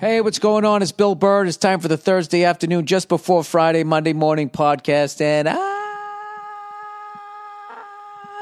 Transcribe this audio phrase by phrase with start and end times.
[0.00, 0.82] Hey, what's going on?
[0.82, 1.46] It's Bill Burr.
[1.46, 5.60] It's time for the Thursday afternoon, just before Friday, Monday morning podcast, and I'm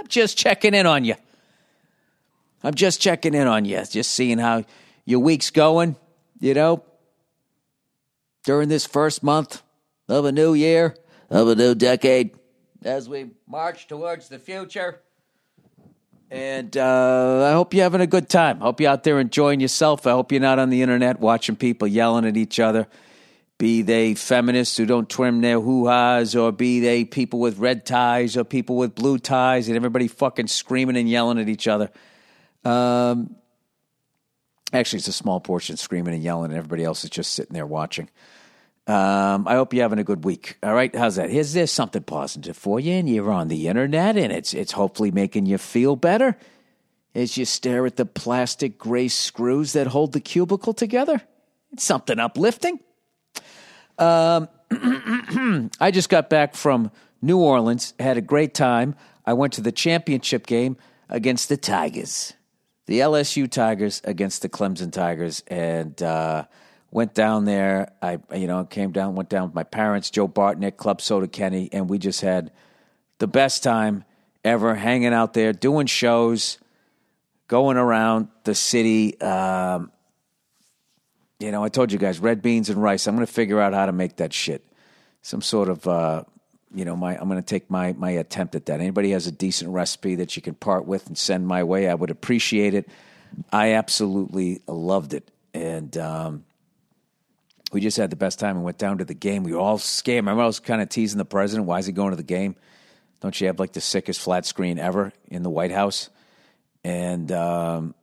[0.09, 1.15] just checking in on you.
[2.65, 4.65] I'm just checking in on you, just seeing how
[5.05, 5.97] your week's going,
[6.41, 6.85] you know,
[8.45, 9.63] during this first month
[10.09, 10.97] of a new year,
[11.29, 12.31] of a new decade,
[12.83, 15.03] as we march towards the future.
[16.33, 18.61] And uh, I hope you're having a good time.
[18.61, 20.07] Hope you're out there enjoying yourself.
[20.07, 22.87] I hope you're not on the internet watching people yelling at each other,
[23.59, 27.85] be they feminists who don't trim their hoo ha's, or be they people with red
[27.85, 31.91] ties, or people with blue ties, and everybody fucking screaming and yelling at each other.
[32.65, 33.37] Um,
[34.73, 37.67] actually, it's a small portion screaming and yelling, and everybody else is just sitting there
[37.67, 38.09] watching.
[38.87, 40.59] Um, I hope you're having a good week.
[40.63, 41.31] All right, how's that?
[41.31, 45.13] Here's there's something positive for you, and you're on the internet, and it's it's hopefully
[45.13, 46.37] making you feel better
[47.15, 51.23] as you stare at the plastic gray screws that hold the cubicle together.
[51.73, 52.81] It's something uplifting.
[53.99, 54.49] Um,
[55.81, 56.91] I just got back from
[57.21, 58.97] New Orleans, had a great time.
[59.25, 60.77] I went to the championship game
[61.09, 62.33] against the Tigers,
[62.87, 66.03] the LSU Tigers against the Clemson Tigers, and.
[66.03, 66.47] Uh,
[66.93, 67.91] went down there.
[68.01, 71.69] I, you know, came down, went down with my parents, Joe Bartnick, Club Soda Kenny,
[71.73, 72.53] and we just had
[73.19, 74.05] the best time
[74.45, 76.59] ever hanging out there, doing shows,
[77.49, 79.21] going around the city.
[79.21, 79.91] Um,
[81.41, 83.07] you know, I told you guys, red beans and rice.
[83.09, 84.65] I'm going to figure out how to make that shit.
[85.23, 86.25] Some sort of, uh,
[86.75, 88.81] you know, my I'm going to take my my attempt at that.
[88.81, 91.95] Anybody has a decent recipe that you can part with and send my way, I
[91.95, 92.89] would appreciate it.
[93.51, 96.45] I absolutely loved it, and um,
[97.73, 99.45] we just had the best time and went down to the game.
[99.45, 100.19] We were all scared.
[100.19, 101.67] Remember, I was kind of teasing the president.
[101.67, 102.55] Why is he going to the game?
[103.21, 106.11] Don't you have like the sickest flat screen ever in the White House?
[106.85, 107.95] And um,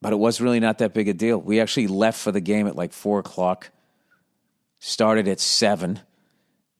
[0.00, 1.38] but it was really not that big a deal.
[1.38, 3.70] We actually left for the game at like four o'clock.
[4.80, 5.98] Started at seven,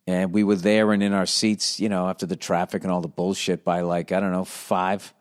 [0.07, 1.81] and we were there and in our seats.
[1.81, 5.13] You know, after the traffic and all the bullshit by like I don't know five,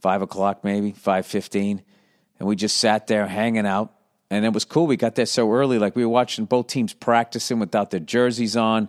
[0.00, 1.82] five o'clock maybe five fifteen,
[2.38, 3.92] and we just sat there hanging out
[4.30, 4.86] and it was cool.
[4.86, 8.56] We got there so early, like we were watching both teams practicing without their jerseys
[8.56, 8.88] on,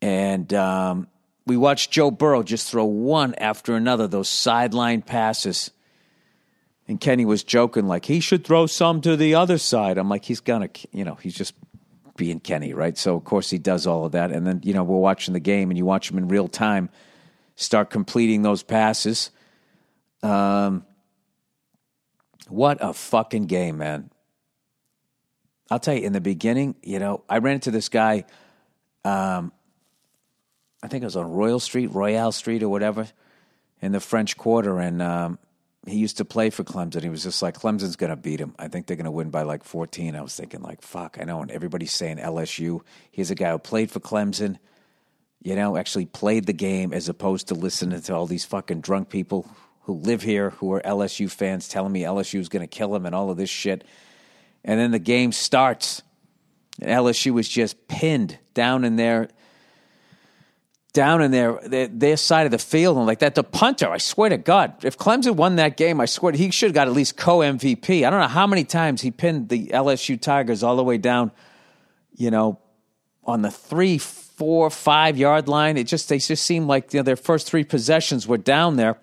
[0.00, 1.08] and um,
[1.46, 5.70] we watched Joe Burrow just throw one after another those sideline passes.
[6.88, 9.98] And Kenny was joking like he should throw some to the other side.
[9.98, 11.54] I'm like he's gonna, you know, he's just
[12.16, 12.98] being Kenny, right?
[12.98, 15.40] So of course he does all of that, and then you know we're watching the
[15.40, 16.90] game, and you watch him in real time
[17.56, 19.30] start completing those passes.
[20.22, 20.84] Um,
[22.48, 24.10] what a fucking game, man!
[25.72, 28.26] I'll tell you, in the beginning, you know, I ran into this guy.
[29.06, 29.52] Um,
[30.82, 33.08] I think it was on Royal Street, Royale Street, or whatever,
[33.80, 35.38] in the French Quarter, and um,
[35.86, 37.02] he used to play for Clemson.
[37.02, 38.54] He was just like, Clemson's going to beat him.
[38.58, 40.14] I think they're going to win by like 14.
[40.14, 41.40] I was thinking, like, fuck, I know.
[41.40, 42.82] And everybody's saying LSU.
[43.10, 44.58] He's a guy who played for Clemson,
[45.42, 49.08] you know, actually played the game as opposed to listening to all these fucking drunk
[49.08, 49.48] people
[49.84, 53.06] who live here who are LSU fans telling me LSU is going to kill him
[53.06, 53.84] and all of this shit.
[54.64, 56.02] And then the game starts.
[56.80, 59.28] And LSU was just pinned down in their
[60.92, 63.34] down in their, their, their side of the field and like that.
[63.34, 66.68] The punter, I swear to God, if Clemson won that game, I swear he should
[66.68, 68.06] have got at least co MVP.
[68.06, 71.32] I don't know how many times he pinned the LSU Tigers all the way down,
[72.14, 72.58] you know,
[73.24, 75.76] on the three, four, five yard line.
[75.76, 78.98] It just they just seemed like you know, their first three possessions were down there,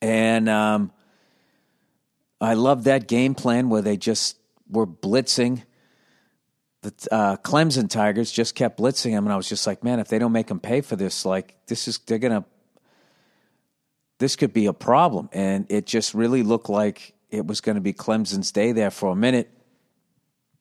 [0.00, 0.92] and um,
[2.40, 4.38] I love that game plan where they just
[4.68, 5.62] were blitzing.
[6.82, 10.08] The uh, Clemson Tigers just kept blitzing them, and I was just like, man, if
[10.08, 12.44] they don't make them pay for this, like this is they're gonna,
[14.18, 15.28] this could be a problem.
[15.32, 19.12] And it just really looked like it was going to be Clemson's day there for
[19.12, 19.50] a minute.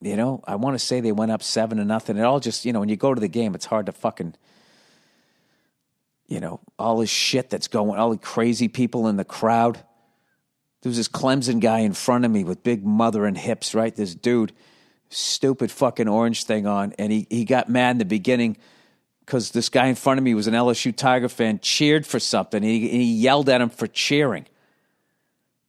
[0.01, 2.17] You know, I want to say they went up seven to nothing.
[2.17, 4.35] It all just, you know, when you go to the game, it's hard to fucking,
[6.27, 9.83] you know, all this shit that's going, all the crazy people in the crowd.
[10.85, 13.95] There was this Clemson guy in front of me with big mother and hips, right?
[13.95, 14.51] This dude,
[15.09, 16.93] stupid fucking orange thing on.
[16.99, 18.55] And he, he got mad in the beginning
[19.21, 22.61] because this guy in front of me was an LSU Tiger fan, cheered for something.
[22.61, 24.45] And he, and he yelled at him for cheering.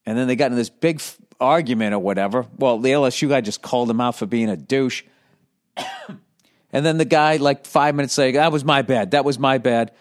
[0.04, 2.44] And then they got in this big f- argument or whatever.
[2.58, 5.02] Well, the LSU guy just called him out for being a douche.
[5.78, 9.12] and then the guy, like five minutes later, that was my bad.
[9.12, 9.92] That was my bad.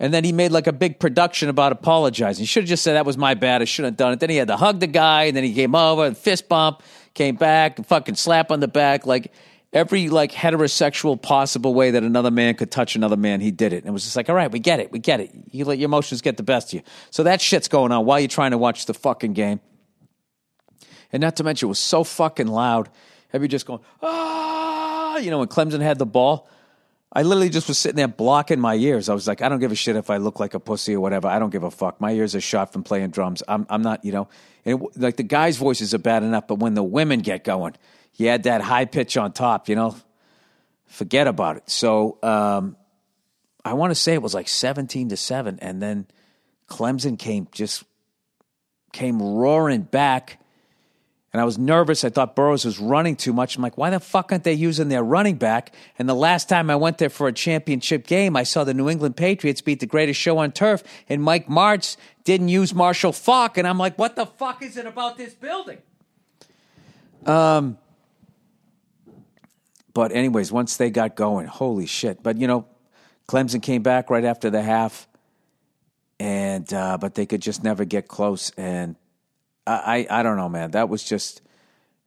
[0.00, 2.42] And then he made like a big production about apologizing.
[2.42, 3.60] He should have just said that was my bad.
[3.60, 4.20] I shouldn't have done it.
[4.20, 6.82] Then he had to hug the guy, and then he came over and fist bump,
[7.12, 9.30] came back, and fucking slap on the back, like
[9.74, 13.42] every like heterosexual possible way that another man could touch another man.
[13.42, 15.20] He did it, and it was just like, all right, we get it, we get
[15.20, 15.32] it.
[15.50, 16.82] You let your emotions get the best of you.
[17.10, 19.60] So that shit's going on while you're trying to watch the fucking game.
[21.12, 22.88] And not to mention, it was so fucking loud.
[23.28, 26.48] Have you just going, ah, you know, when Clemson had the ball?
[27.12, 29.08] I literally just was sitting there blocking my ears.
[29.08, 31.00] I was like, I don't give a shit if I look like a pussy or
[31.00, 31.26] whatever.
[31.26, 32.00] I don't give a fuck.
[32.00, 33.42] My ears are shot from playing drums.
[33.48, 34.28] I'm, I'm not, you know,
[34.64, 37.74] and it, like the guys' voices are bad enough, but when the women get going,
[38.14, 39.96] you had that high pitch on top, you know,
[40.86, 41.68] forget about it.
[41.68, 42.76] So um,
[43.64, 45.58] I want to say it was like 17 to 7.
[45.60, 46.06] And then
[46.68, 47.84] Clemson came just
[48.92, 50.39] came roaring back
[51.32, 52.04] and I was nervous.
[52.04, 53.56] I thought Burrows was running too much.
[53.56, 55.72] I'm like, why the fuck aren't they using their running back?
[55.98, 58.88] And the last time I went there for a championship game, I saw the New
[58.88, 63.58] England Patriots beat the greatest show on turf, and Mike Martz didn't use Marshall Faulk.
[63.58, 65.78] And I'm like, what the fuck is it about this building?
[67.26, 67.78] Um,
[69.94, 72.22] but anyways, once they got going, holy shit!
[72.22, 72.66] But you know,
[73.28, 75.06] Clemson came back right after the half,
[76.18, 78.50] and uh, but they could just never get close.
[78.56, 78.96] And
[79.72, 80.72] I, I don't know, man.
[80.72, 81.42] That was just,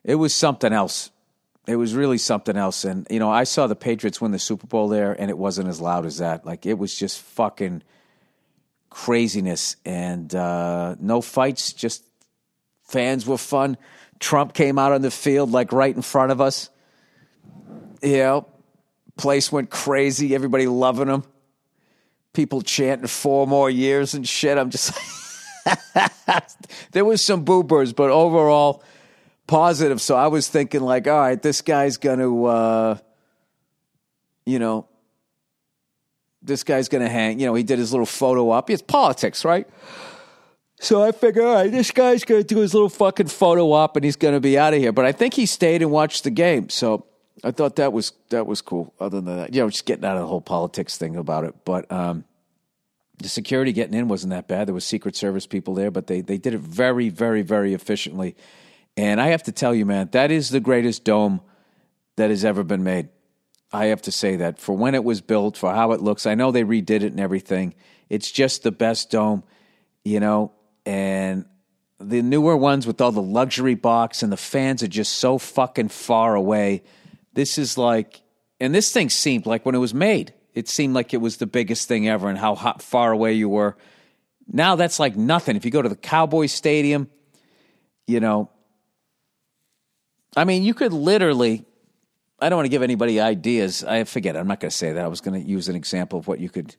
[0.04, 1.12] it was something else.
[1.66, 2.84] It was really something else.
[2.84, 5.70] And, you know, I saw the Patriots win the Super Bowl there, and it wasn't
[5.70, 6.46] as loud as that.
[6.46, 7.84] Like, it was just fucking
[8.90, 12.04] craziness and uh, no fights, just
[12.84, 13.78] fans were fun.
[14.20, 16.70] Trump came out on the field, like, right in front of us.
[18.02, 18.48] You know,
[19.18, 20.36] place went crazy.
[20.36, 21.24] Everybody loving him.
[22.34, 24.58] People chanting four more years and shit.
[24.58, 24.92] I'm just
[26.92, 28.84] there was some boobers, but overall
[29.48, 30.02] positive.
[30.02, 32.98] So I was thinking, like, all right, this guy's going to, uh,
[34.46, 34.88] you know,
[36.42, 37.40] this guy's going to hang.
[37.40, 38.70] You know, he did his little photo op.
[38.70, 39.68] It's politics, right?
[40.80, 43.96] So I figure, all right, this guy's going to do his little fucking photo op
[43.96, 44.92] and he's going to be out of here.
[44.92, 46.68] But I think he stayed and watched the game.
[46.68, 47.06] So
[47.44, 48.94] I thought that was that was cool.
[49.00, 51.56] Other than that, you know, just getting out of the whole politics thing about it.
[51.64, 52.26] But um,
[53.18, 54.68] the security getting in wasn't that bad.
[54.68, 58.36] There was Secret Service people there, but they they did it very, very, very efficiently.
[58.98, 61.42] And I have to tell you, man, that is the greatest dome
[62.16, 63.10] that has ever been made.
[63.72, 66.26] I have to say that for when it was built, for how it looks.
[66.26, 67.74] I know they redid it and everything.
[68.10, 69.44] It's just the best dome,
[70.04, 70.52] you know.
[70.86, 71.46] And
[72.00, 75.90] the newer ones with all the luxury box and the fans are just so fucking
[75.90, 76.84] far away.
[77.34, 78.22] This is like,
[78.60, 81.48] and this thing seemed like when it was made it seemed like it was the
[81.48, 83.76] biggest thing ever and how hot, far away you were.
[84.48, 85.56] Now that's like nothing.
[85.56, 87.10] If you go to the Cowboys Stadium,
[88.08, 88.50] you know,
[90.36, 91.66] I mean, you could literally.
[92.40, 93.84] I don't want to give anybody ideas.
[93.84, 94.36] I forget.
[94.36, 95.06] I'm not going to say that.
[95.06, 96.76] I was going to use an example of what you could.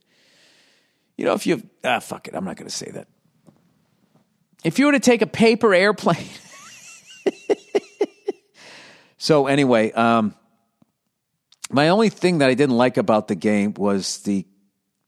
[1.16, 3.08] You know, if you ah fuck it, I'm not going to say that.
[4.62, 6.28] If you were to take a paper airplane.
[9.18, 10.34] so anyway, um,
[11.70, 14.46] my only thing that I didn't like about the game was the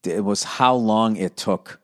[0.04, 1.80] it was how long it took.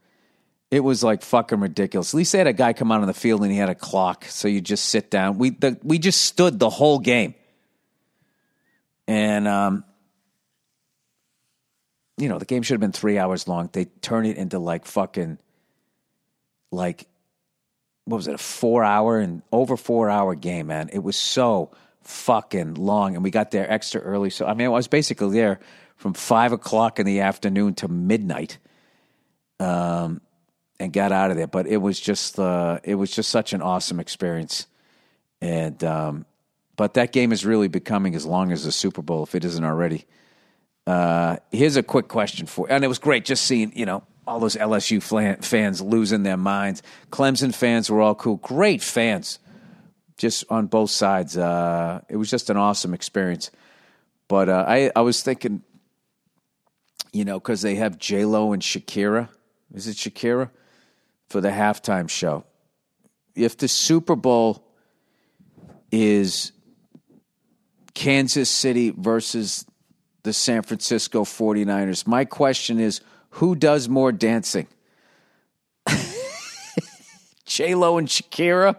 [0.70, 2.14] It was like fucking ridiculous.
[2.14, 3.74] At least they had a guy come out on the field and he had a
[3.74, 5.38] clock, so you just sit down.
[5.38, 7.34] We the, we just stood the whole game,
[9.06, 9.84] and um,
[12.16, 13.68] you know the game should have been three hours long.
[13.72, 15.38] They turn it into like fucking
[16.70, 17.06] like
[18.04, 20.88] what was it a four hour and over four hour game, man.
[20.92, 21.70] It was so
[22.04, 24.30] fucking long, and we got there extra early.
[24.30, 25.60] So I mean, I was basically there
[25.96, 28.58] from five o'clock in the afternoon to midnight,
[29.60, 30.20] um,
[30.80, 31.46] and got out of there.
[31.46, 34.66] But it was just uh, it was just such an awesome experience,
[35.40, 36.26] and um,
[36.76, 39.64] but that game is really becoming as long as the Super Bowl if it isn't
[39.64, 40.04] already.
[40.86, 44.40] Uh, here's a quick question for, and it was great just seeing you know all
[44.40, 45.02] those LSU
[45.44, 46.82] fans losing their minds.
[47.10, 49.38] Clemson fans were all cool, great fans
[50.22, 51.36] just on both sides.
[51.36, 53.50] Uh, it was just an awesome experience.
[54.28, 55.62] But uh, I, I was thinking,
[57.12, 59.28] you know, because they have J Lo and Shakira.
[59.74, 60.50] Is it Shakira
[61.28, 62.44] for the halftime show?
[63.34, 64.64] If the Super Bowl
[65.90, 66.52] is
[67.92, 69.66] Kansas City versus
[70.22, 73.00] the San Francisco 49ers, my question is
[73.30, 74.68] who does more dancing?
[77.44, 78.76] J Lo and Shakira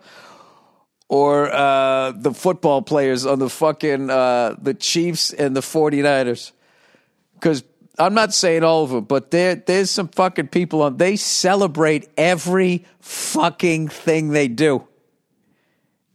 [1.14, 6.54] or uh, the football players on the fucking uh, the Chiefs and the 49ers.
[7.36, 7.64] Because
[8.00, 10.98] I'm not saying all of them, but there there's some fucking people on.
[10.98, 14.88] They celebrate every fucking thing they do.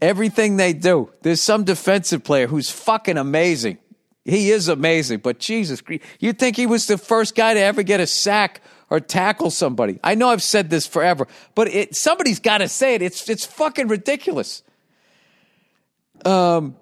[0.02, 1.12] Everything they do.
[1.23, 3.78] There's some defensive player who's fucking amazing.
[4.25, 7.85] He is amazing, but Jesus, Christ, you'd think he was the first guy to ever
[7.85, 10.00] get a sack or tackle somebody.
[10.02, 13.02] I know I've said this forever, but it, somebody's got to say it.
[13.02, 14.64] It's it's fucking ridiculous.
[16.25, 16.76] Um,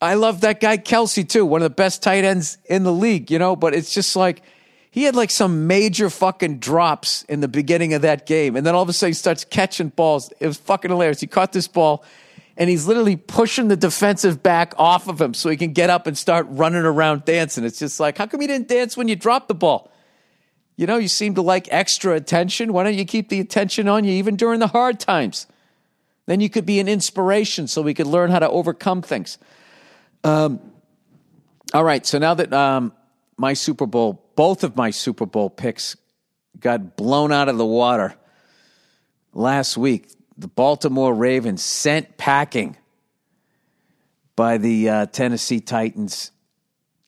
[0.00, 3.30] I love that guy Kelce too, one of the best tight ends in the league,
[3.30, 4.42] you know, but it's just like
[4.90, 8.56] he had like some major fucking drops in the beginning of that game.
[8.56, 10.32] And then all of a sudden he starts catching balls.
[10.38, 11.20] It was fucking hilarious.
[11.20, 12.04] He caught this ball
[12.56, 16.06] and he's literally pushing the defensive back off of him so he can get up
[16.06, 17.64] and start running around dancing.
[17.64, 19.90] It's just like, how come you didn't dance when you dropped the ball?
[20.76, 22.72] You know, you seem to like extra attention.
[22.72, 25.46] Why don't you keep the attention on you even during the hard times?
[26.26, 29.38] Then you could be an inspiration so we could learn how to overcome things.
[30.24, 30.60] Um,
[31.72, 32.92] all right, so now that um,
[33.36, 35.96] my Super Bowl, both of my Super Bowl picks
[36.58, 38.14] got blown out of the water
[39.32, 42.76] last week, the Baltimore Ravens sent packing
[44.34, 46.30] by the uh, Tennessee Titans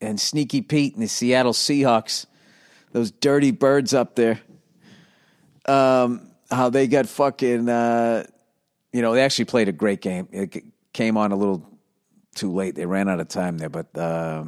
[0.00, 2.26] and Sneaky Pete and the Seattle Seahawks,
[2.92, 4.40] those dirty birds up there.
[5.66, 8.24] Um, how they got fucking, uh,
[8.92, 10.28] you know, they actually played a great game.
[10.32, 11.66] It came on a little
[12.34, 12.74] too late.
[12.74, 14.44] They ran out of time there, but uh,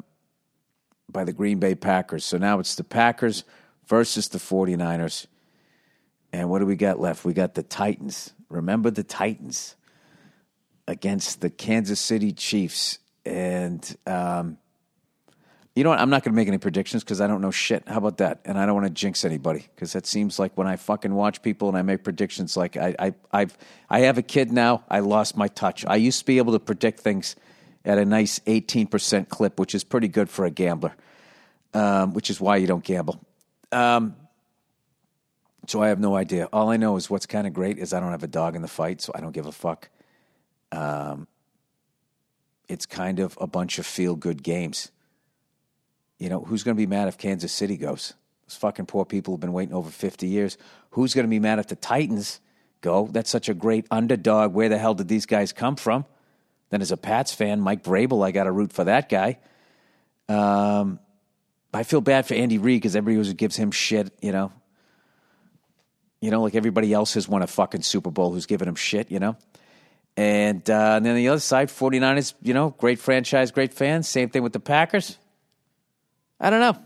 [1.11, 2.25] by the Green Bay Packers.
[2.25, 3.45] So now it's the Packers
[3.87, 5.27] versus the 49ers.
[6.33, 7.25] And what do we got left?
[7.25, 8.33] We got the Titans.
[8.49, 9.77] Remember the Titans
[10.87, 12.99] against the Kansas City Chiefs.
[13.25, 14.59] And um,
[15.81, 15.99] you know what?
[15.99, 17.89] I'm not going to make any predictions because I don't know shit.
[17.89, 18.43] How about that?
[18.45, 21.41] And I don't want to jinx anybody because that seems like when I fucking watch
[21.41, 23.57] people and I make predictions, like I, I, I've,
[23.89, 24.85] I have a kid now.
[24.91, 25.87] I lost my touch.
[25.87, 27.35] I used to be able to predict things
[27.83, 30.95] at a nice 18% clip, which is pretty good for a gambler,
[31.73, 33.19] um, which is why you don't gamble.
[33.73, 34.17] Um,
[35.67, 36.47] so I have no idea.
[36.53, 38.61] All I know is what's kind of great is I don't have a dog in
[38.61, 39.89] the fight, so I don't give a fuck.
[40.73, 41.27] Um,
[42.69, 44.91] it's kind of a bunch of feel good games.
[46.21, 48.13] You know, who's going to be mad if Kansas City goes?
[48.47, 50.59] Those fucking poor people have been waiting over 50 years.
[50.91, 52.41] Who's going to be mad if the Titans
[52.83, 53.09] go?
[53.11, 54.53] That's such a great underdog.
[54.53, 56.05] Where the hell did these guys come from?
[56.69, 59.39] Then, as a Pats fan, Mike Vrabel, I got to root for that guy.
[60.29, 61.01] Um,
[61.73, 64.53] I feel bad for Andy Reid because everybody gives him shit, you know.
[66.21, 69.11] You know, like everybody else has won a fucking Super Bowl who's giving him shit,
[69.11, 69.37] you know.
[70.19, 74.07] And, uh, and then the other side, 49ers, you know, great franchise, great fans.
[74.07, 75.17] Same thing with the Packers.
[76.41, 76.79] I don't know.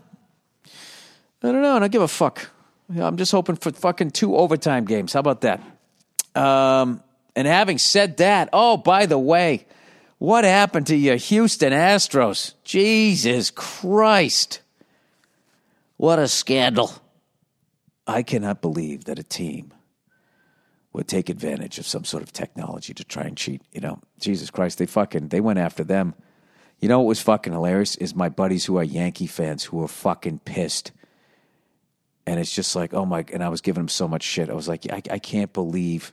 [1.43, 1.75] I don't know.
[1.75, 2.49] I don't give a fuck.
[2.95, 5.13] I'm just hoping for fucking two overtime games.
[5.13, 5.61] How about that?
[6.35, 7.01] Um,
[7.35, 9.65] and having said that, oh, by the way,
[10.17, 12.53] what happened to your Houston Astros?
[12.63, 14.61] Jesus Christ.
[15.97, 16.91] What a scandal.
[18.07, 19.73] I cannot believe that a team
[20.93, 23.61] would take advantage of some sort of technology to try and cheat.
[23.71, 26.13] You know, Jesus Christ, they fucking they went after them.
[26.79, 29.87] You know what was fucking hilarious is my buddies who are Yankee fans who are
[29.87, 30.91] fucking pissed.
[32.27, 34.49] And it's just like, oh my, and I was giving them so much shit.
[34.49, 36.11] I was like, I, I can't believe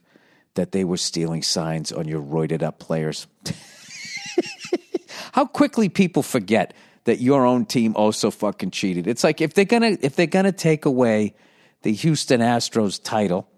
[0.55, 3.27] that they were stealing signs on your roided up players.
[5.33, 9.07] How quickly people forget that your own team also fucking cheated.
[9.07, 11.35] It's like if they're gonna if they're gonna take away
[11.83, 13.49] the Houston Astros title,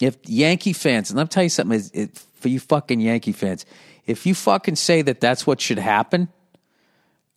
[0.00, 3.64] if Yankee fans, and let me tell you something, it, for you fucking Yankee fans,
[4.06, 6.28] if you fucking say that that's what should happen,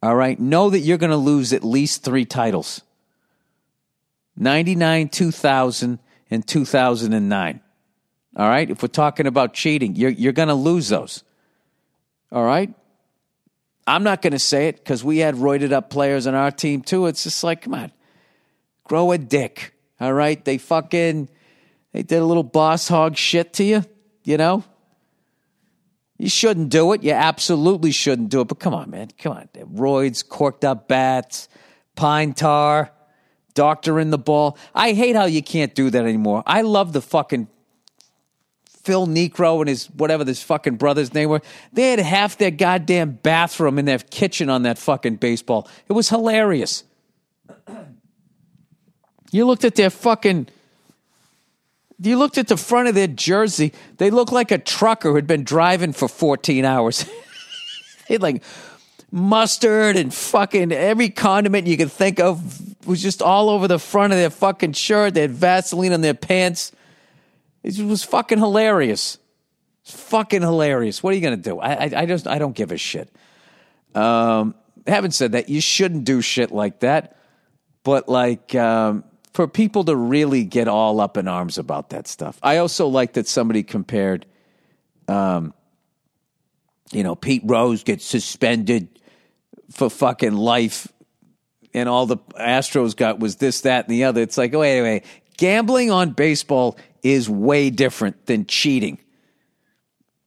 [0.02, 2.82] all right, know that you're going to lose at least three titles
[4.38, 7.62] 99, 2000, and 2009.
[8.38, 11.24] All right, if we're talking about cheating, you're, you're going to lose those.
[12.32, 12.74] All right?
[13.88, 16.82] I'm not going to say it because we had roided up players on our team
[16.82, 17.06] too.
[17.06, 17.92] It's just like, come on,
[18.84, 19.74] grow a dick.
[20.02, 20.44] All right.
[20.44, 21.30] They fucking,
[21.94, 23.86] they did a little boss hog shit to you,
[24.24, 24.64] you know?
[26.26, 27.04] You shouldn't do it.
[27.04, 28.48] You absolutely shouldn't do it.
[28.48, 29.10] But come on, man.
[29.20, 29.48] Come on.
[29.54, 31.48] Roids, corked up bats,
[31.96, 32.90] pine tar,
[33.54, 34.58] doctor in the ball.
[34.74, 36.42] I hate how you can't do that anymore.
[36.48, 37.48] I love the fucking
[38.66, 41.44] Phil Niekro and his whatever this fucking brother's name were.
[41.74, 45.70] They had half their goddamn bathroom in their kitchen on that fucking baseball.
[45.88, 46.84] It was hilarious.
[49.32, 50.48] You looked at their fucking.
[52.00, 53.74] You looked at the front of their jersey.
[53.98, 57.06] They looked like a trucker who had been driving for 14 hours.
[58.08, 58.44] had like
[59.12, 64.14] mustard and fucking every condiment you could think of was just all over the front
[64.14, 65.14] of their fucking shirt.
[65.14, 66.72] They had Vaseline on their pants.
[67.64, 69.18] It was fucking hilarious.
[69.84, 71.02] It's fucking hilarious.
[71.02, 71.60] What are you going to do?
[71.60, 73.10] I, I, I, just I don't give a shit.
[73.94, 77.18] Um, having said that, you shouldn't do shit like that.
[77.84, 79.04] But like um,
[79.36, 82.40] for people to really get all up in arms about that stuff.
[82.42, 84.26] I also like that somebody compared,
[85.10, 85.54] um,
[86.94, 88.88] you know, Pete Rose gets suspended
[89.72, 90.88] for fucking life,
[91.74, 94.22] and all the Astros got was this, that, and the other.
[94.22, 95.04] It's like, wait, wait,
[95.36, 99.00] gambling on baseball is way different than cheating.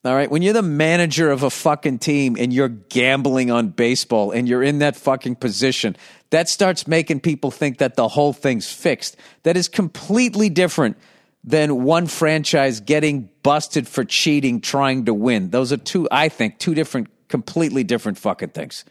[0.09, 0.31] All right.
[0.31, 4.63] When you're the manager of a fucking team and you're gambling on baseball and you're
[4.63, 5.99] in that fucking position,
[6.31, 9.19] that starts making people think that the whole thing's fixed.
[9.43, 10.97] That is completely different
[11.45, 15.51] than one franchise getting busted for cheating trying to win.
[15.51, 18.87] Those are two, I think, two different, completely different fucking things.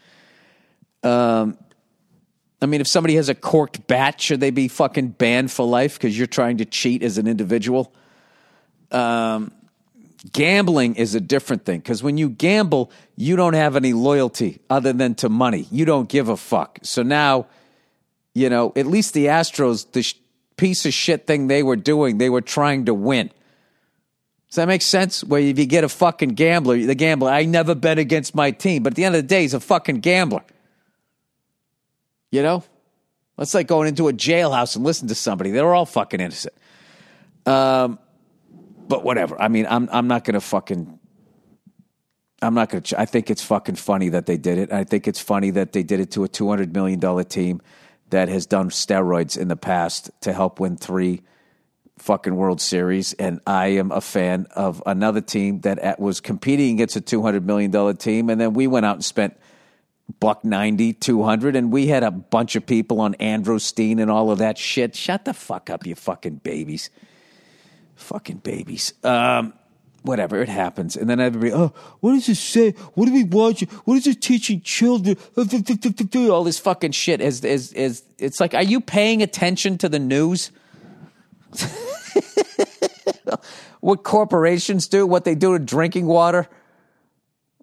[1.02, 1.58] Um,
[2.62, 5.94] I mean, if somebody has a corked bat, should they be fucking banned for life
[5.94, 7.92] because you're trying to cheat as an individual?
[8.92, 9.50] Um,
[10.32, 14.92] gambling is a different thing because when you gamble, you don't have any loyalty other
[14.92, 15.66] than to money.
[15.70, 16.78] You don't give a fuck.
[16.82, 17.46] So now,
[18.34, 20.14] you know, at least the Astros, the sh-
[20.56, 23.30] piece of shit thing they were doing, they were trying to win.
[24.48, 25.22] Does that make sense?
[25.22, 28.82] Where if you get a fucking gambler, the gambler, I never bet against my team,
[28.82, 30.42] but at the end of the day, he's a fucking gambler.
[32.30, 32.64] You know?
[33.36, 35.52] That's like going into a jailhouse and listen to somebody.
[35.52, 36.54] They're all fucking innocent.
[37.46, 37.98] Um,
[38.88, 39.40] but whatever.
[39.40, 40.98] I mean, I'm I'm not gonna fucking.
[42.40, 42.84] I'm not gonna.
[42.96, 44.72] I think it's fucking funny that they did it.
[44.72, 47.60] I think it's funny that they did it to a 200 million dollar team
[48.10, 51.22] that has done steroids in the past to help win three
[51.98, 53.12] fucking World Series.
[53.14, 57.96] And I am a fan of another team that was competing against a $200 million
[57.96, 58.30] team.
[58.30, 59.38] And then we went out and spent
[60.20, 61.56] buck 90, 200.
[61.56, 64.96] And we had a bunch of people on Androstene and all of that shit.
[64.96, 66.90] Shut the fuck up, you fucking babies.
[67.98, 68.94] Fucking babies.
[69.02, 69.52] Um,
[70.02, 70.96] whatever, it happens.
[70.96, 72.70] And then everybody, oh, what does it say?
[72.94, 73.68] What are we watching?
[73.84, 75.16] What is it teaching children?
[75.36, 79.98] All this fucking shit is, is, is, it's like, are you paying attention to the
[79.98, 80.52] news?
[83.80, 86.48] what corporations do, what they do to drinking water,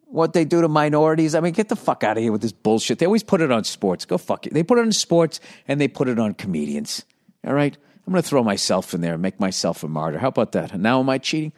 [0.05, 1.33] what they do to minorities.
[1.33, 2.99] I mean, get the fuck out of here with this bullshit.
[2.99, 4.03] They always put it on sports.
[4.03, 4.53] Go fuck it.
[4.53, 7.05] They put it on sports and they put it on comedians.
[7.47, 7.77] All right?
[8.05, 10.19] I'm going to throw myself in there and make myself a martyr.
[10.19, 10.73] How about that?
[10.73, 11.53] And now am I cheating?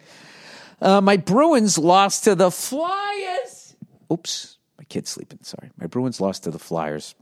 [0.81, 3.75] Uh, my Bruins lost to the Flyers.
[4.11, 5.39] Oops, my kid's sleeping.
[5.41, 5.71] Sorry.
[5.77, 7.15] My Bruins lost to the Flyers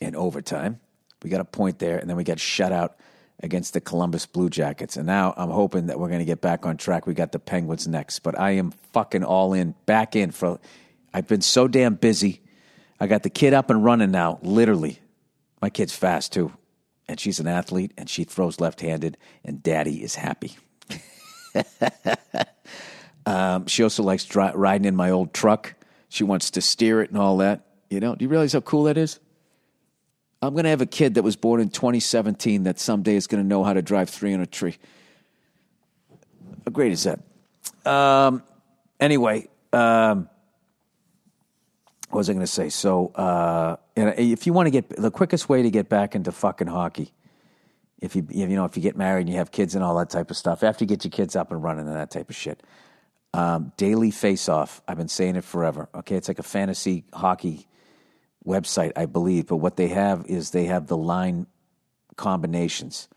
[0.00, 0.80] in overtime.
[1.22, 2.98] We got a point there, and then we got shut out
[3.42, 4.96] against the Columbus Blue Jackets.
[4.96, 7.06] And now I'm hoping that we're going to get back on track.
[7.06, 10.58] We got the Penguins next, but I am fucking all in, back in for.
[11.14, 12.42] I've been so damn busy.
[13.00, 14.98] I got the kid up and running now, literally.
[15.62, 16.52] My kid's fast too,
[17.08, 20.56] and she's an athlete, and she throws left handed, and daddy is happy.
[23.26, 25.74] um, she also likes riding in my old truck.
[26.08, 27.66] She wants to steer it and all that.
[27.90, 29.20] You know, do you realize how cool that is?
[30.42, 33.42] I'm going to have a kid that was born in 2017 that someday is going
[33.42, 34.76] to know how to drive three on a tree.
[36.64, 37.20] How great is that?
[37.90, 38.42] Um,
[39.00, 40.28] anyway, um,
[42.10, 42.68] what was I going to say?
[42.68, 46.66] So, uh, if you want to get the quickest way to get back into fucking
[46.66, 47.12] hockey
[47.98, 50.10] if you you know if you get married and you have kids and all that
[50.10, 52.36] type of stuff after you get your kids up and running and that type of
[52.36, 52.62] shit.
[53.34, 55.88] Um, daily face off i've been saying it forever.
[55.94, 57.66] Okay it's like a fantasy hockey
[58.46, 61.46] website i believe but what they have is they have the line
[62.16, 63.08] combinations.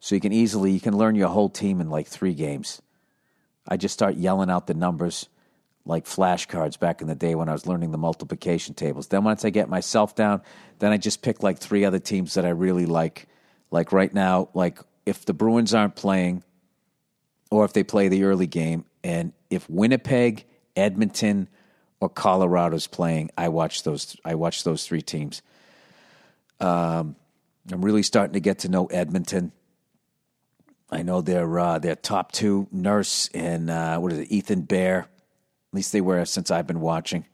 [0.00, 2.82] So you can easily you can learn your whole team in like three games.
[3.66, 5.28] I just start yelling out the numbers
[5.86, 9.44] like flashcards back in the day when i was learning the multiplication tables then once
[9.44, 10.40] i get myself down
[10.78, 13.28] then i just pick like three other teams that i really like
[13.74, 16.44] like right now, like if the Bruins aren't playing
[17.50, 20.44] or if they play the early game, and if Winnipeg,
[20.76, 21.48] Edmonton,
[22.00, 24.16] or Colorado's playing, I watch those.
[24.24, 25.42] I watch those three teams.
[26.60, 27.16] Um,
[27.70, 29.50] I'm really starting to get to know Edmonton.
[30.88, 35.08] I know their uh, their top two, Nurse and uh, what is it, Ethan Bear.
[35.74, 37.26] At least they were since I've been watching,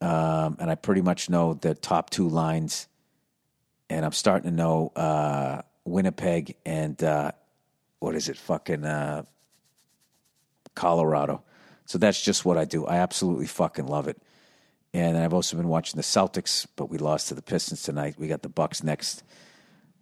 [0.00, 2.88] um, and I pretty much know the top two lines
[3.90, 7.32] and I'm starting to know uh, Winnipeg and uh,
[7.98, 9.24] what is it, fucking uh,
[10.74, 11.42] Colorado.
[11.84, 12.86] So that's just what I do.
[12.86, 14.16] I absolutely fucking love it.
[14.94, 18.14] And I've also been watching the Celtics, but we lost to the Pistons tonight.
[18.16, 19.22] We got the Bucks next.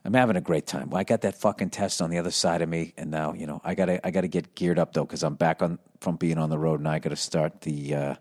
[0.05, 0.95] I'm having a great time.
[0.95, 3.61] I got that fucking test on the other side of me, and now you know
[3.65, 6.51] I gotta I gotta get geared up though because I'm back on from being on
[6.51, 8.15] the road, and I got to start the uh,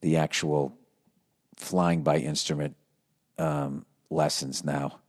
[0.00, 0.76] the actual
[1.56, 2.76] flying by instrument
[3.38, 5.00] um, lessons now,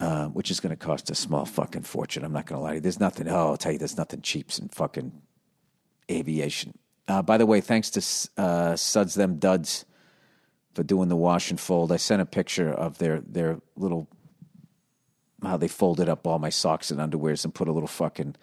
[0.00, 2.24] uh, which is to cost a small fucking fortune.
[2.24, 2.80] I'm not to lie to you.
[2.80, 5.12] There's nothing, oh, I'll tell you, there's nothing cheap in fucking
[6.10, 6.76] aviation.
[7.08, 9.84] Uh, by the way, thanks to uh, Suds Them Duds
[10.74, 11.92] for doing the wash and fold.
[11.92, 14.08] I sent a picture of their, their little,
[15.42, 18.36] how they folded up all my socks and underwears and put a little fucking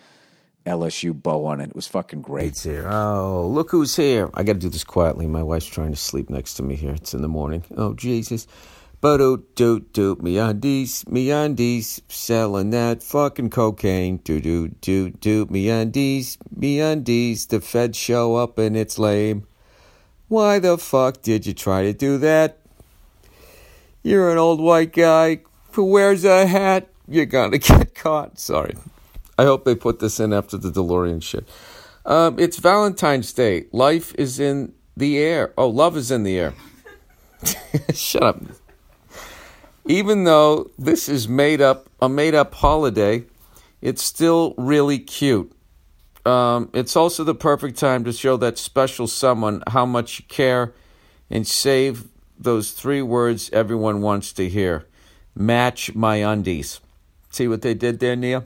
[0.65, 1.69] LSU bow on it.
[1.69, 2.47] It was fucking great.
[2.47, 2.87] It's here.
[2.89, 4.29] Oh, look who's here.
[4.33, 5.27] I got to do this quietly.
[5.27, 6.93] My wife's trying to sleep next to me here.
[6.93, 7.63] It's in the morning.
[7.75, 8.47] Oh, Jesus.
[9.01, 14.17] But oh, do do me undies, me undies, selling that fucking cocaine.
[14.17, 17.45] Do do do do me undies, me undies.
[17.45, 19.47] The feds show up and it's lame.
[20.29, 22.59] Why the fuck did you try to do that?
[24.03, 28.39] You're an old white guy who wears a hat you're gonna get caught.
[28.39, 28.75] Sorry.
[29.39, 31.49] I hope they put this in after the DeLorean shit.
[32.05, 33.65] Um, it's Valentine's Day.
[33.71, 35.53] Life is in the air.
[35.57, 36.53] Oh, love is in the air.
[37.93, 38.41] Shut up.
[39.85, 43.23] Even though this is made up a made up holiday,
[43.81, 45.51] it's still really cute.
[46.29, 50.73] Um, it's also the perfect time to show that special someone how much you care
[51.29, 54.85] and save those three words everyone wants to hear.
[55.35, 56.81] Match my undies.
[57.31, 58.43] See what they did there, Nia?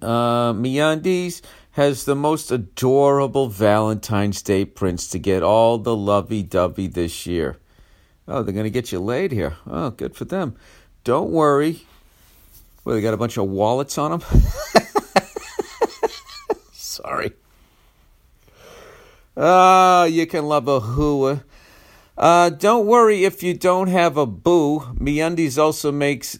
[0.00, 7.26] Uh, MeUndies has the most adorable Valentine's Day prints to get all the lovey-dovey this
[7.26, 7.56] year.
[8.26, 9.56] Oh, they're going to get you laid here.
[9.66, 10.56] Oh, good for them.
[11.02, 11.86] Don't worry.
[12.84, 14.22] Well, they got a bunch of wallets on them.
[17.04, 17.30] Sorry.
[19.36, 21.44] Ah, you can love a hua.
[22.16, 24.80] Uh, don't worry if you don't have a boo.
[24.98, 26.38] MeUndies also makes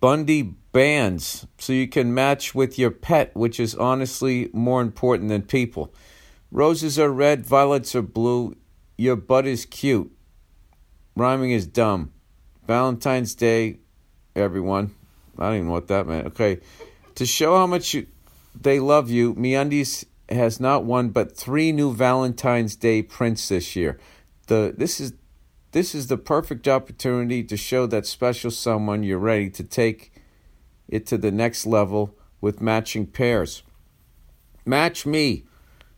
[0.00, 5.40] Bundy bands so you can match with your pet, which is honestly more important than
[5.40, 5.94] people.
[6.50, 8.54] Roses are red, violets are blue.
[8.98, 10.12] Your butt is cute.
[11.16, 12.12] Rhyming is dumb.
[12.66, 13.78] Valentine's Day,
[14.36, 14.94] everyone.
[15.38, 16.26] I don't even know what that meant.
[16.26, 16.60] Okay.
[17.14, 18.06] To show how much you,
[18.54, 23.98] they love you, MeUndies has not one but three new Valentine's Day prints this year.
[24.46, 25.14] The this is
[25.72, 30.12] this is the perfect opportunity to show that special someone you're ready to take
[30.88, 33.62] it to the next level with matching pairs.
[34.64, 35.44] Match me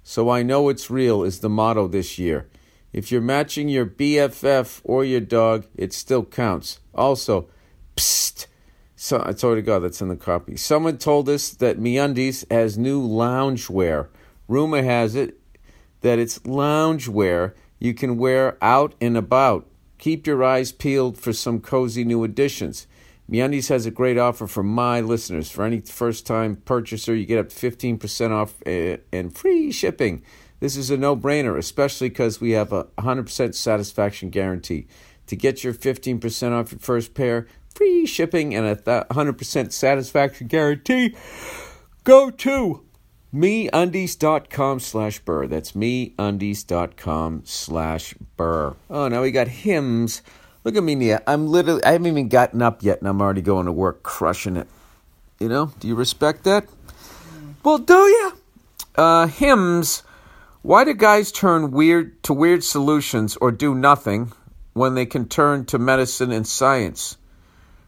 [0.09, 2.49] so I know it's real is the motto this year.
[2.93, 6.79] If you're matching your BFF or your dog, it still counts.
[6.95, 7.49] Also,
[7.97, 8.47] psst.
[8.97, 10.57] So I told you God that's in the copy.
[10.57, 14.09] Someone told us that MeUndies has new loungewear.
[14.49, 15.39] Rumor has it
[16.01, 19.67] that it's loungewear you can wear out and about.
[19.99, 22.87] Keep your eyes peeled for some cozy new additions.
[23.31, 25.51] MeUndies has a great offer for my listeners.
[25.51, 30.23] For any first-time purchaser, you get up to 15% off eh, and free shipping.
[30.61, 34.87] This is a no-brainer, especially because we have a 100% satisfaction guarantee.
[35.27, 41.15] To get your 15% off your first pair, free shipping, and a 100% satisfaction guarantee,
[42.05, 42.83] go to
[43.35, 45.47] meundies.com slash burr.
[45.47, 48.77] That's meundies.com slash burr.
[48.89, 50.23] Oh, now we got Hims.
[50.65, 51.23] Look at me, Nia.
[51.27, 54.57] I'm literally, I haven't even gotten up yet, and I'm already going to work crushing
[54.57, 54.67] it.
[55.39, 56.67] You know, do you respect that?
[57.63, 58.33] Well, do you?
[58.95, 60.03] Uh, Hims.
[60.63, 64.33] Why do guys turn weird to weird solutions or do nothing
[64.73, 67.17] when they can turn to medicine and science?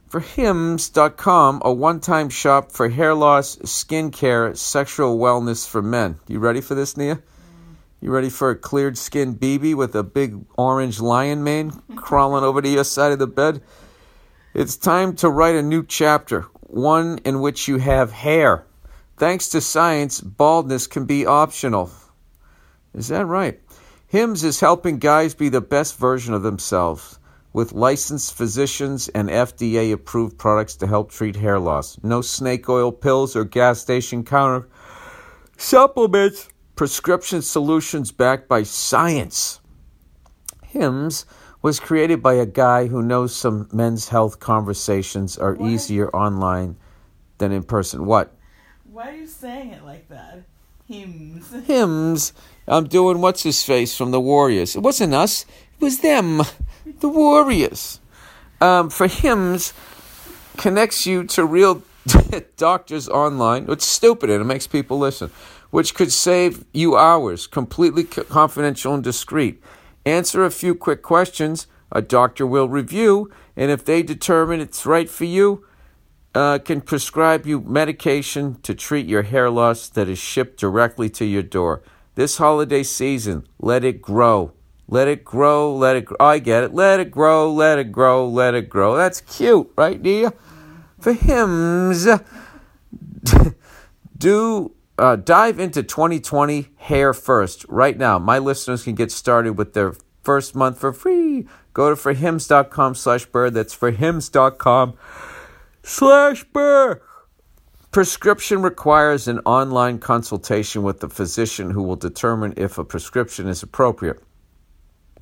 [0.09, 6.18] For hims.com, a one time shop for hair loss, skin care, sexual wellness for men.
[6.27, 7.23] You ready for this, Nia?
[8.01, 12.62] You ready for a cleared skin BB with a big orange lion mane crawling over
[12.62, 13.61] to your side of the bed?
[14.55, 18.64] It's time to write a new chapter, one in which you have hair.
[19.18, 21.90] Thanks to science, baldness can be optional.
[22.94, 23.61] Is that right?
[24.07, 27.17] Hims is helping guys be the best version of themselves
[27.59, 31.99] with licensed physicians and FDA approved products to help treat hair loss.
[32.05, 34.68] No snake oil pills or gas station counter
[35.57, 36.51] supplements.
[36.77, 39.61] Prescription solutions backed by science.
[40.62, 41.27] Hims
[41.61, 45.68] was created by a guy who knows some men's health conversations are What?
[45.68, 46.77] easier online
[47.38, 48.07] than in person.
[48.07, 48.37] What?
[48.85, 50.44] Why are you saying it like that?
[50.87, 51.53] Hymns.
[51.66, 52.33] Hims.
[52.68, 54.77] I'm doing what's his face from the Warriors.
[54.77, 55.44] It wasn't us.
[55.79, 56.43] It was them,
[56.99, 58.01] the Warriors.
[58.61, 59.73] Um, for Hims,
[60.57, 61.85] connects you to real
[62.57, 63.67] doctors online.
[63.69, 65.31] It's stupid and it makes people listen,
[65.71, 69.62] which could save you hours, completely confidential and discreet.
[70.05, 71.69] Answer a few quick questions.
[71.93, 75.64] A doctor will review, and if they determine it's right for you,
[76.35, 81.25] uh, can prescribe you medication to treat your hair loss that is shipped directly to
[81.25, 81.83] your door.
[82.17, 84.55] This holiday season, let it grow.
[84.90, 86.16] Let it grow, let it grow.
[86.18, 86.74] I get it.
[86.74, 88.96] Let it grow, let it grow, let it grow.
[88.96, 90.33] That's cute, right, Nia?
[90.98, 92.09] For Hims,
[94.18, 98.18] do uh, dive into 2020 hair first right now.
[98.18, 101.46] My listeners can get started with their first month for free.
[101.72, 103.51] Go to forhims.com slash burr.
[103.51, 104.94] That's forhims.com
[105.83, 107.03] slash burr.
[107.90, 113.62] Prescription requires an online consultation with the physician who will determine if a prescription is
[113.62, 114.22] appropriate.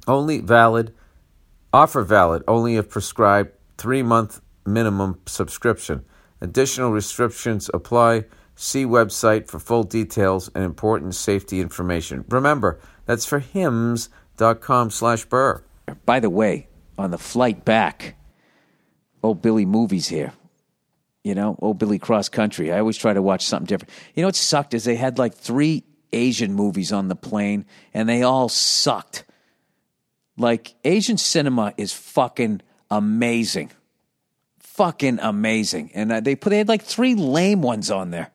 [0.07, 0.95] Only valid,
[1.73, 6.05] offer valid only if prescribed three month minimum subscription.
[6.41, 8.25] Additional restrictions apply.
[8.55, 12.25] See website for full details and important safety information.
[12.29, 15.63] Remember, that's for hims.com slash burr.
[16.07, 18.17] By the way, on the flight back
[19.23, 20.33] old Billy movies here.
[21.25, 22.73] You know, old Billy Cross Country.
[22.73, 23.93] I always try to watch something different.
[24.15, 28.09] You know what sucked is they had like three Asian movies on the plane, and
[28.09, 29.25] they all sucked.
[30.37, 33.71] Like Asian cinema is fucking amazing,
[34.59, 35.91] fucking amazing.
[35.95, 38.31] And uh, they put they had like three lame ones on there.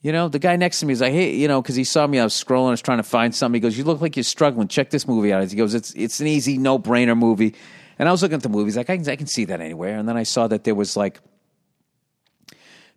[0.00, 2.06] You know, the guy next to me is like, hey, you know, because he saw
[2.06, 3.60] me, I was scrolling, I was trying to find something.
[3.60, 4.68] He goes, "You look like you're struggling.
[4.68, 7.54] Check this movie out." He goes, "It's it's an easy, no brainer movie."
[7.98, 9.98] And I was looking at the movies, like I can I can see that anywhere.
[9.98, 11.20] And then I saw that there was like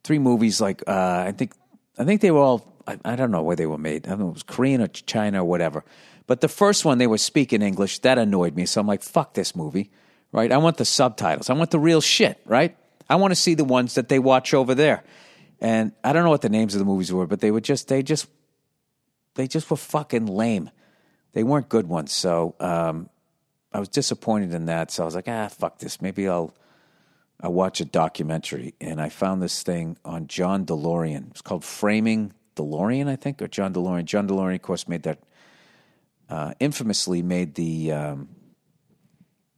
[0.04, 1.54] three movies, like uh, I think
[1.98, 4.08] I think they were all I, I don't know where they were made.
[4.08, 5.84] I don't know it was Korean or China or whatever.
[6.28, 8.66] But the first one they were speaking English, that annoyed me.
[8.66, 9.90] So I'm like, fuck this movie,
[10.32, 10.52] right?
[10.52, 11.50] I want the subtitles.
[11.50, 12.78] I want the real shit, right?
[13.10, 15.04] I want to see the ones that they watch over there.
[15.60, 17.88] And I don't know what the names of the movies were, but they were just
[17.88, 18.28] they just
[19.36, 20.70] they just were fucking lame.
[21.32, 22.12] They weren't good ones.
[22.12, 23.10] So um,
[23.72, 24.92] I was disappointed in that.
[24.92, 26.02] So I was like, ah, fuck this.
[26.02, 26.54] Maybe I'll
[27.42, 28.76] I'll watch a documentary.
[28.82, 31.32] And I found this thing on John DeLorean.
[31.32, 34.06] It's called Framing DeLorean, I think, or John DeLorean.
[34.06, 35.20] John DeLorean, of course, made that
[36.30, 38.30] uh, infamously made the um,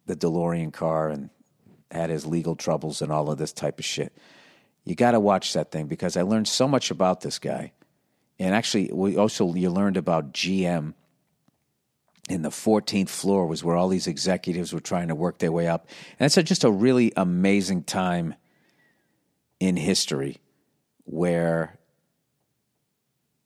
[0.05, 1.29] the DeLorean car and
[1.91, 4.15] had his legal troubles and all of this type of shit.
[4.85, 7.73] You got to watch that thing because I learned so much about this guy,
[8.37, 10.93] and actually, we also you learned about GM.
[12.27, 15.67] In the 14th floor was where all these executives were trying to work their way
[15.67, 15.87] up,
[16.19, 18.35] and it's just a really amazing time
[19.59, 20.37] in history
[21.05, 21.78] where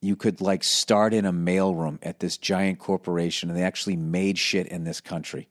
[0.04, 4.38] you could like start in a mailroom at this giant corporation and they actually made
[4.38, 5.48] shit in this country.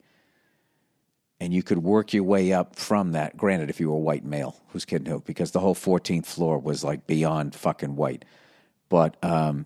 [1.39, 3.35] And you could work your way up from that.
[3.35, 5.21] Granted, if you were a white male, who's kidding who?
[5.21, 8.25] Because the whole 14th floor was like beyond fucking white.
[8.89, 9.65] But um,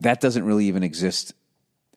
[0.00, 1.34] that doesn't really even exist.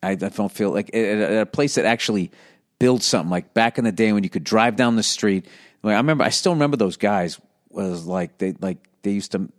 [0.03, 2.29] I, I don't feel like at a place that actually
[2.77, 5.47] built something like back in the day when you could drive down the street.
[5.81, 9.49] I remember, I still remember those guys was like they like they used to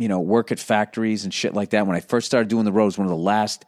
[0.00, 1.86] you know, work at factories and shit like that.
[1.86, 3.66] When I first started doing the roads, one of the last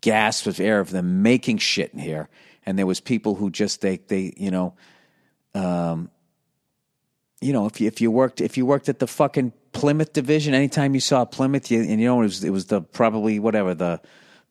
[0.00, 2.28] gasps of air of them making shit in here.
[2.64, 4.74] And there was people who just they they you know,
[5.52, 6.10] um,
[7.40, 10.54] you know if you if you worked if you worked at the fucking Plymouth division,
[10.54, 13.74] anytime you saw Plymouth, you, and you know it was it was the probably whatever
[13.74, 14.00] the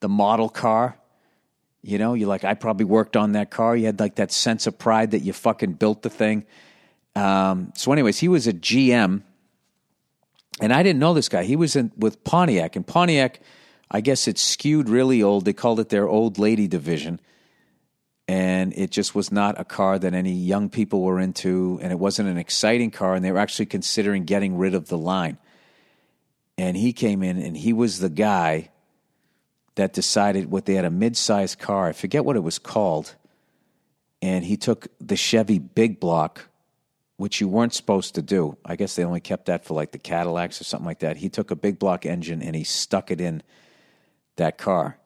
[0.01, 0.99] the model car.
[1.83, 3.77] You know, you're like I probably worked on that car.
[3.77, 6.45] You had like that sense of pride that you fucking built the thing.
[7.15, 9.21] Um, so, anyways, he was a GM
[10.61, 11.43] and I didn't know this guy.
[11.43, 13.41] He was in with Pontiac, and Pontiac,
[13.91, 15.45] I guess it skewed really old.
[15.45, 17.19] They called it their old lady division,
[18.27, 21.99] and it just was not a car that any young people were into, and it
[21.99, 23.15] wasn't an exciting car.
[23.15, 25.37] And they were actually considering getting rid of the line.
[26.57, 28.69] And he came in, and he was the guy
[29.75, 31.89] that decided what they had a mid-sized car.
[31.89, 33.15] I forget what it was called,
[34.21, 36.47] and he took the Chevy Big Block
[37.17, 38.57] which you weren't supposed to do.
[38.65, 41.17] I guess they only kept that for like the Cadillacs or something like that.
[41.17, 43.41] He took a big block engine and he stuck it in
[44.35, 44.97] that car.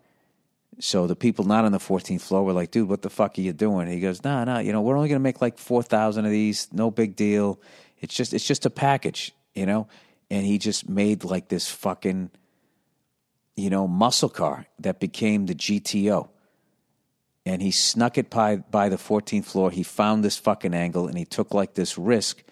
[0.79, 3.41] So the people not on the 14th floor were like, dude, what the fuck are
[3.41, 3.87] you doing?
[3.87, 6.69] he goes, nah, nah, you know, we're only going to make like 4,000 of these.
[6.71, 7.61] No big deal.
[7.99, 9.87] It's just, it's just a package, you know?
[10.31, 12.31] And he just made like this fucking,
[13.57, 16.29] you know, muscle car that became the GTO
[17.49, 19.71] and he snuck it by, by the 14th floor.
[19.71, 22.43] He found this fucking angle and he took like this risk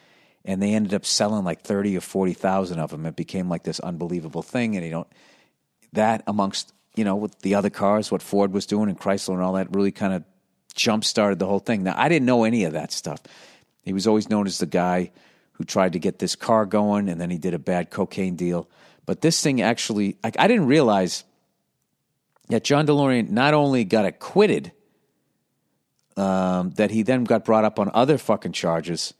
[0.44, 3.06] and they ended up selling like 30 or 40,000 of them.
[3.06, 4.76] It became like this unbelievable thing.
[4.76, 5.08] And you know,
[5.94, 9.44] that amongst, you know, with the other cars, what Ford was doing and Chrysler and
[9.44, 10.24] all that really kind of
[10.74, 11.84] jump started the whole thing.
[11.84, 13.22] Now, I didn't know any of that stuff.
[13.84, 15.12] He was always known as the guy
[15.52, 18.68] who tried to get this car going and then he did a bad cocaine deal.
[19.06, 21.24] But this thing actually, like, I didn't realize
[22.50, 24.72] that John DeLorean not only got acquitted
[26.18, 29.14] um, that he then got brought up on other fucking charges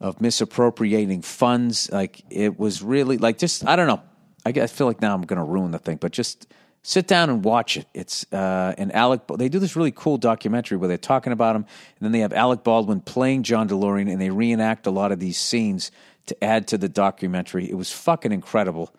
[0.00, 1.90] of misappropriating funds.
[1.90, 4.02] Like it was really like just I don't know.
[4.46, 6.46] I, I feel like now I'm going to ruin the thing, but just
[6.82, 7.86] sit down and watch it.
[7.94, 9.22] It's uh, and Alec.
[9.36, 12.32] They do this really cool documentary where they're talking about him, and then they have
[12.32, 15.90] Alec Baldwin playing John DeLorean, and they reenact a lot of these scenes
[16.26, 17.68] to add to the documentary.
[17.68, 18.94] It was fucking incredible.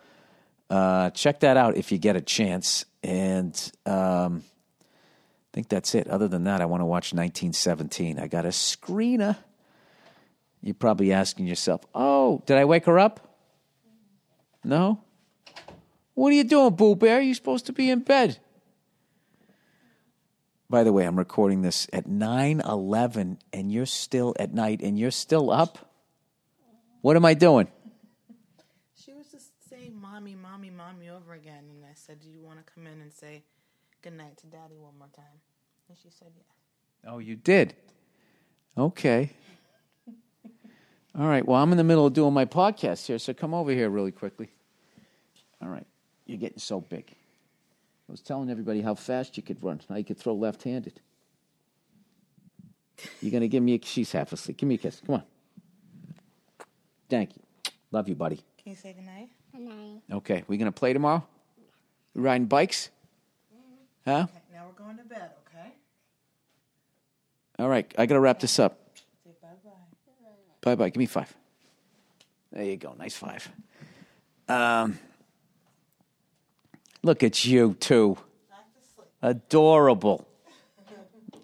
[0.70, 2.86] Uh, check that out if you get a chance.
[3.02, 4.44] And um,
[5.50, 6.08] I think that's it.
[6.08, 8.20] Other than that, I want to watch 1917.
[8.20, 9.36] I got a screener.
[10.62, 13.38] You're probably asking yourself, oh, did I wake her up?
[14.64, 15.02] No?
[16.14, 17.22] What are you doing, Boo Bear?
[17.22, 18.40] You're supposed to be in bed.
[20.70, 25.00] By the way, I'm recording this at 9 11 and you're still at night and
[25.00, 25.80] you're still up?
[27.02, 27.70] What am I doing?
[29.04, 31.64] She was just saying, Mommy, Mommy, Mommy over again.
[31.72, 33.44] And I said, Do you want to come in and say,
[34.02, 35.26] good night to daddy one more time?
[35.88, 36.46] And she said yes.
[37.08, 37.74] Oh, you did?
[38.78, 39.32] Okay.
[41.18, 41.46] All right.
[41.46, 44.12] Well, I'm in the middle of doing my podcast here, so come over here really
[44.12, 44.50] quickly.
[45.62, 45.86] All right.
[46.26, 47.12] You're getting so big.
[48.08, 49.82] I was telling everybody how fast you could run.
[49.90, 51.00] Now you could throw left handed.
[53.22, 54.58] You're going to give me a She's half asleep.
[54.58, 55.02] Give me a kiss.
[55.06, 55.24] Come on.
[57.10, 57.42] Thank you.
[57.92, 58.38] Love you, buddy.
[58.62, 59.30] Can you say goodnight?
[60.12, 60.44] Okay.
[60.48, 61.26] We going to play tomorrow?
[62.14, 62.90] We riding bikes?
[64.10, 64.24] Huh?
[64.24, 65.70] Okay, now we're going to bed, okay?
[67.60, 67.86] All right.
[67.96, 68.80] I got to wrap this up.
[69.24, 69.70] Say bye bye.
[70.62, 70.90] Bye bye.
[70.90, 71.32] Give me five.
[72.52, 72.96] There you go.
[72.98, 73.48] Nice five.
[74.48, 74.98] Um,
[77.04, 78.18] look at you, too.
[78.50, 79.08] Back to sleep.
[79.22, 80.28] Adorable.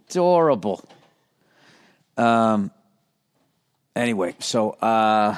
[0.09, 0.83] Adorable.
[2.17, 2.71] Um,
[3.95, 5.37] anyway, so, uh,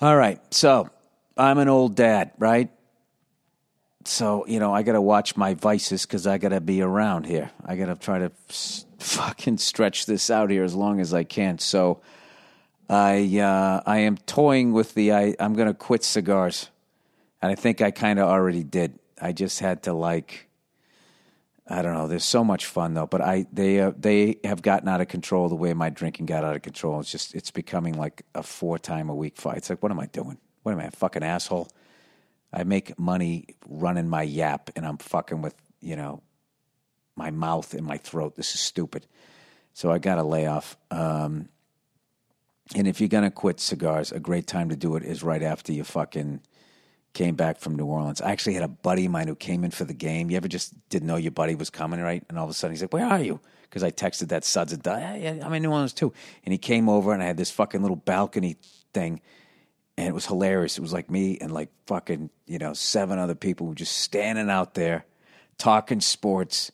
[0.00, 0.40] all right.
[0.54, 0.88] So,
[1.36, 2.70] I'm an old dad, right?
[4.04, 7.26] So, you know, I got to watch my vices because I got to be around
[7.26, 7.50] here.
[7.64, 11.24] I got to try to s- fucking stretch this out here as long as I
[11.24, 11.58] can.
[11.58, 12.00] So,
[12.90, 16.70] I uh, I am toying with the I, I'm to quit cigars,
[17.40, 18.98] and I think I kind of already did.
[19.22, 20.48] I just had to like,
[21.68, 22.08] I don't know.
[22.08, 25.48] There's so much fun though, but I they uh, they have gotten out of control
[25.48, 26.98] the way my drinking got out of control.
[26.98, 29.58] It's just it's becoming like a four time a week fight.
[29.58, 30.38] It's like what am I doing?
[30.64, 31.68] What am I a fucking asshole?
[32.52, 36.22] I make money running my yap, and I'm fucking with you know
[37.16, 38.36] my mouth and my throat.
[38.36, 39.06] This is stupid.
[39.72, 40.76] So I got to lay off.
[40.90, 41.48] Um,
[42.74, 45.72] and if you're gonna quit cigars, a great time to do it is right after
[45.72, 46.40] you fucking
[47.12, 48.20] came back from New Orleans.
[48.20, 50.30] I actually had a buddy of mine who came in for the game.
[50.30, 52.24] You ever just didn't know your buddy was coming, right?
[52.28, 54.72] And all of a sudden he's like, "Where are you?" Because I texted that suds
[54.72, 56.12] and yeah, I'm in New Orleans too.
[56.44, 58.56] And he came over, and I had this fucking little balcony
[58.94, 59.20] thing,
[59.96, 60.78] and it was hilarious.
[60.78, 64.50] It was like me and like fucking you know seven other people were just standing
[64.50, 65.04] out there
[65.58, 66.72] talking sports.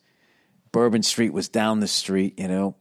[0.72, 2.76] Bourbon Street was down the street, you know,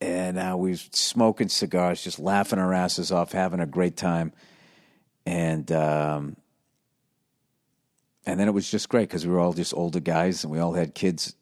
[0.00, 4.32] and uh, we was smoking cigars, just laughing our asses off, having a great time,
[5.24, 6.36] and um,
[8.26, 10.58] and then it was just great because we were all just older guys and we
[10.58, 11.34] all had kids,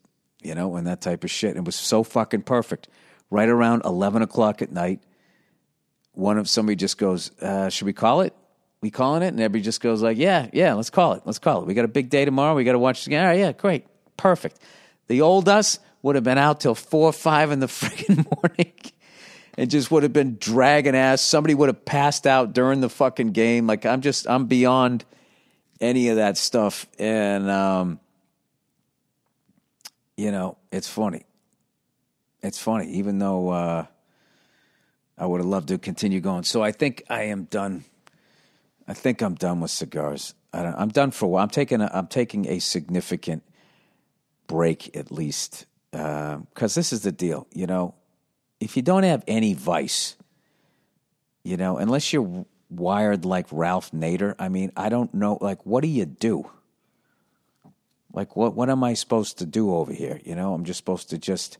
[0.43, 1.57] you know, and that type of shit.
[1.57, 2.89] It was so fucking perfect.
[3.31, 5.03] Right around eleven o'clock at night,
[6.15, 8.35] one of somebody just goes, uh, "Should we call it?"
[8.81, 11.23] We calling it, and everybody just goes like, "Yeah, yeah, let's call it.
[11.25, 11.67] Let's call it.
[11.67, 12.55] We got a big day tomorrow.
[12.55, 13.17] We got to watch the.
[13.17, 14.59] All right, yeah, great, perfect."
[15.07, 18.73] The old us would have been out till four or five in the freaking morning.
[19.57, 21.23] and just would have been dragging ass.
[21.23, 23.67] Somebody would have passed out during the fucking game.
[23.67, 25.05] Like I'm just I'm beyond
[25.81, 26.87] any of that stuff.
[26.99, 28.01] And um
[30.17, 31.25] you know, it's funny.
[32.43, 33.87] It's funny, even though uh
[35.25, 36.45] I would have loved to continue going.
[36.45, 37.85] So I think I am done.
[38.87, 40.35] I think I'm done with cigars.
[40.53, 41.43] I I'm done for a while.
[41.43, 43.43] I'm taking a, I'm taking a significant
[44.47, 47.47] break at least uh, because this is the deal.
[47.55, 47.95] You know,
[48.61, 50.17] if you don't have any vice,
[51.43, 55.39] you know, unless you're wired like Ralph Nader, I mean, I don't know.
[55.41, 56.51] Like, what do you do?
[58.13, 60.21] Like, what what am I supposed to do over here?
[60.23, 61.57] You know, I'm just supposed to just.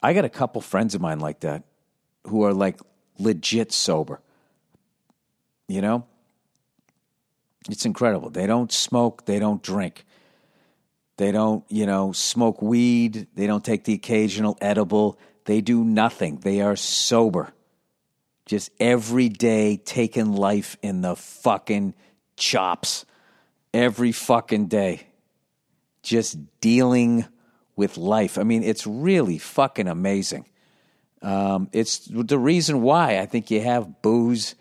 [0.00, 1.64] I got a couple friends of mine like that,
[2.28, 2.80] who are like
[3.18, 4.20] legit sober.
[5.66, 6.06] You know,
[7.68, 8.30] it's incredible.
[8.30, 9.26] They don't smoke.
[9.26, 10.06] They don't drink.
[11.18, 13.26] They don't, you know, smoke weed.
[13.34, 15.18] They don't take the occasional edible.
[15.44, 16.38] They do nothing.
[16.38, 17.52] They are sober.
[18.46, 21.94] Just every day taking life in the fucking
[22.36, 23.04] chops.
[23.74, 25.08] Every fucking day.
[26.02, 27.26] Just dealing
[27.76, 28.38] with life.
[28.38, 30.46] I mean, it's really fucking amazing.
[31.20, 34.54] Um, it's the reason why I think you have booze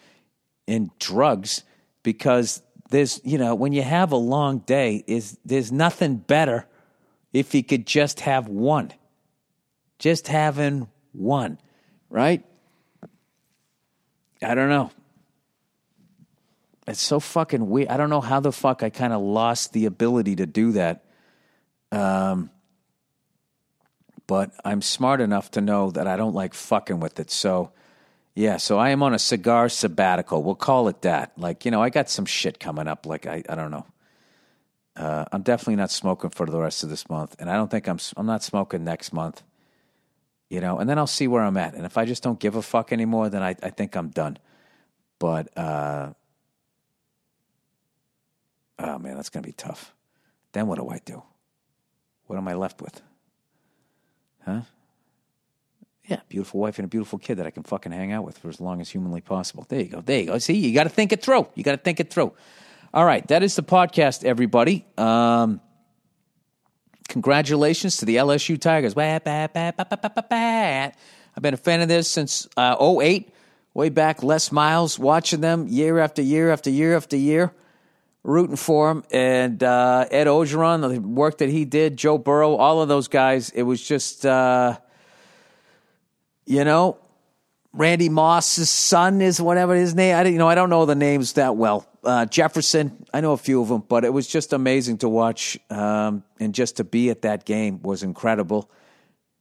[0.67, 1.63] and drugs
[2.04, 6.65] because there's you know when you have a long day is there's nothing better
[7.32, 8.91] if you could just have one.
[10.00, 11.60] Just having one
[12.10, 12.43] right?
[14.41, 14.91] I don't know.
[16.88, 17.89] It's so fucking weird.
[17.89, 21.04] I don't know how the fuck i kind of lost the ability to do that.
[21.91, 22.50] Um
[24.28, 27.71] but i'm smart enough to know that i don't like fucking with it so
[28.38, 30.44] yeah, so I am on a cigar sabbatical.
[30.44, 31.32] We'll call it that.
[31.40, 33.08] Like, you know, I got some shit coming up.
[33.08, 33.88] Like, I, I don't know.
[34.96, 37.88] Uh, I'm definitely not smoking for the rest of this month, and I don't think
[37.88, 37.98] I'm.
[38.15, 39.42] I'm not smoking next month.
[40.50, 41.73] You know, and then I'll see where I'm at.
[41.73, 44.38] And if I just don't give a fuck anymore, then I, I think I'm done.
[45.17, 46.13] But uh,
[48.78, 49.96] oh man, that's gonna be tough.
[50.52, 51.23] Then what do I do?
[52.28, 53.02] What am I left with?
[54.48, 54.62] Huh?
[56.06, 58.48] Yeah, beautiful wife and a beautiful kid that I can fucking hang out with for
[58.48, 59.65] as long as humanly possible.
[59.67, 60.00] There you go.
[60.00, 60.37] There you go.
[60.37, 61.50] See, you got to think it through.
[61.54, 62.31] You got to think it through.
[62.93, 64.85] All right, that is the podcast, everybody.
[64.98, 65.60] Um,
[67.10, 68.93] congratulations to the LSU Tigers.
[68.98, 69.23] I've
[71.43, 73.29] been a fan of this since uh, 08,
[73.73, 74.23] way back.
[74.23, 77.54] Les Miles, watching them year after year after year after year,
[78.28, 79.04] rooting for him.
[79.10, 83.50] And uh, Ed Orgeron, the work that he did, Joe Burrow, all of those guys.
[83.52, 84.78] It was just, uh,
[86.46, 87.00] you know,
[87.73, 90.15] Randy Moss's son is whatever his name.
[90.15, 91.88] I you know I don't know the names that well.
[92.04, 95.58] Uh, Jefferson, I know a few of them, but it was just amazing to watch
[95.69, 98.71] um, and just to be at that game was incredible.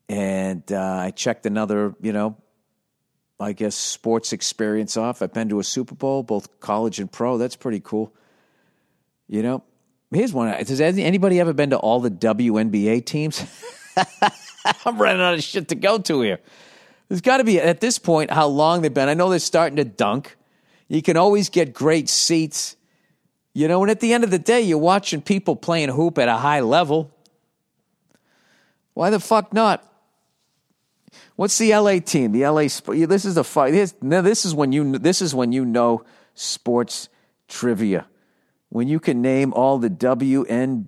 [0.09, 2.37] And uh, I checked another, you know,
[3.41, 5.23] I guess sports experience off.
[5.23, 7.39] I've been to a Super Bowl, both college and pro.
[7.39, 8.13] That's pretty cool.
[9.29, 9.65] You know,
[10.13, 10.49] here's one.
[10.49, 13.45] Has anybody ever been to all the WNBA teams?
[14.85, 16.41] I'm running out of shit to go to here.
[17.09, 19.09] There's got to be, at this point, how long they've been.
[19.09, 20.37] I know they're starting to dunk.
[20.89, 22.77] You can always get great seats.
[23.55, 26.29] You know, and at the end of the day, you're watching people playing hoop at
[26.29, 27.11] a high level.
[28.95, 29.83] Why the fuck not?
[31.37, 32.33] What's the LA team?
[32.33, 32.63] The LA.
[32.63, 33.73] This is the fight.
[33.73, 34.99] This, this is when you.
[34.99, 36.05] This is when you know
[36.35, 37.09] sports
[37.49, 38.07] trivia.
[38.77, 40.87] When you can name all the WNBA,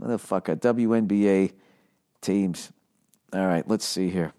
[0.00, 1.52] motherfucker, WNBA
[2.22, 2.72] teams.
[3.34, 4.32] All right, let's see here.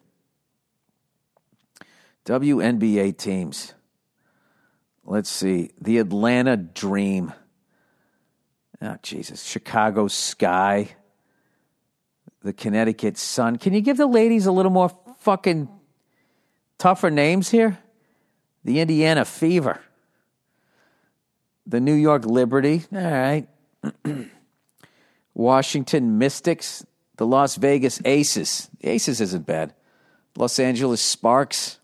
[2.25, 3.75] WNBA teams.
[5.05, 5.69] Let's see.
[5.79, 7.33] The Atlanta Dream.
[8.81, 9.43] Oh, Jesus.
[9.43, 10.95] Chicago Sky.
[12.41, 13.57] The Connecticut Sun.
[13.57, 14.89] Can you give the ladies a little more
[15.19, 15.69] fucking
[16.79, 17.77] tougher names here?
[18.63, 19.81] The Indiana Fever.
[21.67, 22.83] The New York Liberty.
[22.93, 23.47] All right.
[25.33, 26.85] Washington Mystics.
[27.17, 28.69] The Las Vegas Aces.
[28.79, 29.73] The Aces isn't bad.
[30.37, 31.79] Los Angeles Sparks.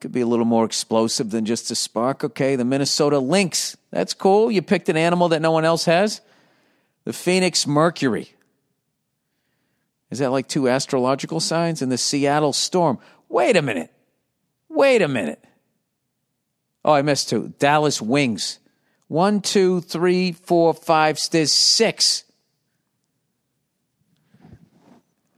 [0.00, 2.24] Could be a little more explosive than just a spark.
[2.24, 3.76] Okay, the Minnesota Lynx.
[3.92, 4.50] That's cool.
[4.50, 6.20] You picked an animal that no one else has.
[7.04, 8.34] The Phoenix Mercury.
[10.10, 11.82] Is that like two astrological signs?
[11.82, 12.98] And the Seattle Storm.
[13.28, 13.92] Wait a minute.
[14.68, 15.42] Wait a minute.
[16.84, 17.54] Oh, I missed two.
[17.60, 18.58] Dallas Wings.
[19.12, 21.20] One, two, three, four, five.
[21.30, 22.24] There's six.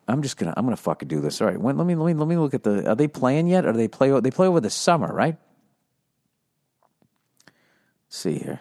[0.07, 1.41] I'm just gonna I'm gonna fucking do this.
[1.41, 2.89] All right, when, let me let me let me look at the.
[2.89, 3.67] Are they playing yet?
[3.67, 4.21] Or they play?
[4.21, 5.37] They play over the summer, right?
[7.47, 8.61] Let's see here,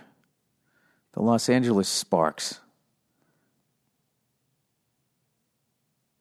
[1.11, 2.59] the Los Angeles Sparks.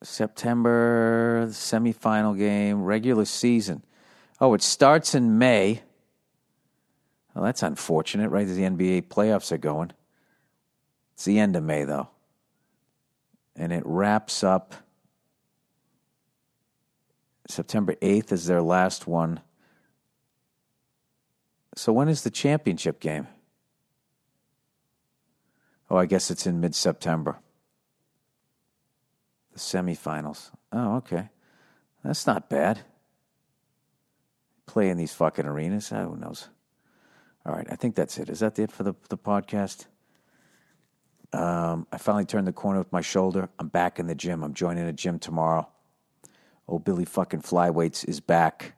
[0.02, 3.84] September semifinal game, regular season.
[4.38, 5.80] Oh, it starts in May.
[7.34, 8.46] Well, that's unfortunate, right?
[8.46, 9.92] As the NBA playoffs are going.
[11.14, 12.08] It's the end of May, though.
[13.56, 14.74] And it wraps up
[17.48, 19.40] September 8th is their last one.
[21.74, 23.28] So when is the championship game?
[25.90, 27.38] Oh, I guess it's in mid September.
[29.52, 30.50] The semifinals.
[30.72, 31.28] Oh, okay.
[32.02, 32.80] That's not bad.
[34.66, 35.90] Play in these fucking arenas.
[35.90, 36.48] Who knows?
[37.44, 38.28] All right, I think that's it.
[38.28, 39.86] Is that it for the, the podcast?
[41.32, 43.48] Um, I finally turned the corner with my shoulder.
[43.58, 44.44] I'm back in the gym.
[44.44, 45.68] I'm joining a gym tomorrow.
[46.68, 48.74] Old Billy fucking Flyweights is back,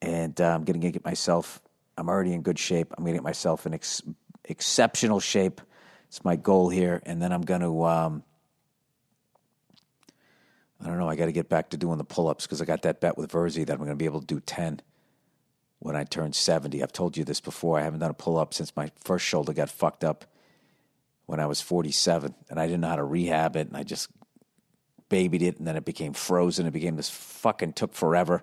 [0.00, 1.60] and uh, I'm going to get myself.
[1.98, 2.92] I'm already in good shape.
[2.96, 4.02] I'm going to get myself in ex-
[4.44, 5.60] exceptional shape.
[6.06, 7.84] It's my goal here, and then I'm going to.
[7.84, 8.22] Um,
[10.80, 11.08] I don't know.
[11.08, 13.30] I got to get back to doing the pull-ups because I got that bet with
[13.30, 14.80] Verzi that I'm going to be able to do ten
[15.82, 16.82] when I turned 70.
[16.82, 17.78] I've told you this before.
[17.78, 20.24] I haven't done a pull-up since my first shoulder got fucked up
[21.26, 24.08] when I was 47, and I didn't know how to rehab it, and I just
[25.08, 26.66] babied it, and then it became frozen.
[26.66, 28.42] It became this fucking took forever.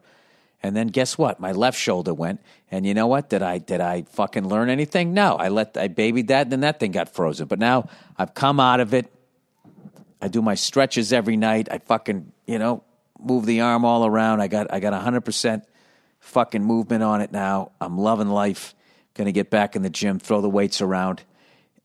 [0.61, 1.39] And then guess what?
[1.39, 3.29] My left shoulder went, and you know what?
[3.29, 5.13] Did I did I fucking learn anything?
[5.13, 5.35] No.
[5.35, 7.47] I let I babied that, and then that thing got frozen.
[7.47, 7.87] But now
[8.17, 9.11] I've come out of it.
[10.21, 11.69] I do my stretches every night.
[11.71, 12.83] I fucking you know
[13.17, 14.41] move the arm all around.
[14.41, 15.63] I got I got hundred percent
[16.19, 17.71] fucking movement on it now.
[17.81, 18.75] I'm loving life.
[19.25, 21.23] To get back in the gym, throw the weights around.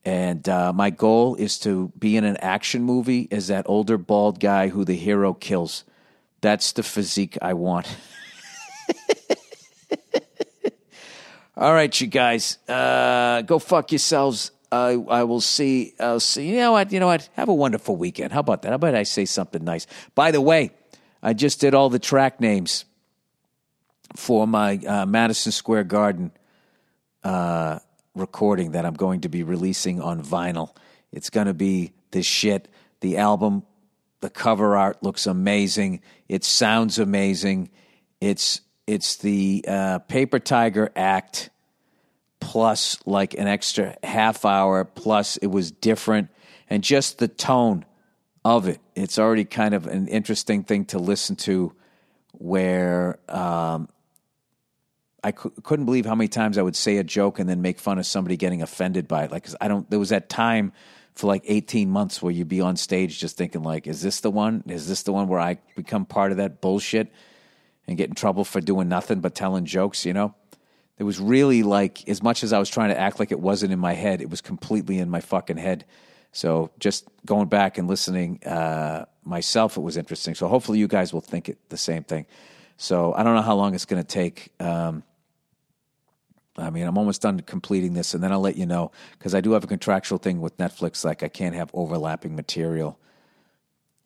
[0.05, 4.39] And uh, my goal is to be in an action movie as that older bald
[4.39, 5.83] guy who the hero kills.
[6.39, 7.87] That's the physique I want.
[11.57, 14.51] All right, you guys, uh, go fuck yourselves.
[14.71, 15.93] I, I will see.
[15.99, 16.49] I'll see.
[16.49, 16.93] You know what?
[16.93, 17.27] You know what?
[17.33, 18.31] Have a wonderful weekend.
[18.31, 18.69] How about that?
[18.69, 19.87] How about I say something nice?
[20.15, 20.71] By the way,
[21.21, 22.85] I just did all the track names
[24.15, 26.31] for my uh, Madison Square Garden
[27.23, 27.79] uh,
[28.15, 30.75] recording that I'm going to be releasing on vinyl.
[31.11, 32.67] It's going to be the shit.
[33.01, 33.63] The album,
[34.21, 36.01] the cover art looks amazing.
[36.27, 37.69] It sounds amazing.
[38.21, 41.49] It's it's the uh, Paper Tiger act
[42.39, 46.29] plus like an extra half hour plus it was different
[46.69, 47.85] and just the tone
[48.43, 48.79] of it.
[48.95, 51.73] It's already kind of an interesting thing to listen to
[52.39, 53.89] where um,
[55.31, 58.05] couldn't believe how many times I would say a joke and then make fun of
[58.05, 59.31] somebody getting offended by it.
[59.31, 59.89] Like I don't.
[59.89, 60.71] There was that time
[61.13, 64.31] for like eighteen months where you'd be on stage just thinking like, "Is this the
[64.31, 64.63] one?
[64.67, 67.11] Is this the one where I become part of that bullshit
[67.87, 70.35] and get in trouble for doing nothing but telling jokes?" You know.
[70.97, 73.73] It was really like as much as I was trying to act like it wasn't
[73.73, 75.83] in my head, it was completely in my fucking head.
[76.31, 80.35] So just going back and listening uh, myself, it was interesting.
[80.35, 82.25] So hopefully you guys will think it the same thing.
[82.77, 84.49] So I don't know how long it's going to take.
[84.59, 85.03] Um,
[86.57, 89.41] I mean, I'm almost done completing this, and then I'll let you know because I
[89.41, 91.03] do have a contractual thing with Netflix.
[91.03, 92.97] Like, I can't have overlapping material.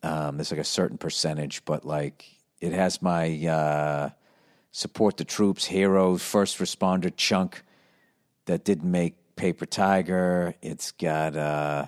[0.02, 2.24] Um, there's like a certain percentage, but like
[2.60, 4.10] it has my uh,
[4.72, 7.62] support the troops, heroes, first responder chunk
[8.46, 10.54] that didn't make Paper Tiger.
[10.62, 11.86] It's got, uh,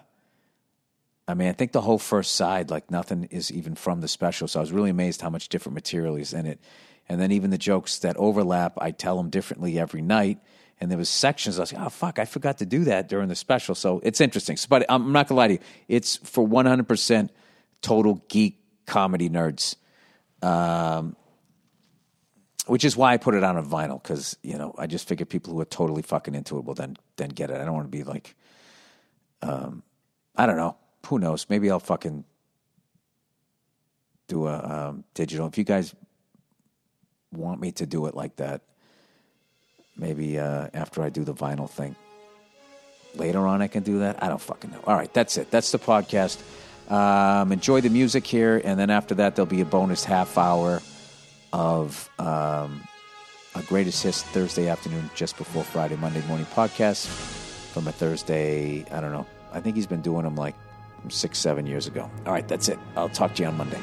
[1.28, 4.48] I mean, I think the whole first side, like nothing is even from the special.
[4.48, 6.60] So I was really amazed how much different material is in it.
[7.08, 10.38] And then even the jokes that overlap, I tell them differently every night.
[10.80, 13.28] And there was sections I was like, oh fuck, I forgot to do that during
[13.28, 13.74] the special.
[13.74, 14.56] So it's interesting.
[14.68, 17.30] But I'm not gonna lie to you, it's for 100 percent
[17.82, 19.76] total geek comedy nerds.
[20.42, 21.14] Um,
[22.66, 25.26] which is why I put it on a vinyl because you know I just figure
[25.26, 27.60] people who are totally fucking into it will then then get it.
[27.60, 28.34] I don't want to be like,
[29.42, 29.82] um,
[30.36, 30.76] I don't know.
[31.06, 31.46] Who knows?
[31.48, 32.24] Maybe I'll fucking
[34.28, 35.46] do a um, digital.
[35.46, 35.94] If you guys
[37.32, 38.62] want me to do it like that,
[39.96, 41.96] maybe uh, after I do the vinyl thing.
[43.14, 44.22] Later on, I can do that.
[44.22, 44.80] I don't fucking know.
[44.86, 45.50] All right, that's it.
[45.50, 46.40] That's the podcast.
[46.90, 50.80] Um, enjoy the music here, and then after that, there'll be a bonus half hour
[51.52, 52.86] of um,
[53.54, 57.06] a greatest hits Thursday afternoon, just before Friday, Monday morning podcast
[57.72, 58.86] from a Thursday.
[58.90, 59.26] I don't know.
[59.52, 60.54] I think he's been doing them like
[61.08, 62.10] six, seven years ago.
[62.26, 62.78] All right, that's it.
[62.96, 63.80] I'll talk to you on Monday.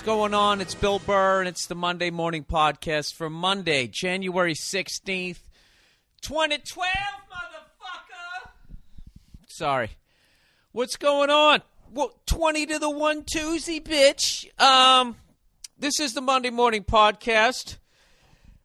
[0.00, 0.62] What's going on?
[0.62, 5.40] It's Bill Burr, and it's the Monday Morning Podcast for Monday, January 16th,
[6.22, 6.86] 2012,
[7.30, 8.50] motherfucker!
[9.46, 9.90] Sorry.
[10.72, 11.60] What's going on?
[11.92, 14.46] Well, 20 to the 1 Tuesday, bitch.
[14.58, 15.16] Um,
[15.78, 17.76] this is the Monday Morning Podcast.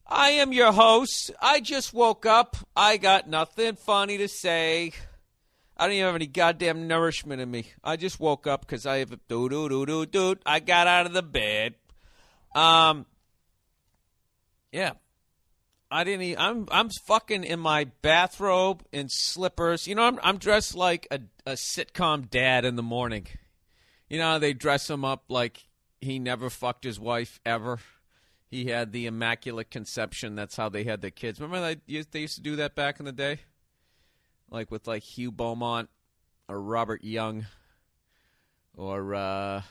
[0.07, 1.31] I am your host.
[1.41, 2.55] I just woke up.
[2.77, 4.93] I got nothing funny to say.
[5.77, 7.71] I don't even have any goddamn nourishment in me.
[7.83, 10.35] I just woke up because I have a doo doo doo doo doo.
[10.45, 11.75] I got out of the bed.
[12.53, 13.05] Um,
[14.71, 14.93] yeah,
[15.91, 16.21] I didn't.
[16.21, 19.85] Even, I'm I'm fucking in my bathrobe and slippers.
[19.85, 23.27] You know, I'm I'm dressed like a a sitcom dad in the morning.
[24.09, 25.65] You know, they dress him up like
[25.99, 27.79] he never fucked his wife ever.
[28.49, 30.35] He had the immaculate conception.
[30.35, 31.41] That's how they had the kids.
[31.41, 33.39] Remember they used to do that back in the day
[34.55, 35.89] like with like Hugh Beaumont
[36.47, 37.45] or Robert Young
[38.75, 39.61] or uh,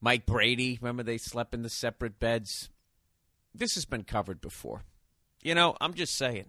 [0.00, 0.78] Mike Brady.
[0.80, 2.70] Remember they slept in the separate beds?
[3.52, 4.84] This has been covered before.
[5.42, 6.46] You know, I'm just saying.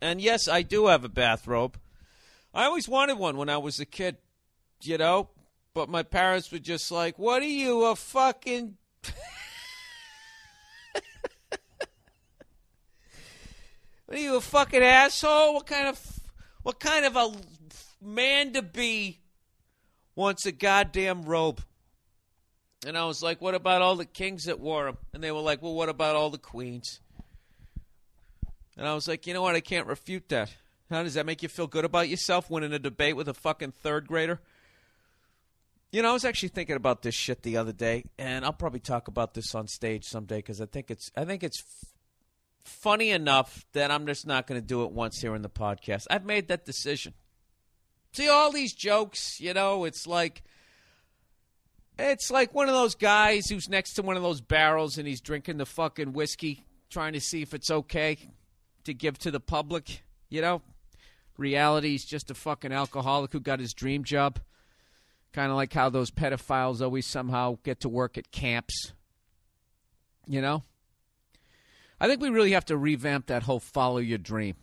[0.00, 1.78] And yes, I do have a bathrobe.
[2.54, 4.16] I always wanted one when I was a kid,
[4.82, 5.28] you know,
[5.74, 8.78] but my parents were just like, "What are you a fucking
[14.06, 15.54] What are you a fucking asshole?
[15.54, 16.19] What kind of
[16.62, 17.32] what kind of a
[18.02, 19.20] man to be
[20.14, 21.60] wants a goddamn robe?
[22.86, 24.98] And I was like, what about all the kings that wore them?
[25.12, 27.00] And they were like, well, what about all the queens?
[28.76, 29.54] And I was like, you know what?
[29.54, 30.54] I can't refute that.
[30.88, 33.72] How does that make you feel good about yourself winning a debate with a fucking
[33.72, 34.40] third grader?
[35.92, 38.80] You know, I was actually thinking about this shit the other day, and I'll probably
[38.80, 41.62] talk about this on stage someday because I think it's I think it's
[42.64, 46.06] funny enough that I'm just not going to do it once here in the podcast.
[46.10, 47.14] I've made that decision.
[48.12, 50.42] See all these jokes, you know, it's like
[51.98, 55.20] it's like one of those guys who's next to one of those barrels and he's
[55.20, 58.18] drinking the fucking whiskey trying to see if it's okay
[58.84, 60.62] to give to the public, you know?
[61.36, 64.40] Reality, he's just a fucking alcoholic who got his dream job.
[65.32, 68.92] Kind of like how those pedophiles always somehow get to work at camps.
[70.26, 70.64] You know?
[72.00, 74.56] I think we really have to revamp that whole follow your dream.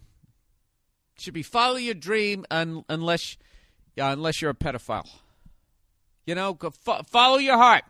[1.15, 3.37] It should be follow your dream un- unless,
[3.95, 5.07] yeah, unless you're a pedophile.
[6.25, 7.83] You know, go fo- follow your heart.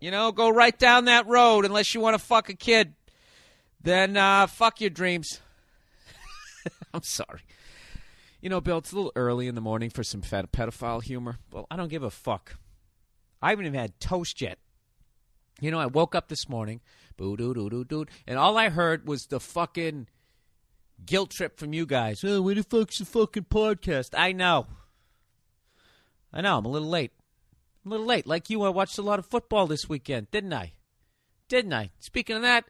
[0.00, 2.94] You know, go right down that road unless you want to fuck a kid.
[3.82, 5.40] Then uh, fuck your dreams.
[6.94, 7.40] I'm sorry.
[8.40, 11.36] You know, Bill, it's a little early in the morning for some pedophile humor.
[11.52, 12.56] Well, I don't give a fuck.
[13.42, 14.58] I haven't even had toast yet.
[15.60, 16.80] You know, I woke up this morning,
[17.20, 20.08] boo doo doo doo doo, and all I heard was the fucking
[21.04, 22.24] guilt trip from you guys.
[22.24, 24.14] Oh, where the fuck's the fucking podcast?
[24.16, 24.66] I know.
[26.32, 27.12] I know, I'm a little late.
[27.84, 28.26] I'm a little late.
[28.26, 30.72] Like you, I watched a lot of football this weekend, didn't I?
[31.48, 31.90] Didn't I?
[31.98, 32.64] Speaking of that,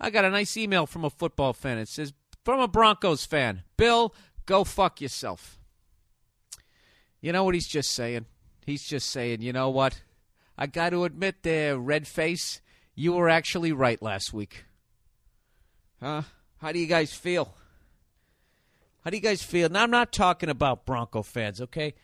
[0.00, 1.78] I got a nice email from a football fan.
[1.78, 2.12] It says,
[2.44, 4.12] from a Broncos fan, Bill,
[4.46, 5.60] go fuck yourself.
[7.20, 8.26] You know what he's just saying?
[8.66, 10.02] He's just saying, you know what?
[10.58, 12.60] I got to admit there, red face,
[12.94, 14.64] you were actually right last week.
[16.00, 16.22] Huh?
[16.58, 17.54] How do you guys feel?
[19.04, 19.68] How do you guys feel?
[19.68, 21.94] Now, I'm not talking about Bronco fans, okay?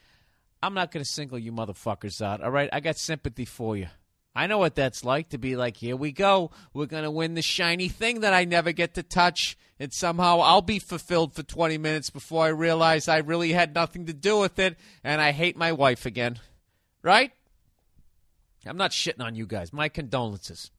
[0.63, 2.69] I'm not going to single you motherfuckers out, all right?
[2.73, 3.89] I got sympathy for you.
[4.35, 6.51] I know what that's like to be like, here we go.
[6.73, 9.57] We're going to win the shiny thing that I never get to touch.
[9.81, 14.07] And somehow I'll be fulfilled for 20 minutes before I realize I really had nothing
[14.07, 16.39] to do with it and I hate my wife again.
[17.03, 17.33] Right?
[18.67, 19.73] I'm not shitting on you guys.
[19.73, 20.71] My condolences.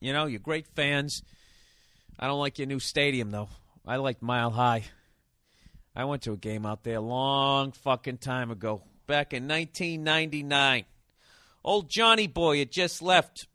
[0.00, 1.22] You know, you're great fans.
[2.18, 3.48] I don't like your new stadium, though.
[3.86, 4.84] I like Mile High.
[5.94, 10.84] I went to a game out there a long fucking time ago, back in 1999.
[11.64, 13.46] Old Johnny Boy had just left.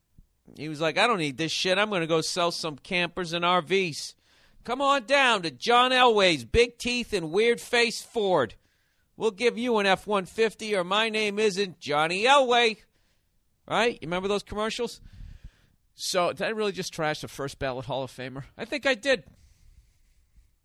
[0.57, 1.77] He was like, I don't need this shit.
[1.77, 4.15] I'm going to go sell some campers and RVs.
[4.63, 8.55] Come on down to John Elway's Big Teeth and Weird Face Ford.
[9.17, 12.77] We'll give you an F 150, or my name isn't Johnny Elway.
[13.67, 13.93] Right?
[13.93, 14.99] You remember those commercials?
[16.03, 18.45] So, did I really just trash the first ballot Hall of Famer?
[18.57, 19.23] I think I did.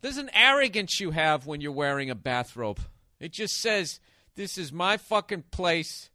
[0.00, 2.80] There's an arrogance you have when you're wearing a bathrobe.
[3.20, 4.00] It just says,
[4.34, 6.08] This is my fucking place.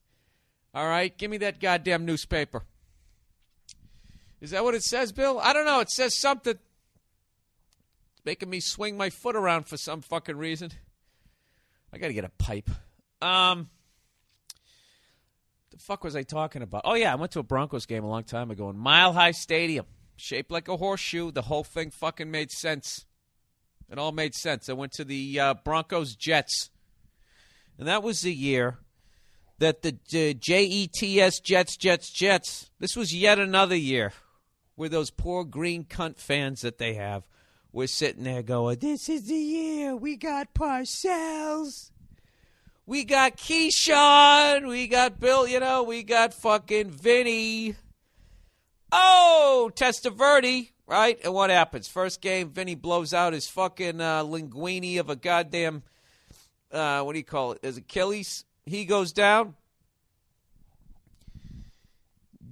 [0.74, 1.16] All right?
[1.16, 2.64] Give me that goddamn newspaper.
[4.42, 5.40] Is that what it says, Bill?
[5.40, 5.82] I don't know.
[5.82, 6.58] It says something.
[8.14, 10.72] It's making me swing my foot around for some fucking reason.
[11.94, 12.72] I got to get a pipe.
[13.22, 13.70] Um,
[15.82, 16.84] fuck was I talking about?
[16.86, 19.32] Oh yeah, I went to a Broncos game a long time ago in Mile High
[19.32, 21.32] Stadium, shaped like a horseshoe.
[21.32, 23.06] The whole thing fucking made sense.
[23.90, 24.70] It all made sense.
[24.70, 26.70] I went to the uh, Broncos Jets,
[27.78, 28.80] and that was the year
[29.60, 32.70] that the uh, JETS Jets Jets Jets.
[32.80, 34.14] This was yet another year
[34.76, 37.24] where those poor green cunt fans that they have
[37.74, 41.91] were sitting there going, "This is the year we got Parcells."
[42.86, 44.68] We got Keyshawn.
[44.68, 47.76] We got Bill, you know, we got fucking Vinny.
[48.92, 51.18] Oh, Testaverde, right?
[51.24, 51.88] And what happens?
[51.88, 55.84] First game, Vinny blows out his fucking uh, linguini of a goddamn,
[56.72, 57.60] uh, what do you call it?
[57.62, 58.46] His Achilles.
[58.66, 59.56] He goes down.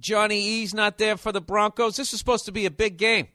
[0.00, 1.96] Johnny E's not there for the Broncos.
[1.96, 3.28] This is supposed to be a big game.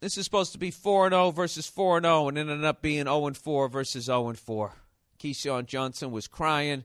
[0.00, 3.04] This is supposed to be 4 0 versus 4 0 and it ended up being
[3.04, 4.72] 0 4 versus 0 4.
[5.18, 6.84] Keyshawn Johnson was crying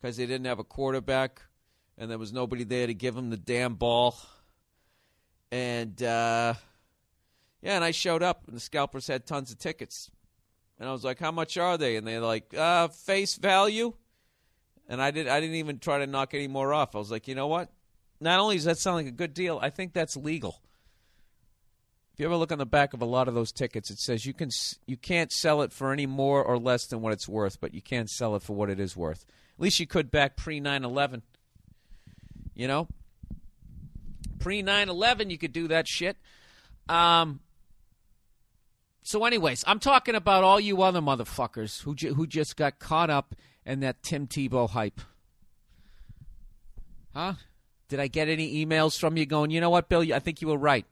[0.00, 1.42] because they didn't have a quarterback
[1.96, 4.16] and there was nobody there to give him the damn ball.
[5.50, 6.54] And uh,
[7.62, 10.10] yeah, and I showed up and the scalpers had tons of tickets.
[10.78, 13.94] And I was like, "How much are they?" And they're like, uh, "Face value."
[14.88, 15.28] And I did.
[15.28, 16.96] I didn't even try to knock any more off.
[16.96, 17.70] I was like, "You know what?
[18.20, 20.60] Not only does that sound like a good deal, I think that's legal."
[22.14, 24.24] If you ever look on the back of a lot of those tickets, it says
[24.24, 24.50] you can
[24.86, 27.82] you can't sell it for any more or less than what it's worth, but you
[27.82, 29.26] can't sell it for what it is worth.
[29.58, 31.22] At least you could back pre 9/11.
[32.54, 32.86] You know,
[34.38, 36.16] pre 9/11, you could do that shit.
[36.88, 37.40] Um.
[39.02, 43.10] So, anyways, I'm talking about all you other motherfuckers who ju- who just got caught
[43.10, 43.34] up
[43.66, 45.00] in that Tim Tebow hype.
[47.12, 47.34] Huh?
[47.88, 49.50] Did I get any emails from you going?
[49.50, 50.14] You know what, Bill?
[50.14, 50.86] I think you were right.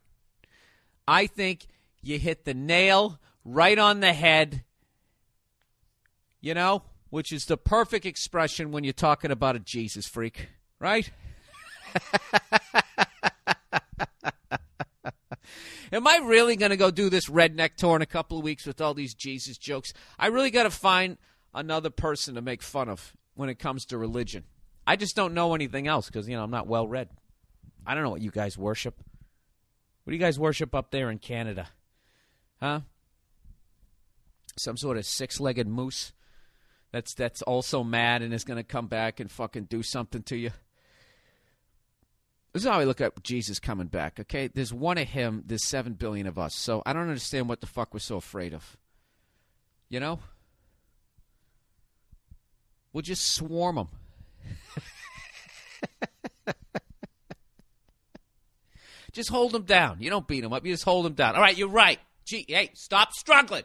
[1.07, 1.67] I think
[2.03, 4.65] you hit the nail right on the head,
[6.41, 10.49] you know, which is the perfect expression when you're talking about a Jesus freak,
[10.79, 11.11] right?
[15.93, 18.65] Am I really going to go do this redneck tour in a couple of weeks
[18.65, 19.93] with all these Jesus jokes?
[20.19, 21.19] I really got to find
[21.55, 24.45] another person to make fun of when it comes to religion.
[24.87, 27.11] I just don't know anything else because, you know, I'm not well read.
[27.87, 28.95] I don't know what you guys worship.
[30.05, 31.69] What do you guys worship up there in Canada?
[32.61, 32.81] Huh?
[34.59, 36.13] Some sort of six-legged moose
[36.93, 40.37] that's that's also mad and is going to come back and fucking do something to
[40.37, 40.51] you.
[42.53, 44.21] This is how I look at Jesus coming back.
[44.21, 45.43] Okay, there's one of him.
[45.47, 46.55] There's seven billion of us.
[46.55, 48.77] So I don't understand what the fuck we're so afraid of.
[49.89, 50.19] You know,
[52.93, 53.89] we'll just swarm them.
[59.13, 59.99] just hold him down.
[60.01, 60.65] You don't beat him up.
[60.65, 61.35] You just hold him down.
[61.35, 61.99] All right, you're right.
[62.25, 63.65] Gee, hey, stop struggling.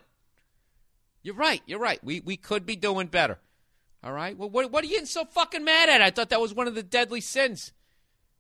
[1.23, 1.61] You're right.
[1.65, 2.03] You're right.
[2.03, 3.39] We we could be doing better.
[4.03, 4.37] All right.
[4.37, 6.01] Well, what what are you getting so fucking mad at?
[6.01, 7.71] I thought that was one of the deadly sins,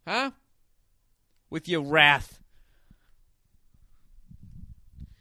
[0.07, 0.31] huh?
[1.49, 2.39] With your wrath.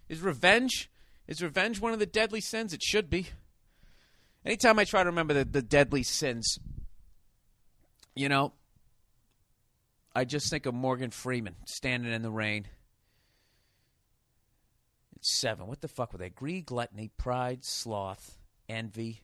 [0.09, 0.91] Is revenge?
[1.27, 2.73] Is revenge one of the deadly sins?
[2.73, 3.27] It should be.
[4.45, 6.59] Anytime I try to remember the, the deadly sins,
[8.15, 8.53] you know,
[10.17, 12.67] I just think of Morgan Freeman standing in the rain.
[15.17, 15.67] It's seven.
[15.67, 16.31] What the fuck were they?
[16.31, 19.21] Greed, gluttony, pride, sloth, envy,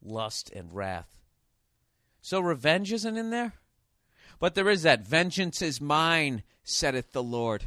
[0.00, 1.18] lust, and wrath.
[2.22, 3.54] So revenge isn't in there?
[4.38, 5.04] But there is that.
[5.04, 7.64] Vengeance is mine, saith the Lord.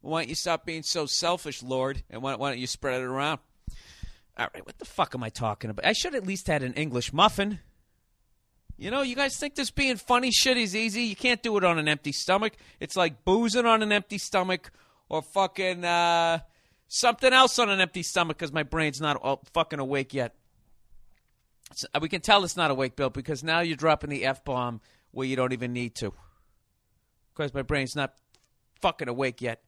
[0.00, 2.02] Why don't you stop being so selfish, Lord?
[2.10, 3.38] And why, why don't you spread it around?
[4.36, 5.86] All right, what the fuck am I talking about?
[5.86, 7.60] I should at least had an English muffin.
[8.80, 11.02] You know, you guys think this being funny shit is easy?
[11.02, 12.54] You can't do it on an empty stomach.
[12.80, 14.70] It's like boozing on an empty stomach
[15.10, 16.38] or fucking uh,
[16.88, 19.20] something else on an empty stomach because my brain's not
[19.52, 20.34] fucking awake yet.
[21.74, 24.80] So we can tell it's not awake, Bill, because now you're dropping the F bomb
[25.10, 26.14] where you don't even need to.
[27.34, 28.14] Because my brain's not
[28.80, 29.62] fucking awake yet.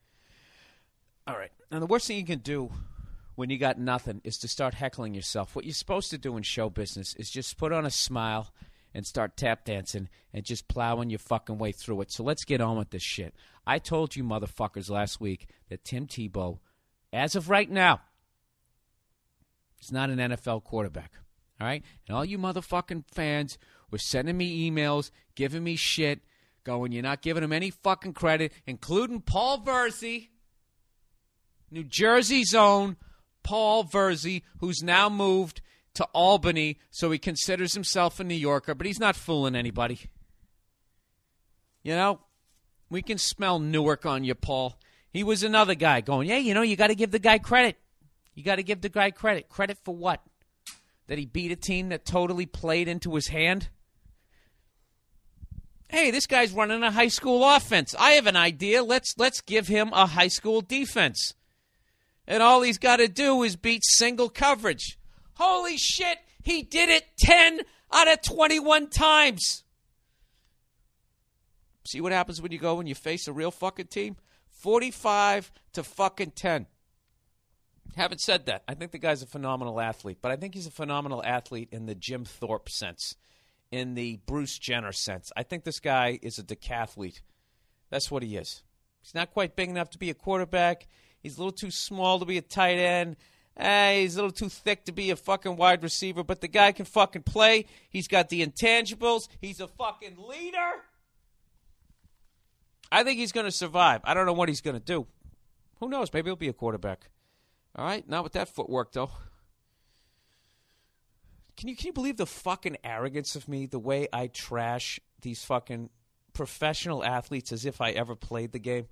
[1.27, 1.53] All right.
[1.71, 2.71] Now, the worst thing you can do
[3.35, 5.55] when you got nothing is to start heckling yourself.
[5.55, 8.55] What you're supposed to do in show business is just put on a smile
[8.95, 12.13] and start tap dancing and just plowing your fucking way through it.
[12.13, 13.35] So let's get on with this shit.
[13.67, 16.59] I told you motherfuckers last week that Tim Tebow,
[17.13, 18.01] as of right now,
[19.81, 21.13] is not an NFL quarterback.
[21.61, 21.83] All right?
[22.07, 23.59] And all you motherfucking fans
[23.91, 26.21] were sending me emails, giving me shit,
[26.65, 30.29] going, you're not giving him any fucking credit, including Paul Verzi,
[31.71, 32.97] New Jersey's own
[33.43, 35.61] Paul Verzi, who's now moved
[35.95, 40.01] to Albany, so he considers himself a New Yorker, but he's not fooling anybody.
[41.83, 42.21] You know,
[42.89, 44.79] we can smell Newark on you, Paul.
[45.11, 47.77] He was another guy going, yeah, you know, you got to give the guy credit.
[48.35, 49.49] You got to give the guy credit.
[49.49, 50.23] Credit for what?
[51.09, 53.69] That he beat a team that totally played into his hand?
[55.89, 57.95] Hey, this guy's running a high school offense.
[57.99, 58.83] I have an idea.
[58.83, 61.35] Let's let's give him a high school defense.
[62.27, 64.99] And all he's got to do is beat single coverage.
[65.45, 67.63] Holy shit, he did it 10
[67.93, 69.65] out of 21 times.
[71.85, 74.15] See what happens when you go and you face a real fucking team?
[74.61, 76.67] 45 to fucking 10.
[77.97, 78.63] Haven't said that.
[78.69, 81.87] I think the guy's a phenomenal athlete, but I think he's a phenomenal athlete in
[81.87, 83.17] the Jim Thorpe sense,
[83.73, 85.33] in the Bruce Jenner sense.
[85.37, 87.21] I think this guy is a decathlete.
[87.91, 88.63] That's what he is.
[89.03, 90.87] He's not quite big enough to be a quarterback.
[91.21, 93.17] He's a little too small to be a tight end.
[93.57, 96.73] Eh, he's a little too thick to be a fucking wide receiver, but the guy
[96.73, 97.67] can fucking play.
[97.91, 99.29] He's got the intangibles.
[99.41, 100.73] He's a fucking leader.
[102.91, 104.01] I think he's going to survive.
[104.05, 105.07] I don't know what he's going to do.
[105.81, 106.13] Who knows?
[106.13, 107.11] Maybe he'll be a quarterback.
[107.75, 109.11] All right, not with that footwork though.
[111.57, 113.67] Can you can you believe the fucking arrogance of me?
[113.67, 115.91] The way I trash these fucking
[116.33, 118.87] professional athletes as if I ever played the game.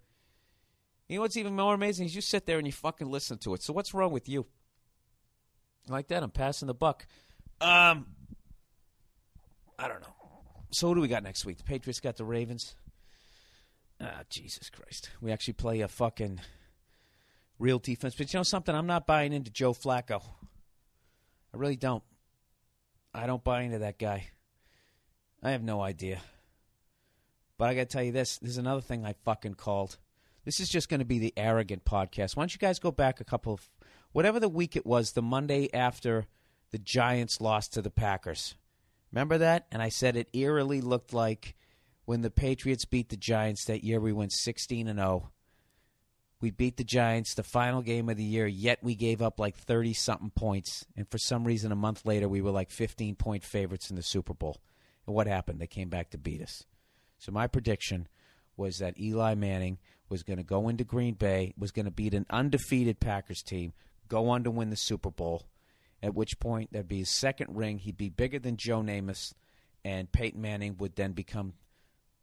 [1.10, 3.54] You know what's even more amazing is you sit there and you fucking listen to
[3.54, 3.64] it.
[3.64, 4.46] So what's wrong with you?
[5.88, 7.04] Like that, I'm passing the buck.
[7.60, 8.06] Um,
[9.76, 10.14] I don't know.
[10.70, 11.58] So what do we got next week?
[11.58, 12.76] The Patriots got the Ravens.
[14.00, 15.10] Ah, Jesus Christ.
[15.20, 16.42] We actually play a fucking
[17.58, 18.14] real defense.
[18.14, 18.72] But you know something?
[18.72, 20.22] I'm not buying into Joe Flacco.
[21.52, 22.04] I really don't.
[23.12, 24.28] I don't buy into that guy.
[25.42, 26.20] I have no idea.
[27.58, 28.38] But I got to tell you this.
[28.38, 29.98] There's another thing I fucking called.
[30.44, 32.36] This is just going to be the arrogant podcast.
[32.36, 33.68] Why don't you guys go back a couple of
[34.12, 36.26] whatever the week it was, the Monday after
[36.70, 38.54] the Giants lost to the Packers.
[39.12, 39.66] Remember that?
[39.70, 41.56] And I said it eerily looked like
[42.04, 45.30] when the Patriots beat the Giants that year we went 16 and 0.
[46.40, 49.56] We beat the Giants the final game of the year, yet we gave up like
[49.56, 50.86] 30 something points.
[50.96, 54.02] And for some reason a month later we were like 15 point favorites in the
[54.02, 54.60] Super Bowl.
[55.06, 55.60] And what happened?
[55.60, 56.64] They came back to beat us.
[57.18, 58.08] So my prediction
[58.56, 59.78] was that Eli Manning
[60.10, 63.72] was going to go into Green Bay, was going to beat an undefeated Packers team,
[64.08, 65.46] go on to win the Super Bowl.
[66.02, 67.78] At which point there'd be his second ring.
[67.78, 69.32] He'd be bigger than Joe Namath,
[69.84, 71.54] and Peyton Manning would then become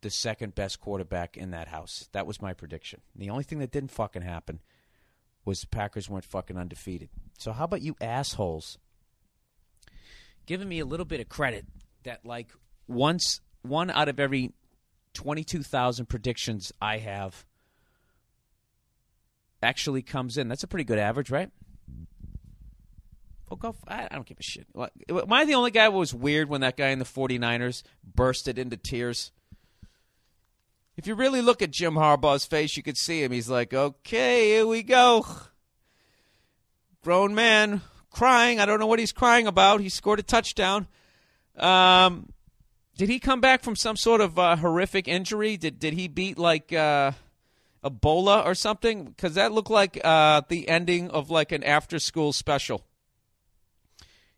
[0.02, 2.10] the second best quarterback in that house.
[2.12, 3.02] That was my prediction.
[3.16, 4.60] The only thing that didn't fucking happen
[5.46, 7.10] was the Packers weren't fucking undefeated.
[7.38, 8.78] So how about you assholes
[10.46, 11.66] giving me a little bit of credit
[12.04, 12.52] that like
[12.88, 14.54] once one out of every
[15.14, 17.46] 22,000 predictions I have
[19.62, 20.48] actually comes in.
[20.48, 21.50] That's a pretty good average, right?
[23.88, 24.68] I don't give a shit.
[24.76, 28.60] Am I the only guy who was weird when that guy in the 49ers bursted
[28.60, 29.32] into tears?
[30.98, 33.32] If you really look at Jim Harbaugh's face, you could see him.
[33.32, 35.26] He's like, okay, here we go.
[37.04, 38.60] Grown man crying.
[38.60, 39.80] I don't know what he's crying about.
[39.80, 40.88] He scored a touchdown.
[41.56, 42.34] Um,
[42.98, 45.56] did he come back from some sort of uh, horrific injury?
[45.56, 47.12] Did did he beat like uh,
[47.90, 49.06] Ebola or something?
[49.06, 52.86] Because that looked like uh, the ending of like an after school special.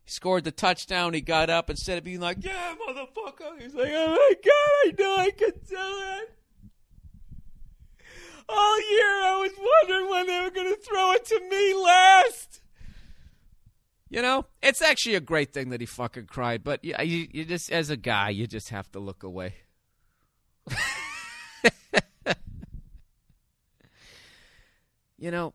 [0.04, 1.14] He scored the touchdown.
[1.14, 5.02] He got up instead of being like, "Yeah, motherfucker." He's like, "Oh my god, I
[5.02, 6.36] know I could do it."
[8.48, 12.60] All year I was wondering when they were going to throw it to me last.
[14.08, 17.44] You know, it's actually a great thing that he fucking cried, but you, you, you
[17.44, 19.54] just, as a guy, you just have to look away.
[25.20, 25.52] you know,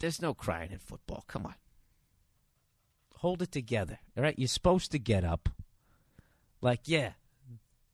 [0.00, 1.24] there's no crying in football.
[1.28, 1.54] Come on.
[3.18, 4.00] Hold it together.
[4.16, 4.38] All right?
[4.38, 5.50] You're supposed to get up.
[6.60, 7.10] Like, yeah,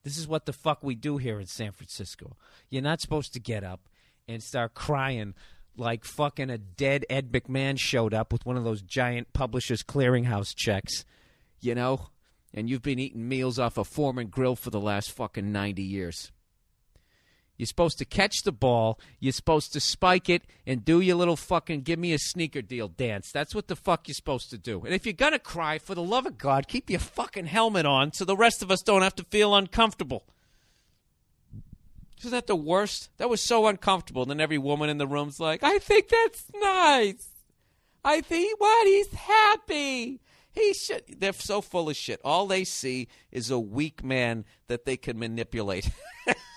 [0.03, 2.37] this is what the fuck we do here in San Francisco.
[2.69, 3.89] You're not supposed to get up
[4.27, 5.35] and start crying
[5.77, 10.55] like fucking a dead Ed McMahon showed up with one of those giant publishers clearinghouse
[10.55, 11.05] checks,
[11.59, 12.07] you know?
[12.53, 16.31] And you've been eating meals off a Foreman grill for the last fucking 90 years.
[17.61, 18.99] You're supposed to catch the ball.
[19.19, 22.87] You're supposed to spike it and do your little fucking give me a sneaker deal
[22.87, 23.31] dance.
[23.31, 24.81] That's what the fuck you're supposed to do.
[24.83, 27.85] And if you're going to cry, for the love of God, keep your fucking helmet
[27.85, 30.23] on so the rest of us don't have to feel uncomfortable.
[32.21, 33.11] Isn't that the worst?
[33.17, 34.23] That was so uncomfortable.
[34.23, 37.27] And then every woman in the room's like, I think that's nice.
[38.03, 38.87] I think what?
[38.87, 40.19] He's happy.
[40.51, 41.03] He should.
[41.19, 42.21] They're so full of shit.
[42.25, 45.91] All they see is a weak man that they can manipulate.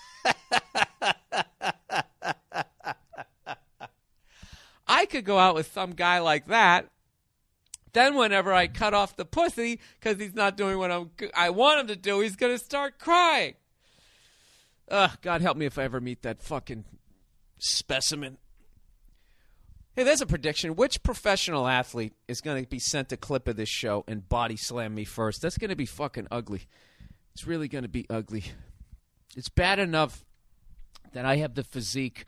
[4.87, 6.89] I could go out with some guy like that.
[7.93, 11.79] Then, whenever I cut off the pussy because he's not doing what I'm, I want
[11.79, 13.53] him to do, he's going to start crying.
[14.89, 16.83] Ugh, God help me if I ever meet that fucking
[17.57, 18.37] specimen.
[19.95, 20.75] Hey, there's a prediction.
[20.75, 24.57] Which professional athlete is going to be sent a clip of this show and body
[24.57, 25.41] slam me first?
[25.41, 26.63] That's going to be fucking ugly.
[27.33, 28.43] It's really going to be ugly.
[29.37, 30.24] It's bad enough
[31.15, 32.25] that I have the physique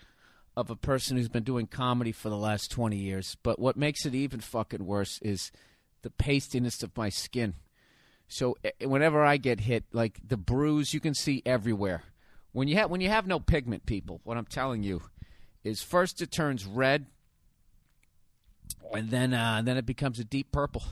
[0.56, 4.06] of a person who's been doing comedy for the last 20 years, but what makes
[4.06, 5.52] it even fucking worse is
[6.04, 7.56] the pastiness of my skin.
[8.30, 12.04] So eh, whenever I get hit, like the bruise you can see everywhere.
[12.54, 15.02] When you have when you have no pigment, people, what I'm telling you
[15.66, 17.08] is first it turns red,
[18.94, 20.84] and then uh, then it becomes a deep purple.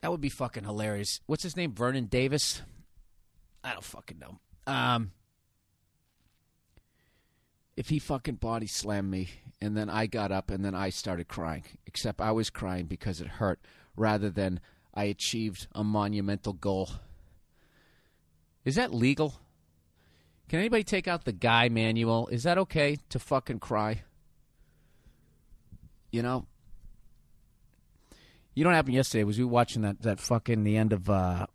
[0.00, 1.20] That would be fucking hilarious.
[1.26, 1.74] What's his name?
[1.74, 2.62] Vernon Davis.
[3.64, 4.38] I don't fucking know.
[4.66, 5.10] Um,
[7.80, 9.26] if he fucking body slammed me
[9.58, 13.22] and then I got up and then I started crying, except I was crying because
[13.22, 13.58] it hurt
[13.96, 14.60] rather than
[14.92, 16.90] I achieved a monumental goal.
[18.66, 19.40] Is that legal?
[20.50, 22.28] Can anybody take out the guy manual?
[22.28, 24.02] Is that okay to fucking cry?
[26.12, 26.44] You know?
[28.54, 31.46] You know what happened yesterday was we watching that, that fucking the end of uh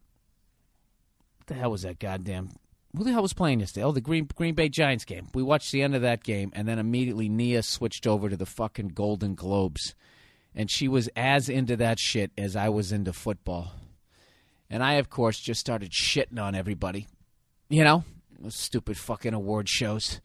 [1.38, 2.50] what the hell was that goddamn
[2.96, 3.84] who the hell was playing yesterday?
[3.84, 5.28] Oh, the Green Green Bay Giants game.
[5.34, 8.46] We watched the end of that game, and then immediately Nia switched over to the
[8.46, 9.96] fucking Golden Globes,
[10.54, 13.74] and she was as into that shit as I was into football.
[14.70, 17.08] And I, of course, just started shitting on everybody.
[17.70, 18.04] You know,
[18.40, 20.22] those stupid fucking award shows.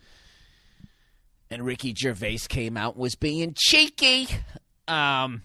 [1.50, 4.28] And Ricky Gervais came out and was being cheeky.
[4.86, 5.42] Um.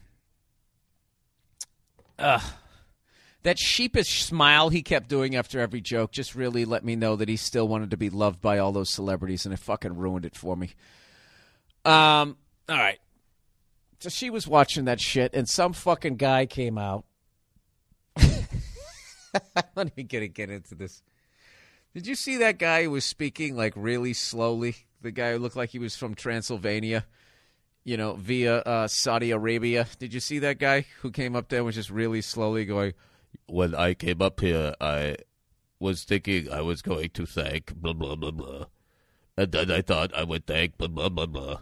[2.17, 2.41] Ugh
[3.45, 7.29] that sheepish smile he kept doing after every joke just really let me know that
[7.29, 10.35] he still wanted to be loved by all those celebrities, and it fucking ruined it
[10.35, 10.71] for me.
[11.85, 12.37] Um,
[12.67, 12.97] all right.
[13.99, 17.05] So she was watching that shit, and some fucking guy came out.
[19.75, 21.03] Let me get get into this.
[21.93, 24.75] Did you see that guy who was speaking like really slowly?
[25.03, 27.05] The guy who looked like he was from Transylvania,
[27.83, 29.85] you know, via uh, Saudi Arabia.
[29.99, 32.93] Did you see that guy who came up there and was just really slowly going?
[33.47, 35.17] When I came up here, I
[35.79, 38.65] was thinking I was going to thank blah blah blah blah,
[39.37, 41.57] and then I thought I would thank blah blah blah blah.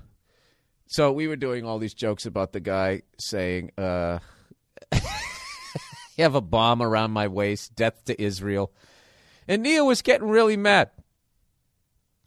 [0.88, 4.20] So we were doing all these jokes about the guy saying, uh,
[4.94, 5.00] "You
[6.20, 8.72] have a bomb around my waist, death to Israel,"
[9.48, 10.92] and Nia was getting really mad.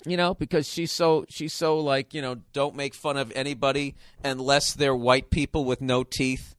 [0.05, 3.95] You know, because she's so she's so like you know, don't make fun of anybody
[4.25, 6.56] unless they're white people with no teeth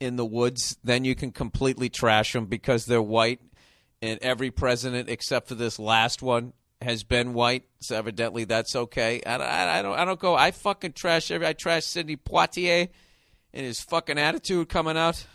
[0.00, 3.40] in the woods, then you can completely trash them because they're white,
[4.02, 7.64] and every president except for this last one has been white.
[7.80, 9.22] So evidently that's okay.
[9.24, 10.34] I, I, I don't I don't go.
[10.34, 11.46] I fucking trash every.
[11.46, 12.88] I trash Sidney Poitier
[13.52, 15.26] and his fucking attitude coming out.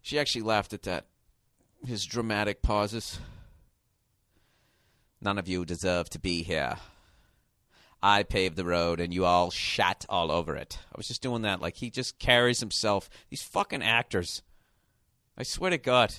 [0.00, 1.06] She actually laughed at that.
[1.86, 3.20] His dramatic pauses.
[5.20, 6.76] None of you deserve to be here.
[8.02, 10.78] I paved the road and you all shat all over it.
[10.92, 11.60] I was just doing that.
[11.60, 13.10] Like he just carries himself.
[13.28, 14.42] These fucking actors.
[15.36, 16.14] I swear to God.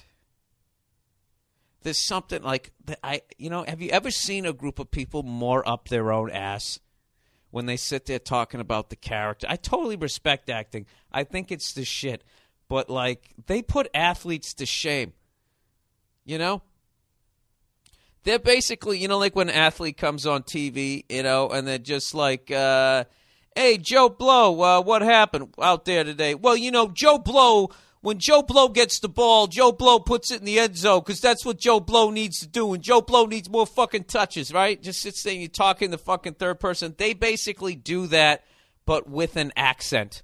[1.81, 5.23] There's something like that I you know, have you ever seen a group of people
[5.23, 6.79] more up their own ass
[7.51, 9.47] when they sit there talking about the character?
[9.49, 10.85] I totally respect acting.
[11.11, 12.25] I think it's the shit.
[12.67, 15.13] But like they put athletes to shame.
[16.25, 16.61] You know?
[18.23, 21.77] They're basically, you know, like when an athlete comes on TV, you know, and they're
[21.77, 23.05] just like, uh,
[23.55, 26.35] hey, Joe Blow, uh, what happened out there today?
[26.35, 27.69] Well, you know, Joe Blow,
[28.01, 31.19] when Joe Blow gets the ball, Joe Blow puts it in the end zone because
[31.19, 32.73] that's what Joe Blow needs to do.
[32.73, 34.81] And Joe Blow needs more fucking touches, right?
[34.81, 36.95] Just sits there and you're talking the fucking third person.
[36.97, 38.43] They basically do that,
[38.85, 40.23] but with an accent.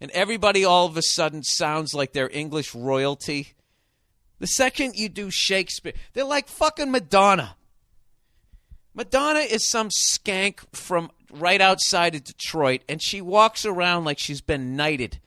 [0.00, 3.54] And everybody all of a sudden sounds like they're English royalty.
[4.38, 7.56] The second you do Shakespeare, they're like fucking Madonna.
[8.94, 14.40] Madonna is some skank from right outside of Detroit, and she walks around like she's
[14.40, 15.18] been knighted.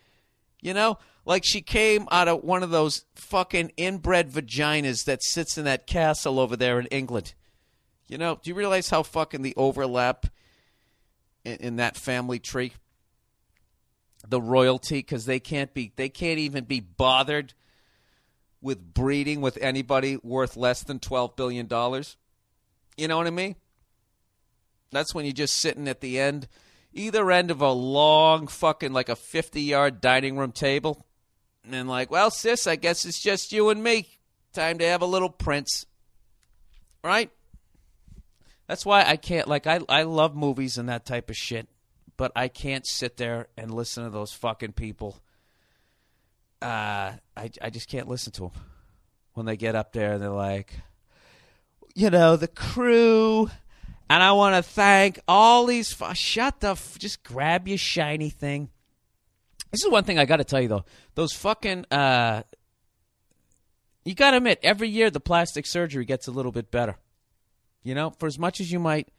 [0.61, 0.99] You know?
[1.27, 5.85] Like she came out of one of those fucking inbred vaginas that sits in that
[5.85, 7.33] castle over there in England.
[8.07, 10.27] You know, do you realize how fucking the overlap
[11.43, 12.71] in, in that family tree?
[14.25, 17.53] The royalty, because they can't be, they can't even be bothered
[18.61, 21.67] with breeding with anybody worth less than $12 billion.
[22.97, 23.55] You know what I mean?
[24.91, 26.47] That's when you're just sitting at the end,
[26.93, 31.05] either end of a long fucking, like a 50 yard dining room table.
[31.69, 34.07] And like, well, sis, I guess it's just you and me.
[34.53, 35.85] Time to have a little prince.
[37.03, 37.29] Right?
[38.67, 41.69] That's why I can't, like, I, I love movies and that type of shit,
[42.17, 45.21] but I can't sit there and listen to those fucking people
[46.61, 48.51] uh, I I just can't listen to them
[49.33, 50.73] when they get up there and they're like,
[51.93, 53.49] you know, the crew,
[54.09, 55.99] and I want to thank all these.
[55.99, 56.71] F- shut the.
[56.71, 58.69] F- just grab your shiny thing.
[59.71, 60.85] This is one thing I got to tell you though.
[61.15, 61.85] Those fucking.
[61.91, 62.43] Uh,
[64.05, 66.95] you got to admit, every year the plastic surgery gets a little bit better.
[67.83, 69.09] You know, for as much as you might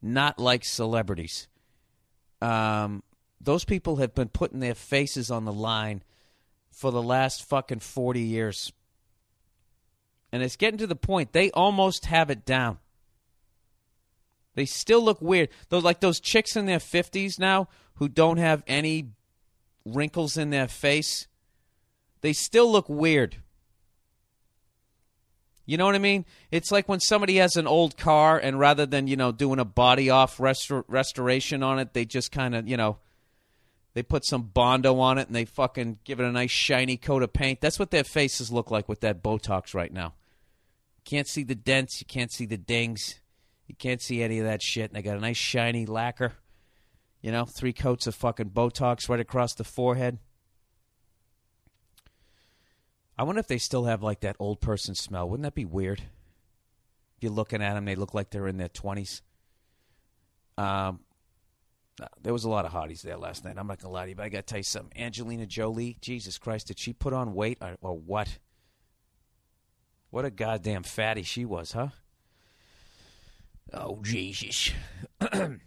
[0.00, 1.46] not like celebrities,
[2.40, 3.02] um,
[3.40, 6.02] those people have been putting their faces on the line
[6.74, 8.72] for the last fucking 40 years.
[10.32, 12.78] And it's getting to the point they almost have it down.
[14.54, 15.48] They still look weird.
[15.68, 19.10] Those like those chicks in their 50s now who don't have any
[19.84, 21.26] wrinkles in their face.
[22.20, 23.36] They still look weird.
[25.66, 26.26] You know what I mean?
[26.50, 29.64] It's like when somebody has an old car and rather than, you know, doing a
[29.64, 32.98] body off restor- restoration on it, they just kind of, you know,
[33.94, 37.22] they put some Bondo on it and they fucking give it a nice shiny coat
[37.22, 37.60] of paint.
[37.60, 40.14] That's what their faces look like with that Botox right now.
[41.04, 42.00] Can't see the dents.
[42.00, 43.20] You can't see the dings.
[43.68, 44.90] You can't see any of that shit.
[44.90, 46.32] And they got a nice shiny lacquer.
[47.22, 50.18] You know, three coats of fucking Botox right across the forehead.
[53.16, 55.28] I wonder if they still have like that old person smell.
[55.28, 56.00] Wouldn't that be weird?
[56.00, 59.22] If you're looking at them, they look like they're in their 20s.
[60.58, 61.00] Um,
[62.00, 63.56] uh, there was a lot of hotties there last night.
[63.56, 65.00] I'm not gonna lie to you, but I gotta tell you something.
[65.00, 68.38] Angelina Jolie, Jesus Christ, did she put on weight or, or what?
[70.10, 71.88] What a goddamn fatty she was, huh?
[73.72, 74.72] Oh Jesus!
[75.32, 75.60] and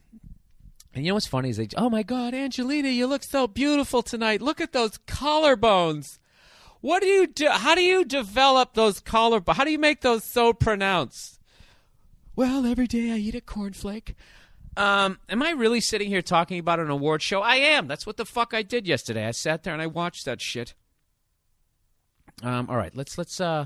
[0.94, 4.42] you know what's funny is they, oh my God, Angelina, you look so beautiful tonight.
[4.42, 6.20] Look at those collarbones.
[6.82, 7.50] What do you do?
[7.50, 9.56] How do you develop those collarbones?
[9.56, 11.40] How do you make those so pronounced?
[12.36, 14.14] Well, every day I eat a cornflake.
[14.78, 17.42] Um, am I really sitting here talking about an award show?
[17.42, 17.88] I am.
[17.88, 19.26] That's what the fuck I did yesterday.
[19.26, 20.76] I sat there and I watched that shit.
[22.44, 23.66] Um, all right, let's let's uh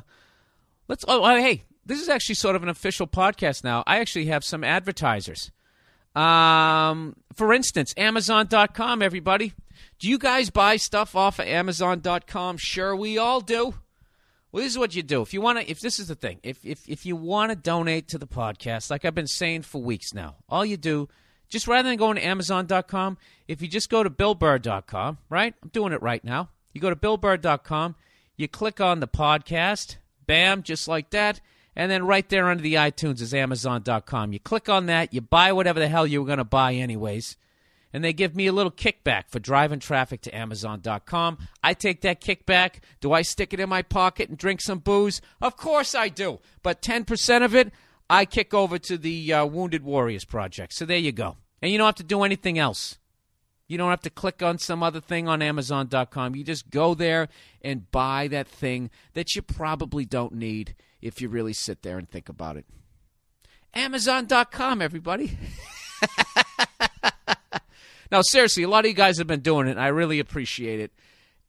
[0.87, 3.83] let's oh, oh hey, this is actually sort of an official podcast now.
[3.85, 5.51] I actually have some advertisers.
[6.15, 9.53] Um, for instance, Amazon.com, everybody.
[9.99, 12.57] Do you guys buy stuff off of Amazon.com?
[12.57, 13.75] Sure, we all do.
[14.51, 15.21] Well, this is what you do.
[15.21, 17.55] If you want to, if this is the thing, if, if, if you want to
[17.55, 21.07] donate to the podcast, like I've been saying for weeks now, all you do,
[21.47, 25.53] just rather than going to Amazon.com, if you just go to BillBurr.com, right?
[25.63, 26.49] I'm doing it right now.
[26.73, 27.95] You go to BillBurr.com,
[28.35, 31.39] you click on the podcast, bam, just like that,
[31.75, 34.33] and then right there under the iTunes is Amazon.com.
[34.33, 37.37] You click on that, you buy whatever the hell you were going to buy anyways
[37.93, 41.37] and they give me a little kickback for driving traffic to Amazon.com.
[41.63, 42.75] I take that kickback.
[42.99, 45.21] Do I stick it in my pocket and drink some booze?
[45.41, 46.39] Of course I do.
[46.63, 47.71] But 10% of it,
[48.09, 50.73] I kick over to the uh, Wounded Warriors Project.
[50.73, 51.37] So there you go.
[51.61, 52.97] And you don't have to do anything else.
[53.67, 56.35] You don't have to click on some other thing on Amazon.com.
[56.35, 57.29] You just go there
[57.61, 62.09] and buy that thing that you probably don't need if you really sit there and
[62.09, 62.65] think about it.
[63.73, 65.37] Amazon.com, everybody.
[68.11, 70.79] now, seriously, a lot of you guys have been doing it, and I really appreciate
[70.79, 70.91] it.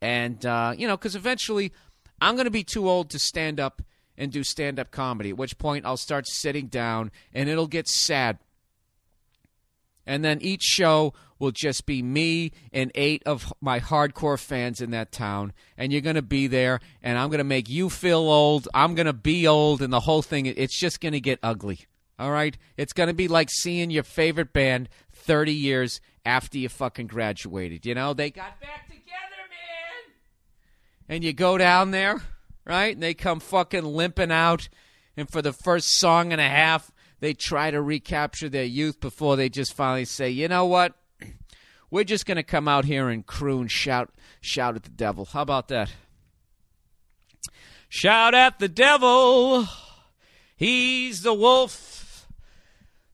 [0.01, 1.73] And, uh, you know, because eventually
[2.21, 3.83] I'm going to be too old to stand up
[4.17, 7.89] and do stand up comedy, at which point I'll start sitting down and it'll get
[7.89, 8.39] sad.
[10.07, 14.91] And then each show will just be me and eight of my hardcore fans in
[14.91, 15.53] that town.
[15.77, 18.69] And you're going to be there, and I'm going to make you feel old.
[18.75, 21.81] I'm going to be old, and the whole thing, it's just going to get ugly.
[22.19, 22.57] All right?
[22.77, 24.89] It's going to be like seeing your favorite band
[25.23, 27.87] 30 years after you fucking graduated.
[27.87, 29.03] You know, they got back together,
[29.49, 30.15] man.
[31.09, 32.23] And you go down there,
[32.67, 32.95] right?
[32.95, 34.69] And they come fucking limping out.
[35.17, 39.37] And for the first song and a half, they try to recapture their youth before
[39.37, 40.95] they just finally say, you know what?
[41.91, 44.11] We're just going to come out here and croon, shout,
[44.41, 45.27] shout at the devil.
[45.27, 45.93] How about that?
[47.89, 49.69] Shout at the devil.
[50.57, 52.02] He's the wolf.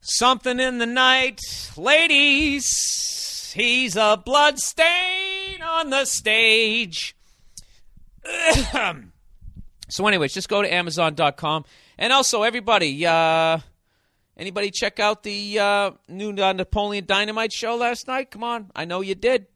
[0.01, 1.41] Something in the night.
[1.77, 7.17] Ladies, he's a blood stain on the stage.
[9.89, 11.65] so, anyways, just go to Amazon.com.
[11.99, 13.59] And also, everybody, uh,
[14.37, 18.31] anybody check out the uh, new uh, Napoleon Dynamite show last night?
[18.31, 19.47] Come on, I know you did.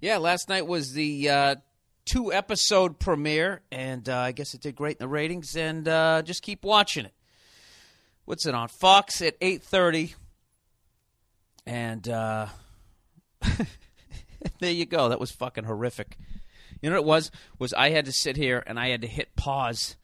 [0.00, 1.54] Yeah, last night was the uh,
[2.04, 5.56] two episode premiere, and uh, I guess it did great in the ratings.
[5.56, 7.12] And uh, just keep watching it.
[8.26, 10.14] What's it on Fox at eight thirty?
[11.64, 12.48] And uh,
[14.60, 15.08] there you go.
[15.08, 16.18] That was fucking horrific.
[16.82, 17.30] You know what it was?
[17.60, 19.96] Was I had to sit here and I had to hit pause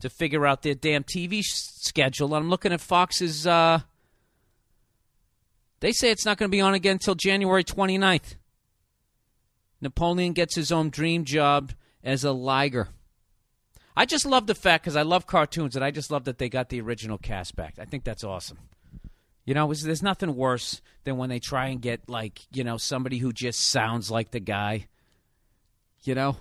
[0.00, 2.34] to figure out their damn TV schedule.
[2.34, 3.46] And I'm looking at Fox's.
[3.46, 3.80] Uh,
[5.80, 8.36] they say it's not going to be on again until January 29th.
[9.80, 11.72] Napoleon gets his own dream job
[12.04, 12.88] as a liger.
[13.96, 16.48] I just love the fact because I love cartoons and I just love that they
[16.48, 17.74] got the original cast back.
[17.78, 18.58] I think that's awesome.
[19.44, 23.18] You know, there's nothing worse than when they try and get like you know somebody
[23.18, 24.86] who just sounds like the guy.
[26.02, 26.36] You know,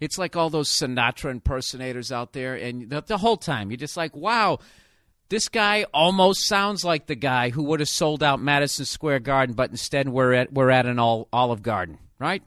[0.00, 3.96] it's like all those Sinatra impersonators out there, and the, the whole time you're just
[3.96, 4.58] like, wow,
[5.28, 9.54] this guy almost sounds like the guy who would have sold out Madison Square Garden,
[9.54, 12.42] but instead we're at we're at an Olive Garden, right?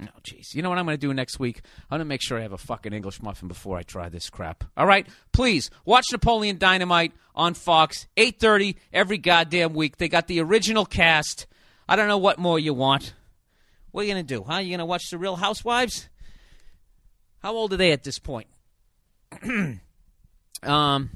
[0.00, 0.54] No, oh, jeez.
[0.54, 1.60] You know what I'm going to do next week?
[1.90, 4.30] I'm going to make sure I have a fucking English muffin before I try this
[4.30, 4.64] crap.
[4.74, 5.06] All right?
[5.32, 9.98] Please watch Napoleon Dynamite on Fox, 8:30 every goddamn week.
[9.98, 11.46] They got the original cast.
[11.86, 13.12] I don't know what more you want.
[13.90, 14.42] What are you going to do?
[14.42, 14.58] Huh?
[14.58, 16.08] You going to watch The Real Housewives?
[17.42, 18.46] How old are they at this point?
[20.62, 21.10] um,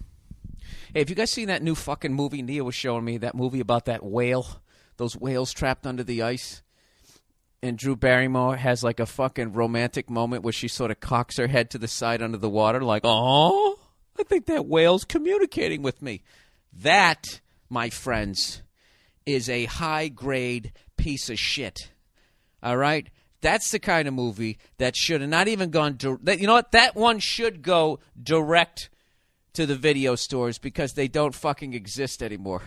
[0.93, 3.19] hey, have you guys seen that new fucking movie Nia was showing me?
[3.19, 4.61] That movie about that whale,
[4.99, 6.63] those whales trapped under the ice.
[7.65, 11.47] And Drew Barrymore has like a fucking romantic moment where she sort of cocks her
[11.47, 13.79] head to the side under the water, like, oh,
[14.21, 16.21] I think that whale's communicating with me.
[16.75, 17.41] That,
[17.71, 18.61] my friends,
[19.25, 21.89] is a high grade piece of shit.
[22.63, 23.09] All right?
[23.41, 25.97] That's the kind of movie that should have not even gone.
[26.23, 26.73] That you know what?
[26.73, 28.91] That one should go direct
[29.55, 32.61] to the video stores because they don't fucking exist anymore.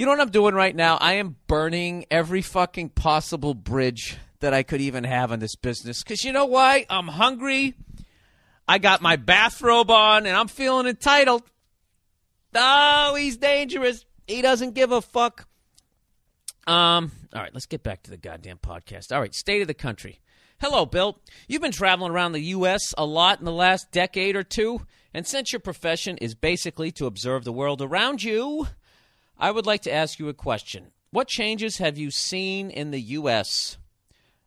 [0.00, 0.96] You know what I'm doing right now?
[0.96, 6.02] I am burning every fucking possible bridge that I could even have in this business.
[6.02, 6.86] Because you know why?
[6.88, 7.74] I'm hungry.
[8.66, 11.42] I got my bathrobe on and I'm feeling entitled.
[12.54, 14.06] Oh, he's dangerous.
[14.26, 15.46] He doesn't give a fuck.
[16.66, 19.12] Um, all right, let's get back to the goddamn podcast.
[19.12, 20.20] All right, state of the country.
[20.62, 21.18] Hello, Bill.
[21.46, 22.94] You've been traveling around the U.S.
[22.96, 24.80] a lot in the last decade or two,
[25.12, 28.66] and since your profession is basically to observe the world around you,
[29.40, 30.88] I would like to ask you a question.
[31.12, 33.78] What changes have you seen in the U.S.?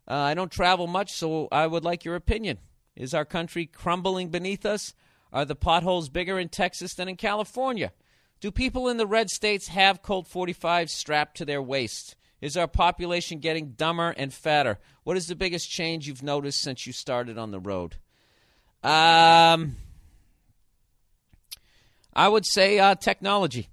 [0.06, 2.58] Uh, I don't travel much, so I would like your opinion.
[2.94, 4.94] Is our country crumbling beneath us?
[5.32, 7.92] Are the potholes bigger in Texas than in California?
[8.40, 12.14] Do people in the red states have Colt 45s strapped to their waists?
[12.40, 14.78] Is our population getting dumber and fatter?
[15.02, 17.96] What is the biggest change you've noticed since you started on the road?
[18.84, 19.76] Um,
[22.14, 23.70] I would say uh, technology.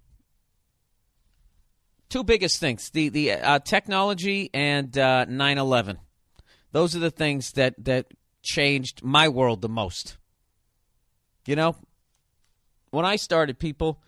[2.11, 5.97] Two biggest things: the the uh, technology and uh, 9/11.
[6.73, 8.07] Those are the things that that
[8.43, 10.17] changed my world the most.
[11.47, 11.75] You know,
[12.89, 14.01] when I started, people,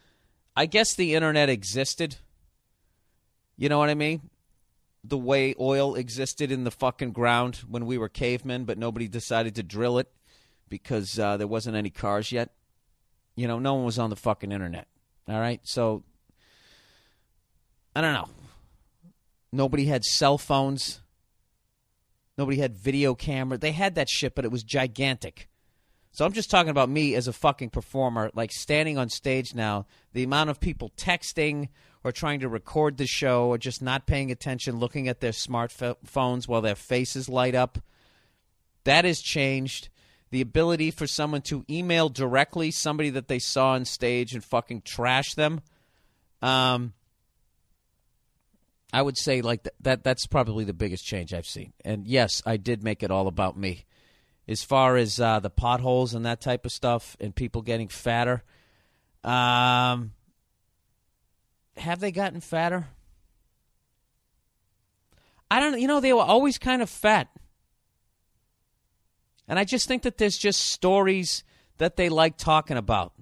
[0.55, 2.17] I guess the internet existed.
[3.55, 4.29] You know what I mean?
[5.03, 9.55] the way oil existed in the fucking ground when we were cavemen, but nobody decided
[9.55, 10.09] to drill it
[10.69, 12.51] because uh, there wasn't any cars yet.
[13.35, 14.87] You know, no one was on the fucking internet.
[15.27, 16.03] All right, so
[17.95, 18.29] I don't know.
[19.51, 20.99] Nobody had cell phones.
[22.37, 23.57] Nobody had video camera.
[23.57, 25.47] They had that shit, but it was gigantic.
[26.11, 29.85] So I'm just talking about me as a fucking performer, like standing on stage now.
[30.13, 31.69] The amount of people texting
[32.03, 36.47] or trying to record the show or just not paying attention, looking at their smartphones
[36.47, 37.79] while their faces light up.
[38.83, 39.89] That has changed.
[40.29, 44.81] The ability for someone to email directly somebody that they saw on stage and fucking
[44.81, 45.61] trash them.
[46.41, 46.93] Um,
[48.93, 50.03] I would say like th- that.
[50.03, 51.73] That's probably the biggest change I've seen.
[51.83, 53.85] And yes, I did make it all about me.
[54.47, 58.43] As far as uh, the potholes and that type of stuff, and people getting fatter,
[59.23, 60.11] um,
[61.77, 62.87] have they gotten fatter?
[65.49, 65.79] I don't.
[65.79, 67.29] You know, they were always kind of fat,
[69.47, 71.43] and I just think that there's just stories
[71.79, 73.13] that they like talking about.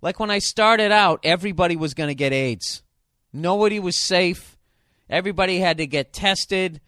[0.00, 2.84] Like when I started out, everybody was going to get AIDS.
[3.32, 4.57] Nobody was safe
[5.10, 6.80] Everybody had to get tested.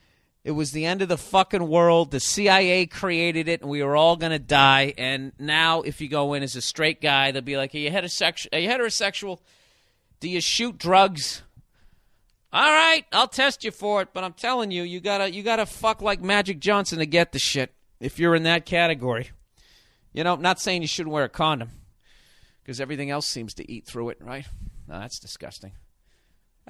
[0.43, 2.11] It was the end of the fucking world.
[2.11, 4.95] The CIA created it, and we were all going to die.
[4.97, 7.91] And now, if you go in as a straight guy, they'll be like, "Are you
[7.91, 8.49] heterosexual?
[8.53, 9.39] Are you heterosexual?
[10.21, 11.43] Do you shoot drugs?"
[12.53, 15.67] All right, I'll test you for it, but I'm telling you, you gotta you gotta
[15.67, 17.73] fuck like Magic Johnson to get the shit.
[18.01, 19.31] If you're in that category,
[20.13, 21.71] you know, not saying you shouldn't wear a condom
[22.63, 24.47] because everything else seems to eat through it, right?
[24.89, 25.73] No, that's disgusting.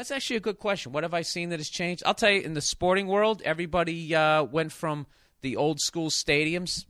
[0.00, 0.92] That's actually a good question.
[0.92, 2.02] What have I seen that has changed?
[2.06, 5.06] I'll tell you, in the sporting world, everybody uh, went from
[5.42, 6.86] the old school stadiums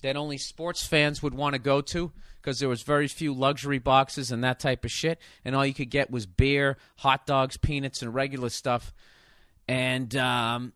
[0.00, 3.80] that only sports fans would want to go to because there was very few luxury
[3.80, 7.56] boxes and that type of shit, and all you could get was beer, hot dogs,
[7.56, 8.94] peanuts, and regular stuff.
[9.66, 10.72] And um,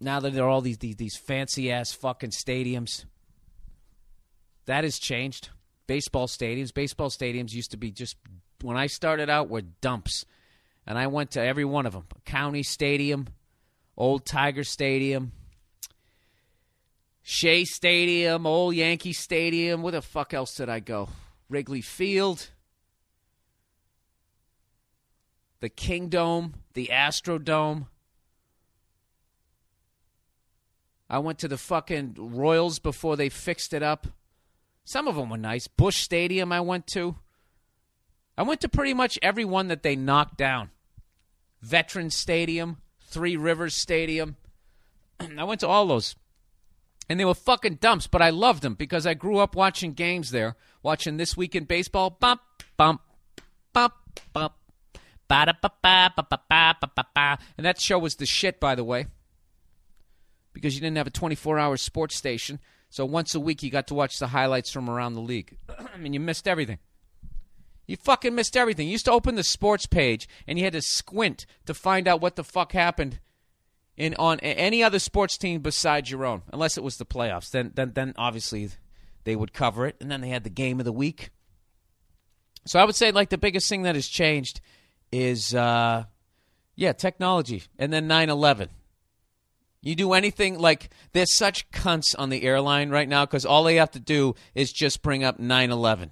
[0.00, 3.04] now that there are all these these, these fancy ass fucking stadiums,
[4.64, 5.50] that has changed.
[5.86, 8.16] Baseball stadiums, baseball stadiums used to be just
[8.62, 10.24] when I started out were dumps,
[10.86, 13.28] and I went to every one of them: County Stadium,
[13.96, 15.32] Old Tiger Stadium,
[17.22, 19.82] Shea Stadium, Old Yankee Stadium.
[19.82, 21.08] Where the fuck else did I go?
[21.48, 22.50] Wrigley Field,
[25.60, 27.86] the Kingdome, the Astrodome.
[31.08, 34.06] I went to the fucking Royals before they fixed it up.
[34.84, 35.66] Some of them were nice.
[35.68, 37.16] Busch Stadium, I went to.
[38.36, 40.70] I went to pretty much every one that they knocked down.
[41.62, 44.36] Veterans Stadium, Three Rivers Stadium.
[45.38, 46.16] I went to all those.
[47.08, 50.30] And they were fucking dumps, but I loved them because I grew up watching games
[50.30, 52.10] there, watching This Week in Baseball.
[52.10, 52.40] Bump,
[52.76, 53.02] bump,
[53.72, 53.94] bump,
[54.32, 54.54] bump.
[55.30, 55.50] And
[57.58, 59.06] that show was the shit, by the way,
[60.52, 62.58] because you didn't have a 24 hour sports station.
[62.90, 65.56] So once a week, you got to watch the highlights from around the league.
[65.94, 66.78] I mean, you missed everything.
[67.86, 68.86] You fucking missed everything.
[68.86, 72.20] You used to open the sports page and you had to squint to find out
[72.20, 73.20] what the fuck happened
[73.96, 77.50] in on any other sports team besides your own, unless it was the playoffs.
[77.50, 78.70] Then then then obviously
[79.24, 81.30] they would cover it, and then they had the game of the week.
[82.66, 84.60] So I would say like the biggest thing that has changed
[85.12, 86.04] is uh
[86.76, 88.68] yeah, technology and then 9/11.
[89.80, 93.76] You do anything like there's such cunts on the airline right now cuz all they
[93.76, 96.10] have to do is just bring up 9/11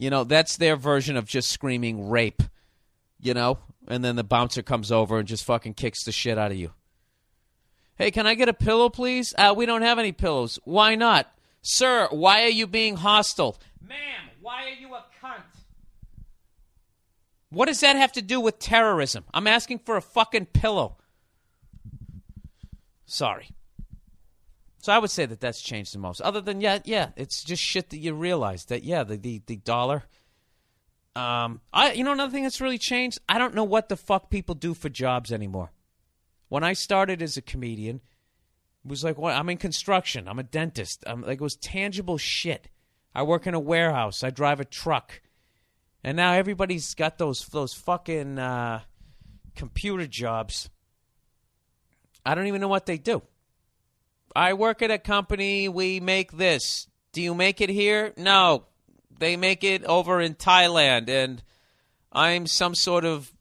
[0.00, 2.42] you know, that's their version of just screaming rape,
[3.20, 3.58] you know?
[3.86, 6.72] And then the bouncer comes over and just fucking kicks the shit out of you.
[7.96, 9.34] Hey, can I get a pillow, please?
[9.36, 10.58] Uh, we don't have any pillows.
[10.64, 11.30] Why not?
[11.60, 13.58] Sir, why are you being hostile?
[13.86, 15.42] Ma'am, why are you a cunt?
[17.50, 19.24] What does that have to do with terrorism?
[19.34, 20.96] I'm asking for a fucking pillow.
[23.04, 23.50] Sorry.
[24.80, 26.20] So I would say that that's changed the most.
[26.22, 29.56] Other than yeah, yeah, it's just shit that you realize that yeah, the the, the
[29.56, 30.04] dollar.
[31.14, 33.18] Um, I you know another thing that's really changed.
[33.28, 35.70] I don't know what the fuck people do for jobs anymore.
[36.48, 37.96] When I started as a comedian,
[38.84, 40.26] it was like, well, I'm in construction.
[40.26, 41.04] I'm a dentist.
[41.06, 42.68] I'm like it was tangible shit.
[43.14, 44.24] I work in a warehouse.
[44.24, 45.20] I drive a truck,
[46.02, 48.80] and now everybody's got those those fucking uh,
[49.54, 50.70] computer jobs.
[52.24, 53.22] I don't even know what they do.
[54.34, 55.68] I work at a company.
[55.68, 56.86] We make this.
[57.12, 58.12] Do you make it here?
[58.16, 58.64] No.
[59.18, 61.42] They make it over in Thailand, and
[62.12, 63.32] I'm some sort of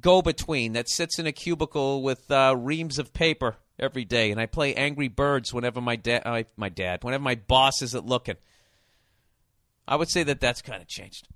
[0.00, 4.40] go between that sits in a cubicle with uh, reams of paper every day, and
[4.40, 8.36] I play Angry Birds whenever my dad, uh, my dad, whenever my boss isn't looking.
[9.86, 11.28] I would say that that's kind of changed,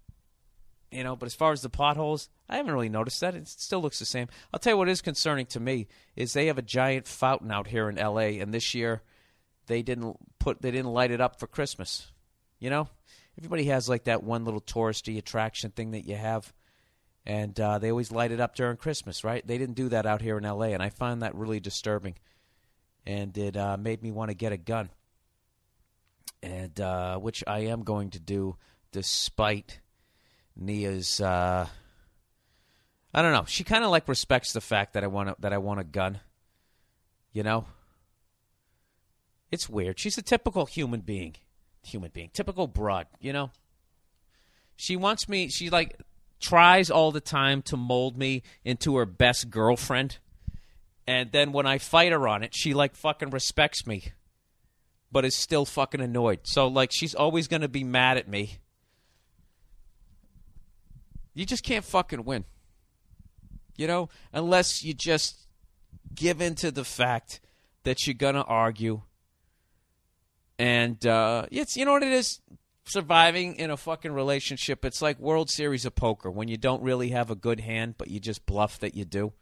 [0.94, 1.16] you know.
[1.16, 3.34] But as far as the potholes, I haven't really noticed that.
[3.34, 4.28] It still looks the same.
[4.52, 7.68] I'll tell you what is concerning to me is they have a giant fountain out
[7.68, 8.38] here in L.A.
[8.40, 9.02] and this year
[9.66, 12.12] they didn't put they didn't light it up for Christmas.
[12.58, 12.88] You know,
[13.38, 16.52] everybody has like that one little touristy attraction thing that you have,
[17.26, 19.46] and uh, they always light it up during Christmas, right?
[19.46, 22.14] They didn't do that out here in L.A., and I find that really disturbing,
[23.06, 24.90] and it uh, made me want to get a gun,
[26.42, 28.56] and uh, which I am going to do
[28.92, 29.80] despite
[30.56, 31.20] Nia's.
[31.20, 31.66] Uh,
[33.12, 33.44] I don't know.
[33.47, 35.85] She kind of like respects the fact that I want a, that I want a
[35.85, 36.20] gun.
[37.32, 37.66] You know,
[39.51, 39.98] it's weird.
[39.98, 41.36] She's a typical human being,
[41.82, 43.06] human being, typical broad.
[43.20, 43.51] You know,
[44.76, 45.48] she wants me.
[45.48, 46.01] She like
[46.40, 50.18] tries all the time to mold me into her best girlfriend.
[51.06, 54.12] And then when I fight her on it, she like fucking respects me,
[55.12, 56.40] but is still fucking annoyed.
[56.44, 58.59] So like she's always to be mad at me.
[61.35, 62.44] You just can't fucking win.
[63.77, 65.47] You know, unless you just
[66.15, 67.40] give in to the fact
[67.82, 69.02] that you're to argue.
[70.59, 72.40] And uh, it's, you know what it is?
[72.86, 77.11] surviving in a fucking relationship, it's like World Series of Poker when you don't really
[77.11, 79.32] have a good hand, but you just bluff that you do.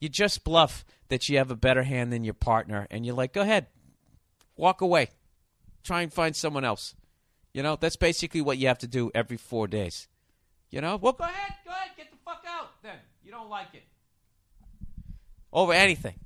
[0.00, 3.32] You just bluff that you have a better hand than your partner, and you're like,
[3.32, 3.66] go ahead,
[4.56, 5.10] walk away,
[5.82, 6.94] try and find someone else.
[7.54, 10.08] You know, that's basically what you have to do every four days.
[10.76, 12.98] You know, well, go ahead, go ahead, get the fuck out then.
[13.24, 13.82] You don't like it.
[15.50, 16.16] Over anything.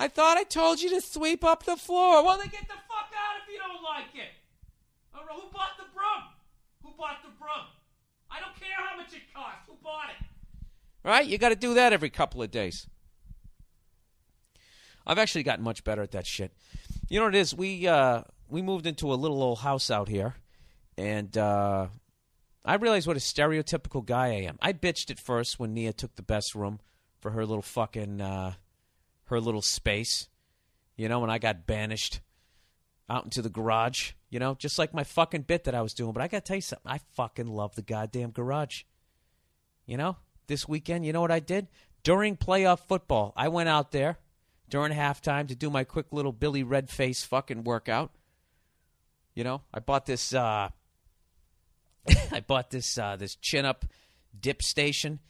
[0.00, 2.24] I thought I told you to sweep up the floor.
[2.24, 4.32] Well, then get the fuck out if you don't like it.
[5.14, 6.24] All right, who bought the broom?
[6.82, 7.66] Who bought the broom?
[8.28, 9.60] I don't care how much it costs.
[9.68, 10.26] Who bought it?
[11.04, 11.24] Right?
[11.24, 12.88] You got to do that every couple of days.
[15.06, 16.50] I've actually gotten much better at that shit.
[17.08, 17.54] You know what it is?
[17.54, 20.34] We uh, we moved into a little old house out here,
[20.98, 21.86] and uh,
[22.64, 24.58] I realize what a stereotypical guy I am.
[24.60, 26.80] I bitched at first when Nia took the best room
[27.20, 28.54] for her little fucking uh,
[29.24, 30.28] her little space.
[30.96, 32.20] You know, when I got banished
[33.08, 36.12] out into the garage, you know, just like my fucking bit that I was doing.
[36.12, 36.90] But I got to tell you something.
[36.90, 38.82] I fucking love the goddamn garage.
[39.86, 40.16] You know,
[40.46, 41.68] this weekend, you know what I did?
[42.02, 44.18] During playoff football, I went out there
[44.68, 48.12] during halftime to do my quick little Billy Redface fucking workout.
[49.34, 50.68] You know, I bought this uh
[52.32, 53.84] I bought this uh this chin up
[54.38, 55.20] dip station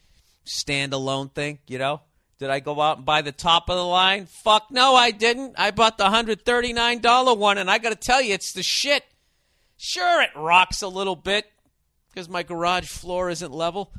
[0.47, 2.01] standalone thing, you know?
[2.39, 4.25] Did I go out and buy the top of the line?
[4.25, 5.57] Fuck no, I didn't.
[5.59, 9.05] I bought the $139 one, and I got to tell you, it's the shit.
[9.77, 11.45] Sure, it rocks a little bit
[12.09, 13.93] because my garage floor isn't level.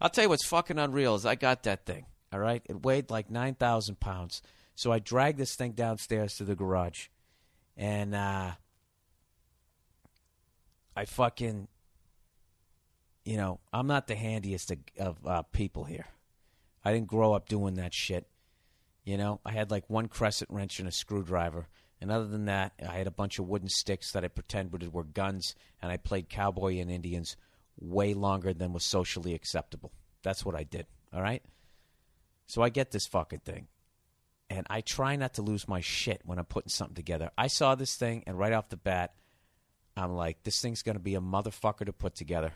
[0.00, 2.62] I'll tell you what's fucking unreal is I got that thing, all right?
[2.66, 4.40] It weighed like 9,000 pounds.
[4.74, 7.08] So I dragged this thing downstairs to the garage,
[7.76, 8.52] and uh,
[10.96, 11.68] I fucking,
[13.24, 16.06] you know, I'm not the handiest of, of uh, people here.
[16.84, 18.26] I didn't grow up doing that shit.
[19.04, 21.68] You know, I had like one crescent wrench and a screwdriver.
[22.00, 25.04] And other than that, I had a bunch of wooden sticks that I pretended were
[25.04, 27.36] guns, and I played cowboy and Indians
[27.80, 29.92] way longer than was socially acceptable.
[30.22, 30.86] That's what I did.
[31.12, 31.42] All right?
[32.46, 33.66] So I get this fucking thing.
[34.50, 37.30] And I try not to lose my shit when I'm putting something together.
[37.36, 39.14] I saw this thing, and right off the bat,
[39.96, 42.52] I'm like, this thing's going to be a motherfucker to put together.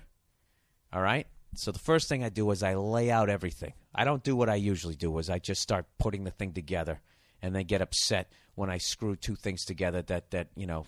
[0.93, 1.27] All right?
[1.55, 3.75] So the first thing I do is I lay out everything.
[3.95, 7.01] I don't do what I usually do is I just start putting the thing together
[7.43, 10.87] and then get upset when I screw two things together that that, you know,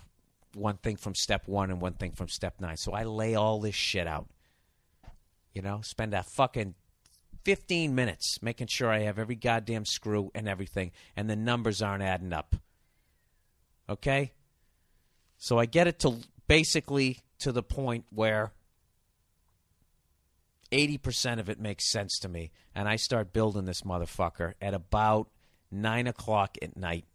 [0.55, 2.77] one thing from step 1 and one thing from step 9.
[2.77, 4.27] So I lay all this shit out.
[5.53, 6.75] You know, spend that fucking
[7.43, 12.03] 15 minutes making sure I have every goddamn screw and everything and the numbers aren't
[12.03, 12.55] adding up.
[13.87, 14.33] Okay?
[15.37, 16.17] So I get it to
[16.47, 18.51] basically to the point where
[20.71, 22.51] 80% of it makes sense to me.
[22.73, 25.29] And I start building this motherfucker at about
[25.71, 27.05] 9 o'clock at night.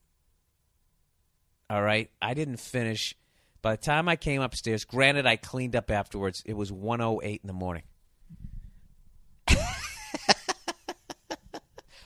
[1.68, 2.10] All right?
[2.20, 3.14] I didn't finish.
[3.62, 7.46] By the time I came upstairs, granted, I cleaned up afterwards, it was 1.08 in
[7.46, 7.82] the morning.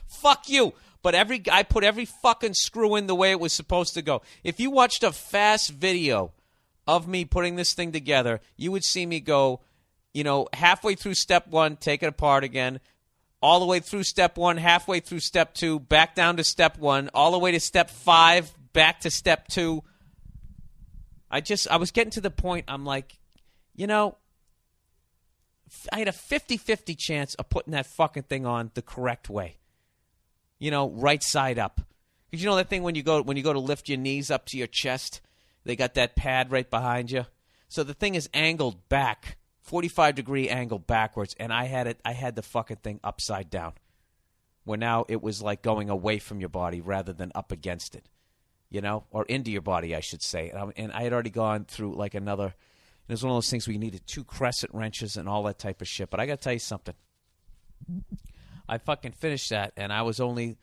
[0.06, 0.74] Fuck you.
[1.02, 4.22] But every I put every fucking screw in the way it was supposed to go.
[4.42, 6.32] If you watched a fast video
[6.86, 9.60] of me putting this thing together, you would see me go
[10.14, 12.80] you know, halfway through step one, take it apart again,
[13.42, 17.10] all the way through step one, halfway through step two, back down to step one,
[17.12, 19.82] all the way to step five, back to step two.
[21.30, 23.18] I just, I was getting to the point, I'm like,
[23.74, 24.16] you know,
[25.92, 29.56] I had a 50 50 chance of putting that fucking thing on the correct way.
[30.60, 31.80] You know, right side up.
[32.30, 34.30] Because you know that thing when you go when you go to lift your knees
[34.30, 35.20] up to your chest,
[35.64, 37.26] they got that pad right behind you.
[37.68, 41.98] So the thing is angled back 45 degree angle backwards, and I had it.
[42.04, 43.72] I had the fucking thing upside down.
[44.64, 48.08] Where now it was like going away from your body rather than up against it,
[48.70, 50.50] you know, or into your body, I should say.
[50.50, 52.54] And I, and I had already gone through like another.
[53.08, 55.58] It was one of those things where you needed two crescent wrenches and all that
[55.58, 56.08] type of shit.
[56.08, 56.94] But I got to tell you something.
[58.66, 60.56] I fucking finished that, and I was only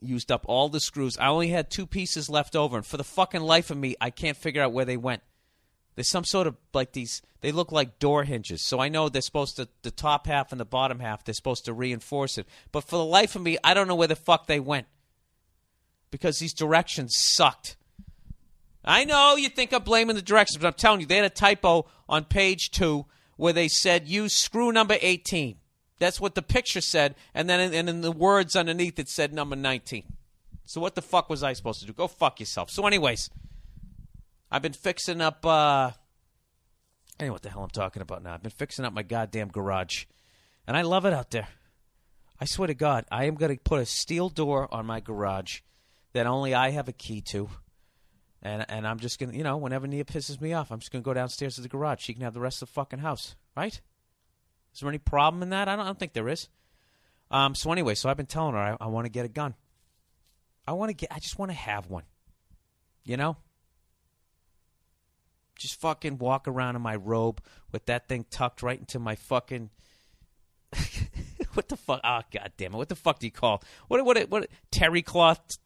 [0.00, 1.18] used up all the screws.
[1.18, 4.08] I only had two pieces left over, and for the fucking life of me, I
[4.10, 5.22] can't figure out where they went.
[5.94, 7.22] There's some sort of like these.
[7.40, 9.68] They look like door hinges, so I know they're supposed to.
[9.82, 12.46] The top half and the bottom half, they're supposed to reinforce it.
[12.72, 14.86] But for the life of me, I don't know where the fuck they went
[16.10, 17.76] because these directions sucked.
[18.84, 21.30] I know you think I'm blaming the directions, but I'm telling you, they had a
[21.30, 23.06] typo on page two
[23.36, 25.56] where they said use screw number 18.
[25.98, 29.54] That's what the picture said, and then and in the words underneath it said number
[29.54, 30.04] 19.
[30.64, 31.92] So what the fuck was I supposed to do?
[31.92, 32.70] Go fuck yourself.
[32.70, 33.28] So, anyways,
[34.50, 35.44] I've been fixing up.
[35.46, 35.92] uh
[37.18, 38.34] I know what the hell I'm talking about now.
[38.34, 40.06] I've been fixing up my goddamn garage,
[40.66, 41.48] and I love it out there.
[42.40, 45.60] I swear to God, I am going to put a steel door on my garage
[46.14, 47.50] that only I have a key to.
[48.42, 51.02] And and I'm just gonna, you know, whenever Nia pisses me off, I'm just gonna
[51.02, 52.00] go downstairs to the garage.
[52.00, 53.78] She can have the rest of the fucking house, right?
[54.72, 55.68] Is there any problem in that?
[55.68, 56.48] I don't, I don't think there is.
[57.30, 57.54] Um.
[57.54, 59.54] So anyway, so I've been telling her I, I want to get a gun.
[60.66, 61.12] I want to get.
[61.12, 62.04] I just want to have one.
[63.04, 63.36] You know.
[65.60, 69.68] Just fucking walk around in my robe with that thing tucked right into my fucking.
[71.52, 72.00] what the fuck?
[72.02, 72.78] Ah, oh god damn it!
[72.78, 74.02] What the fuck do you call what?
[74.02, 74.30] What?
[74.30, 74.48] What?
[74.70, 75.58] Terry cloth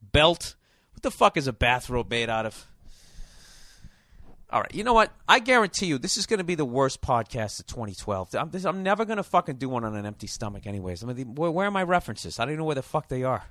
[0.00, 0.54] belt?
[0.92, 2.64] What the fuck is a bathrobe made out of?
[4.52, 5.12] All right, you know what?
[5.28, 8.34] I guarantee you, this is going to be the worst podcast of 2012.
[8.34, 11.04] I'm, this, I'm never going to fucking do one on an empty stomach, anyways.
[11.04, 12.38] I mean, where, where are my references?
[12.38, 13.44] I don't even know where the fuck they are.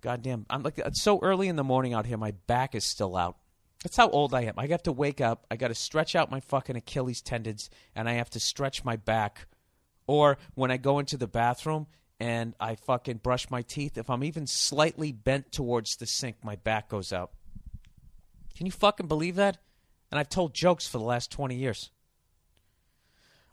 [0.00, 2.16] Goddamn, I'm like it's so early in the morning out here.
[2.16, 3.36] My back is still out.
[3.86, 4.54] That's how old I am.
[4.56, 5.46] I have to wake up.
[5.48, 8.96] I got to stretch out my fucking Achilles tendons, and I have to stretch my
[8.96, 9.46] back.
[10.08, 11.86] Or when I go into the bathroom
[12.18, 16.56] and I fucking brush my teeth, if I'm even slightly bent towards the sink, my
[16.56, 17.30] back goes out.
[18.56, 19.58] Can you fucking believe that?
[20.10, 21.92] And I've told jokes for the last 20 years.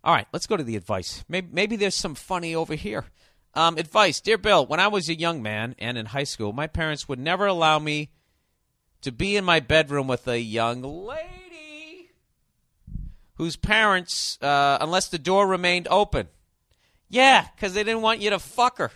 [0.03, 1.23] All right, let's go to the advice.
[1.29, 3.05] Maybe, maybe there's some funny over here.
[3.53, 6.65] Um, advice Dear Bill, when I was a young man and in high school, my
[6.65, 8.09] parents would never allow me
[9.03, 12.09] to be in my bedroom with a young lady
[13.35, 16.27] whose parents, uh, unless the door remained open.
[17.09, 18.91] Yeah, because they didn't want you to fuck her.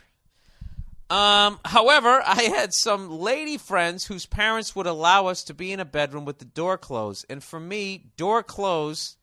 [1.10, 5.80] Um, however, I had some lady friends whose parents would allow us to be in
[5.80, 7.26] a bedroom with the door closed.
[7.30, 9.18] And for me, door closed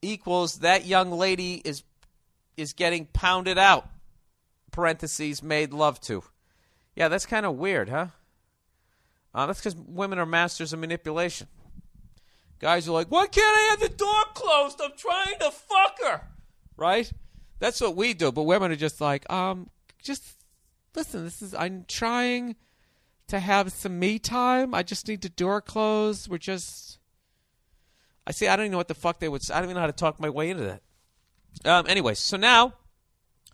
[0.00, 1.82] equals that young lady is
[2.56, 3.88] is getting pounded out.
[4.72, 6.22] Parentheses made love to.
[6.94, 8.08] Yeah, that's kind of weird, huh?
[9.34, 11.46] Uh, that's because women are masters of manipulation.
[12.58, 14.80] Guys are like, why can't I have the door closed?
[14.82, 16.20] I'm trying to fuck her.
[16.76, 17.10] Right?
[17.58, 18.30] That's what we do.
[18.30, 19.70] But women are just like, um,
[20.02, 20.24] just
[20.94, 22.56] listen, this is I'm trying
[23.28, 24.74] to have some me time.
[24.74, 26.28] I just need the door closed.
[26.28, 26.98] We're just
[28.26, 29.54] I see I don't even know what the fuck they would say.
[29.54, 30.82] I don't even know how to talk my way into that.
[31.64, 32.74] Um anyway, so now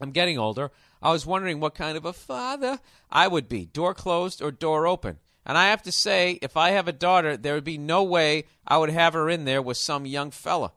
[0.00, 0.70] I'm getting older.
[1.00, 2.80] I was wondering what kind of a father
[3.10, 5.18] I would be, door closed or door open.
[5.48, 8.44] And I have to say, if I have a daughter, there would be no way
[8.66, 10.72] I would have her in there with some young fella.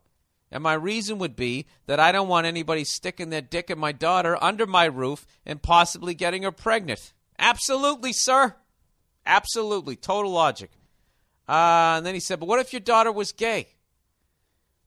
[0.49, 3.91] And my reason would be that I don't want anybody sticking their dick in my
[3.91, 7.11] daughter under my roof and possibly getting her pregnant.
[7.37, 8.55] Absolutely, sir.
[9.25, 9.97] Absolutely.
[9.97, 10.71] Total logic.
[11.49, 13.67] Uh, and then he said, But what if your daughter was gay?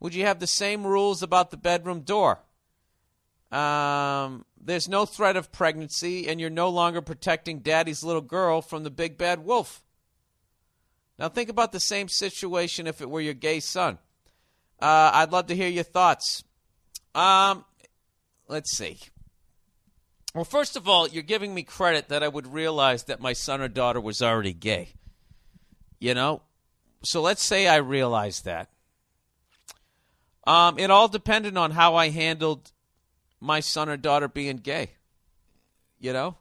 [0.01, 2.41] Would you have the same rules about the bedroom door?
[3.53, 8.83] Um, there's no threat of pregnancy, and you're no longer protecting daddy's little girl from
[8.83, 9.83] the big bad wolf.
[11.19, 13.99] Now, think about the same situation if it were your gay son.
[14.81, 16.43] Uh, I'd love to hear your thoughts.
[17.15, 17.65] Um,
[18.49, 18.99] let's see.
[20.35, 23.61] Well, first of all, you're giving me credit that I would realize that my son
[23.61, 24.95] or daughter was already gay.
[26.01, 26.43] You know?
[27.05, 28.71] So let's say I realized that.
[30.47, 32.73] Um, it all depended on how I handled
[33.45, 34.93] my son or daughter being gay.
[36.01, 36.37] You know?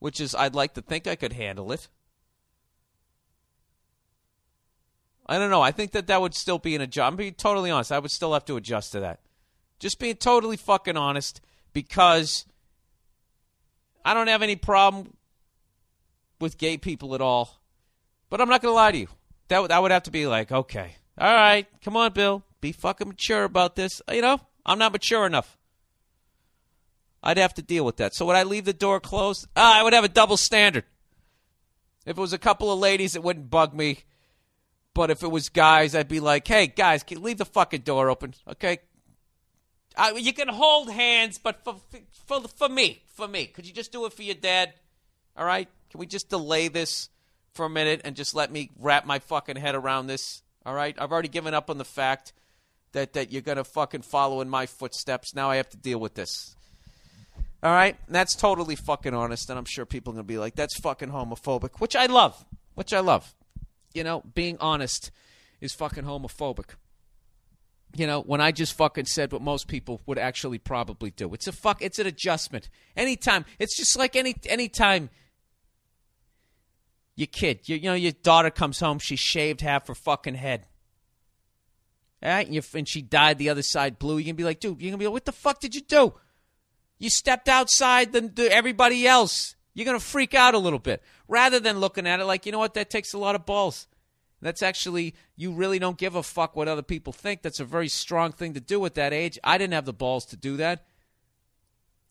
[0.00, 1.88] Which is, I'd like to think I could handle it.
[5.26, 5.62] I don't know.
[5.62, 7.06] I think that that would still be an adjust.
[7.06, 7.92] I'm being totally honest.
[7.92, 9.20] I would still have to adjust to that.
[9.78, 11.40] Just being totally fucking honest
[11.72, 12.46] because
[14.04, 15.14] I don't have any problem
[16.40, 17.60] with gay people at all.
[18.28, 19.08] But I'm not going to lie to you.
[19.48, 22.42] That, that would have to be like, okay, all right, come on, Bill.
[22.60, 24.02] Be fucking mature about this.
[24.10, 25.56] You know, I'm not mature enough.
[27.22, 28.14] I'd have to deal with that.
[28.14, 29.46] So would I leave the door closed?
[29.56, 30.84] Ah, I would have a double standard.
[32.06, 34.00] If it was a couple of ladies, it wouldn't bug me.
[34.94, 38.34] But if it was guys, I'd be like, hey, guys, leave the fucking door open,
[38.48, 38.78] okay?
[39.96, 41.76] I, you can hold hands, but for,
[42.26, 44.72] for, for me, for me, could you just do it for your dad?
[45.36, 45.68] All right?
[45.90, 47.08] Can we just delay this
[47.52, 50.42] for a minute and just let me wrap my fucking head around this?
[50.64, 50.96] All right?
[50.98, 52.32] I've already given up on the fact
[52.92, 55.34] that that you're gonna fucking follow in my footsteps.
[55.34, 56.56] Now I have to deal with this.
[57.62, 60.78] All right, that's totally fucking honest, and I'm sure people are gonna be like, "That's
[60.80, 63.34] fucking homophobic," which I love, which I love.
[63.92, 65.10] You know, being honest
[65.60, 66.76] is fucking homophobic.
[67.96, 71.34] You know, when I just fucking said what most people would actually probably do.
[71.34, 71.82] It's a fuck.
[71.82, 72.70] It's an adjustment.
[72.96, 75.10] Anytime, it's just like any anytime
[77.20, 80.66] your kid, you, know, your daughter comes home, she shaved half her fucking head.
[82.22, 84.14] All right, and, and she dyed the other side blue.
[84.16, 85.82] You're going to be like, dude, you're gonna be like, what the fuck did you
[85.82, 86.14] do?
[87.00, 89.56] You stepped outside than the, everybody else.
[89.74, 92.60] You're gonna freak out a little bit, rather than looking at it like, you know
[92.60, 93.88] what, that takes a lot of balls.
[94.42, 97.42] That's actually you really don't give a fuck what other people think.
[97.42, 99.38] That's a very strong thing to do at that age.
[99.44, 100.86] I didn't have the balls to do that.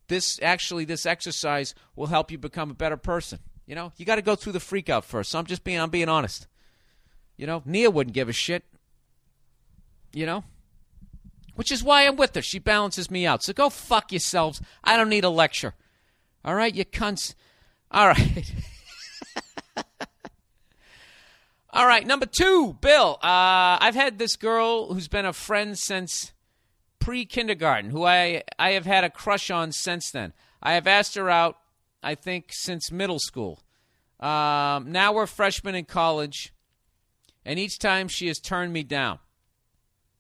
[0.08, 3.40] This actually, this exercise will help you become a better person.
[3.66, 5.32] You know, you got to go through the freak out first.
[5.32, 6.48] So I'm just being, I'm being honest.
[7.38, 8.64] You know, Nia wouldn't give a shit.
[10.12, 10.44] You know,
[11.60, 12.42] which is why I'm with her.
[12.42, 13.44] She balances me out.
[13.44, 14.62] So go fuck yourselves.
[14.82, 15.74] I don't need a lecture.
[16.46, 17.36] All right, you cunts.
[17.92, 18.54] All right.
[21.72, 23.20] All right, number two, Bill.
[23.22, 26.32] Uh, I've had this girl who's been a friend since
[26.98, 30.32] pre kindergarten, who I, I have had a crush on since then.
[30.64, 31.58] I have asked her out,
[32.02, 33.60] I think, since middle school.
[34.22, 36.54] Um, now we're freshmen in college,
[37.44, 39.20] and each time she has turned me down.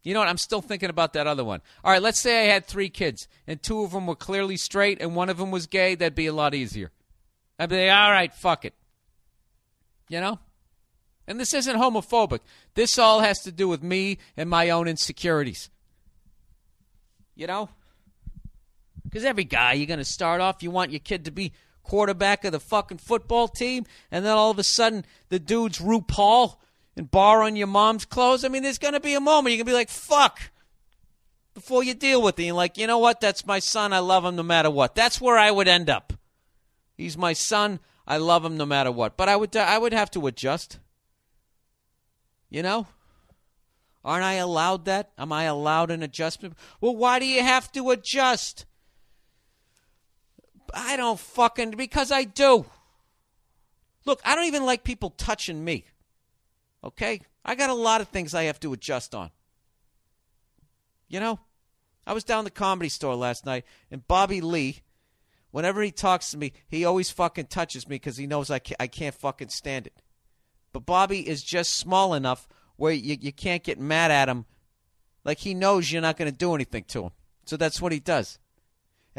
[0.03, 0.30] You know what?
[0.30, 1.61] I'm still thinking about that other one.
[1.84, 5.01] All right, let's say I had three kids, and two of them were clearly straight,
[5.01, 5.95] and one of them was gay.
[5.95, 6.91] That'd be a lot easier.
[7.57, 8.73] I'd be like, all right, fuck it.
[10.07, 10.39] You know?
[11.27, 12.39] And this isn't homophobic.
[12.73, 15.69] This all has to do with me and my own insecurities.
[17.35, 17.69] You know?
[19.03, 21.51] Because every guy, you're going to start off, you want your kid to be
[21.84, 26.55] quarterback of the fucking football team, and then all of a sudden the dude's RuPaul
[26.99, 28.43] and borrowing your mom's clothes.
[28.43, 30.51] I mean, there's going to be a moment you're going to be like, fuck,
[31.53, 32.43] before you deal with it.
[32.43, 33.21] You're like, you know what?
[33.21, 33.93] That's my son.
[33.93, 34.95] I love him no matter what.
[34.95, 36.11] That's where I would end up.
[36.97, 37.80] He's my son.
[38.05, 39.15] I love him no matter what.
[39.15, 40.77] But I would, I would have to adjust.
[42.49, 42.88] You know?
[44.03, 45.11] Aren't I allowed that?
[45.17, 46.57] Am I allowed an adjustment?
[46.81, 48.65] Well, why do you have to adjust?
[50.73, 52.65] I don't fucking because I do.
[54.03, 55.85] Look, I don't even like people touching me.
[56.84, 57.22] Okay?
[57.43, 59.31] I got a lot of things I have to adjust on.
[61.07, 61.39] You know?
[62.06, 64.81] I was down the comedy store last night and Bobby Lee,
[65.51, 68.81] whenever he talks to me, he always fucking touches me because he knows I can't,
[68.81, 70.01] I can't fucking stand it.
[70.73, 72.47] But Bobby is just small enough
[72.77, 74.45] where you, you can't get mad at him.
[75.23, 77.11] Like he knows you're not going to do anything to him.
[77.45, 78.39] So that's what he does.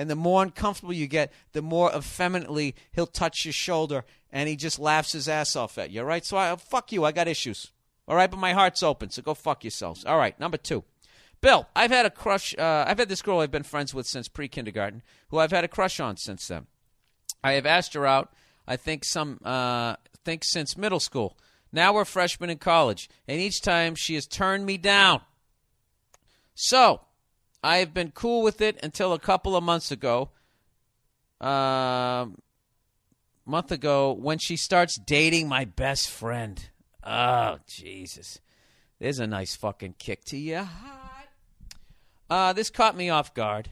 [0.00, 4.56] And the more uncomfortable you get, the more effeminately he'll touch your shoulder and he
[4.56, 6.00] just laughs his ass off at you.
[6.00, 6.24] All right?
[6.24, 7.04] So I, fuck you.
[7.04, 7.70] I got issues.
[8.08, 8.30] All right?
[8.30, 9.10] But my heart's open.
[9.10, 10.06] So go fuck yourselves.
[10.06, 10.40] All right.
[10.40, 10.84] Number two.
[11.42, 12.54] Bill, I've had a crush.
[12.56, 15.64] Uh, I've had this girl I've been friends with since pre kindergarten, who I've had
[15.64, 16.66] a crush on since then.
[17.44, 18.32] I have asked her out.
[18.66, 21.36] I think some uh, think since middle school.
[21.72, 25.20] Now we're freshmen in college, and each time she has turned me down.
[26.54, 27.02] So
[27.62, 30.30] I have been cool with it until a couple of months ago.
[31.40, 32.26] Uh,
[33.46, 36.70] month ago when she starts dating my best friend.
[37.04, 38.40] Oh Jesus,
[38.98, 40.66] there's a nice fucking kick to you.
[42.28, 43.70] Uh, this caught me off guard,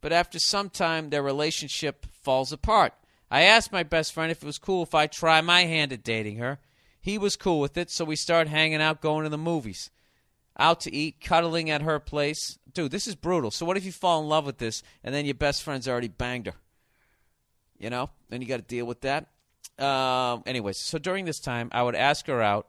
[0.00, 2.92] but after some time, their relationship falls apart.
[3.30, 6.02] I asked my best friend if it was cool if I try my hand at
[6.02, 6.58] dating her.
[7.00, 9.90] He was cool with it, so we started hanging out, going to the movies,
[10.58, 12.58] out to eat, cuddling at her place.
[12.72, 13.50] Dude, this is brutal.
[13.50, 16.08] So what if you fall in love with this and then your best friend's already
[16.08, 16.54] banged her?
[17.78, 19.28] You know, then you got to deal with that.
[19.78, 22.68] Um, anyways, so during this time, I would ask her out,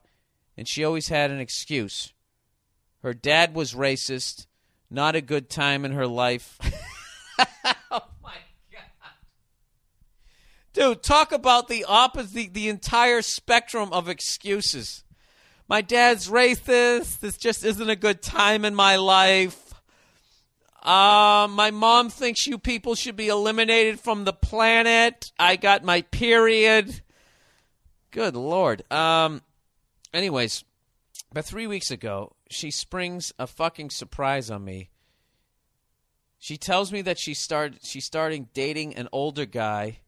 [0.56, 2.14] and she always had an excuse.
[3.02, 4.46] Her dad was racist,
[4.90, 6.58] not a good time in her life.
[7.90, 8.36] oh my
[8.72, 9.12] god,
[10.72, 11.02] dude!
[11.02, 15.04] Talk about the opposite, the, the entire spectrum of excuses.
[15.68, 17.20] My dad's racist.
[17.20, 19.71] This just isn't a good time in my life.
[20.82, 25.30] Uh, my mom thinks you people should be eliminated from the planet.
[25.38, 27.02] I got my period.
[28.10, 28.82] Good lord.
[28.92, 29.42] Um,
[30.12, 30.64] anyways,
[31.30, 34.90] about three weeks ago, she springs a fucking surprise on me.
[36.38, 40.00] She tells me that she started she's starting dating an older guy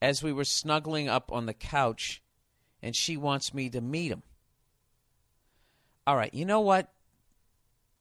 [0.00, 2.22] as we were snuggling up on the couch,
[2.80, 4.22] and she wants me to meet him.
[6.06, 6.92] All right, you know what?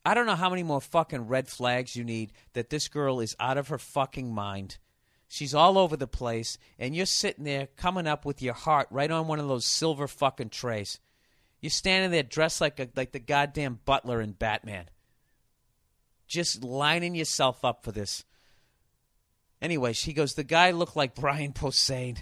[0.06, 3.36] I don't know how many more fucking red flags you need that this girl is
[3.40, 4.78] out of her fucking mind.
[5.30, 9.10] She's all over the place, and you're sitting there coming up with your heart right
[9.10, 11.00] on one of those silver fucking trays.
[11.62, 14.90] You're standing there dressed like a, like the goddamn butler in Batman.
[16.28, 18.26] just lining yourself up for this.
[19.62, 22.18] Anyway, she goes, the guy looked like Brian Posehn.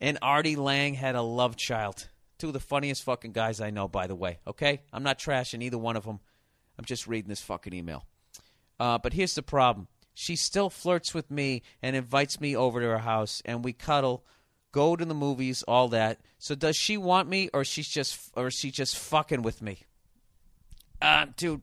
[0.00, 2.08] And Artie Lange had a love child.
[2.38, 4.38] Two of the funniest fucking guys I know, by the way.
[4.46, 4.82] Okay?
[4.92, 6.20] I'm not trashing either one of them.
[6.78, 8.04] I'm just reading this fucking email.
[8.78, 9.88] Uh, but here's the problem.
[10.14, 14.24] She still flirts with me and invites me over to her house, and we cuddle,
[14.72, 16.20] go to the movies, all that.
[16.38, 19.80] So does she want me, or she's just, or she just fucking with me?
[21.00, 21.62] Uh, dude.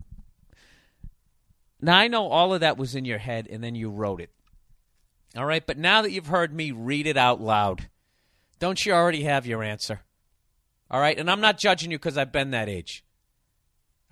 [1.82, 4.30] Now I know all of that was in your head, and then you wrote it.
[5.36, 7.90] All right, but now that you've heard me read it out loud,
[8.60, 10.02] don't you already have your answer?
[10.92, 13.04] All right, and I'm not judging you because I've been that age.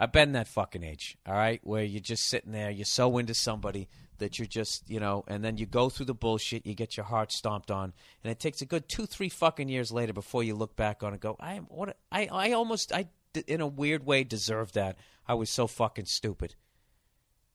[0.01, 3.35] I've been that fucking age, all right, where you're just sitting there, you're so into
[3.35, 3.87] somebody
[4.17, 7.05] that you're just, you know, and then you go through the bullshit, you get your
[7.05, 10.55] heart stomped on, and it takes a good two, three fucking years later before you
[10.55, 13.09] look back on it and go, I am what I, I almost, I
[13.45, 14.97] in a weird way deserved that.
[15.27, 16.55] I was so fucking stupid.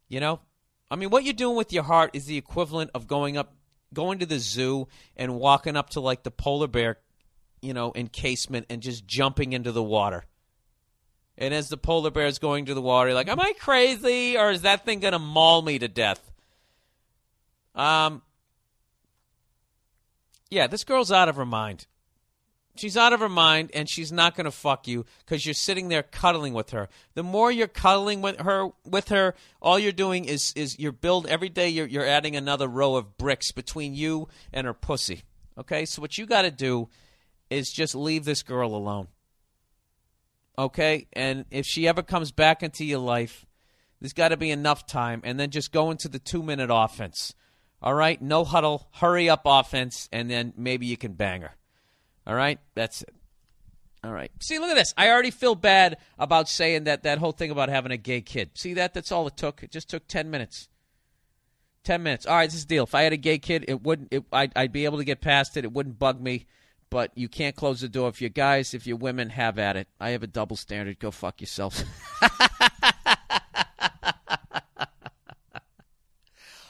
[0.09, 0.39] You know,
[0.89, 3.56] I mean, what you're doing with your heart is the equivalent of going up,
[3.93, 4.86] going to the zoo
[5.16, 6.98] and walking up to like the polar bear,
[7.60, 10.27] you know, encasement and just jumping into the water.
[11.38, 14.38] And as the polar bear is going to the water, you're like, am I crazy
[14.38, 16.30] or is that thing going to maul me to death?
[17.74, 18.22] Um,
[20.50, 21.86] yeah, this girl's out of her mind.
[22.76, 25.88] She's out of her mind and she's not going to fuck you because you're sitting
[25.88, 26.88] there cuddling with her.
[27.14, 31.26] The more you're cuddling with her, with her, all you're doing is is you're build
[31.26, 31.68] every day.
[31.68, 35.22] You're you're adding another row of bricks between you and her pussy.
[35.58, 36.88] Okay, so what you got to do
[37.48, 39.08] is just leave this girl alone.
[40.58, 43.44] Okay, and if she ever comes back into your life,
[44.00, 47.34] there's got to be enough time, and then just go into the two minute offense.
[47.82, 51.54] All right, no huddle, hurry up offense, and then maybe you can bang her.
[52.26, 53.14] All right, that's it.
[54.02, 54.30] All right.
[54.40, 54.94] See, look at this.
[54.96, 58.50] I already feel bad about saying that that whole thing about having a gay kid.
[58.54, 58.94] See that?
[58.94, 59.62] That's all it took.
[59.62, 60.68] It just took ten minutes.
[61.82, 62.24] Ten minutes.
[62.24, 62.84] All right, this is deal.
[62.84, 64.12] If I had a gay kid, it wouldn't.
[64.12, 65.64] It, I'd, I'd be able to get past it.
[65.64, 66.46] It wouldn't bug me.
[66.88, 68.08] But you can't close the door.
[68.08, 69.88] If you guys, if you women, have at it.
[70.00, 70.98] I have a double standard.
[70.98, 71.84] Go fuck yourselves.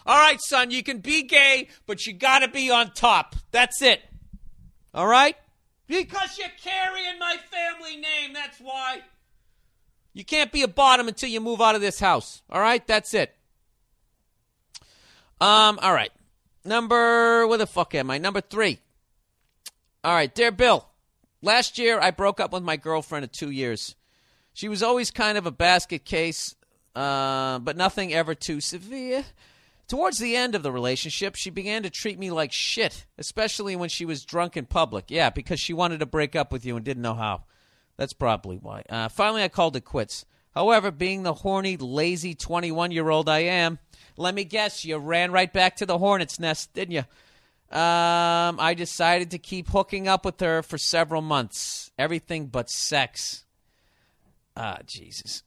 [0.06, 3.34] All right, son, you can be gay, but you got to be on top.
[3.50, 4.02] That's it.
[4.94, 5.36] All right?
[5.88, 9.02] Because you're carrying my family name, that's why.
[10.14, 12.42] You can't be a bottom until you move out of this house.
[12.48, 12.86] All right?
[12.86, 13.34] That's it.
[15.40, 16.12] Um, all right.
[16.64, 18.18] Number where the fuck am I?
[18.18, 18.78] Number 3.
[20.06, 20.86] All right, dear Bill.
[21.42, 23.96] Last year I broke up with my girlfriend of 2 years.
[24.52, 26.54] She was always kind of a basket case,
[26.94, 29.24] uh, but nothing ever too severe.
[29.88, 33.88] Towards the end of the relationship, she began to treat me like shit, especially when
[33.88, 35.06] she was drunk in public.
[35.08, 37.42] Yeah, because she wanted to break up with you and didn't know how.
[37.96, 38.84] That's probably why.
[38.88, 40.24] Uh, finally, I called it quits.
[40.54, 43.80] However, being the horny, lazy 21 year old I am,
[44.16, 47.04] let me guess, you ran right back to the hornet's nest, didn't you?
[47.70, 51.90] Um, I decided to keep hooking up with her for several months.
[51.98, 53.44] Everything but sex.
[54.56, 55.42] Ah, Jesus.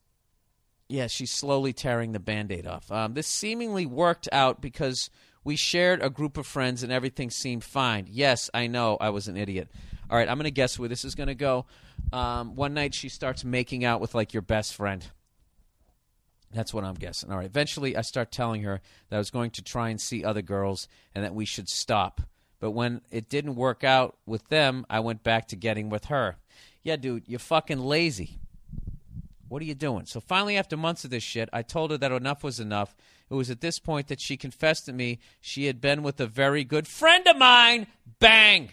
[0.89, 2.91] Yeah, she's slowly tearing the band aid off.
[2.91, 5.09] Um, this seemingly worked out because
[5.43, 8.07] we shared a group of friends and everything seemed fine.
[8.09, 9.69] Yes, I know I was an idiot.
[10.09, 11.65] All right, I'm going to guess where this is going to go.
[12.11, 15.05] Um, one night she starts making out with like your best friend.
[16.51, 17.31] That's what I'm guessing.
[17.31, 17.45] All right.
[17.45, 20.87] Eventually, I start telling her that I was going to try and see other girls
[21.13, 22.21] and that we should stop.
[22.59, 26.37] But when it didn't work out with them, I went back to getting with her.
[26.83, 28.39] Yeah, dude, you're fucking lazy.
[29.47, 30.05] What are you doing?
[30.05, 32.95] So finally, after months of this shit, I told her that enough was enough.
[33.29, 36.27] It was at this point that she confessed to me she had been with a
[36.27, 37.87] very good friend of mine.
[38.19, 38.71] Bang!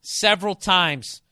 [0.00, 1.22] Several times.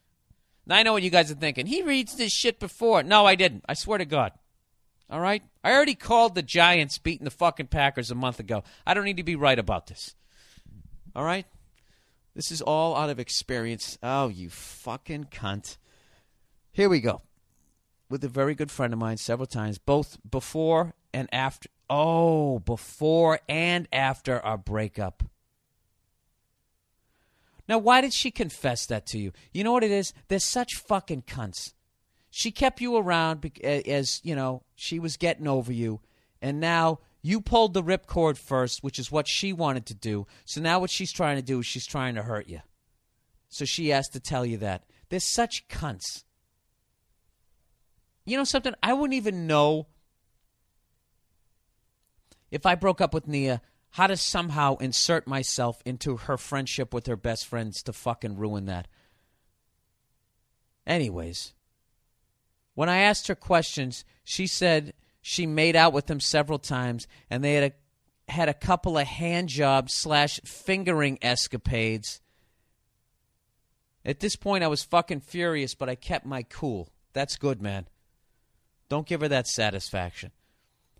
[0.66, 1.66] Now I know what you guys are thinking.
[1.66, 3.02] He reads this shit before.
[3.02, 3.64] No, I didn't.
[3.68, 4.32] I swear to God.
[5.10, 5.42] All right?
[5.64, 8.62] I already called the Giants beating the fucking Packers a month ago.
[8.86, 10.14] I don't need to be right about this.
[11.16, 11.46] All right?
[12.34, 13.98] This is all out of experience.
[14.02, 15.78] Oh, you fucking cunt.
[16.70, 17.22] Here we go
[18.08, 21.68] with a very good friend of mine several times, both before and after.
[21.88, 25.24] Oh, before and after our breakup.
[27.68, 29.32] Now, why did she confess that to you?
[29.52, 30.12] You know what it is?
[30.28, 31.72] They're such fucking cunts.
[32.30, 36.00] She kept you around as, you know, she was getting over you,
[36.40, 40.26] and now you pulled the ripcord first, which is what she wanted to do.
[40.44, 42.60] So now what she's trying to do is she's trying to hurt you.
[43.48, 44.84] So she has to tell you that.
[45.08, 46.24] They're such cunts.
[48.24, 48.74] You know something?
[48.82, 49.88] I wouldn't even know
[52.50, 57.06] if I broke up with Nia how to somehow insert myself into her friendship with
[57.06, 58.86] her best friends to fucking ruin that.
[60.86, 61.54] Anyways,
[62.74, 67.44] when I asked her questions, she said she made out with him several times, and
[67.44, 67.72] they had
[68.28, 72.20] a, had a couple of hand job slash fingering escapades.
[74.04, 76.88] At this point, I was fucking furious, but I kept my cool.
[77.12, 77.86] That's good, man.
[78.88, 80.32] Don't give her that satisfaction.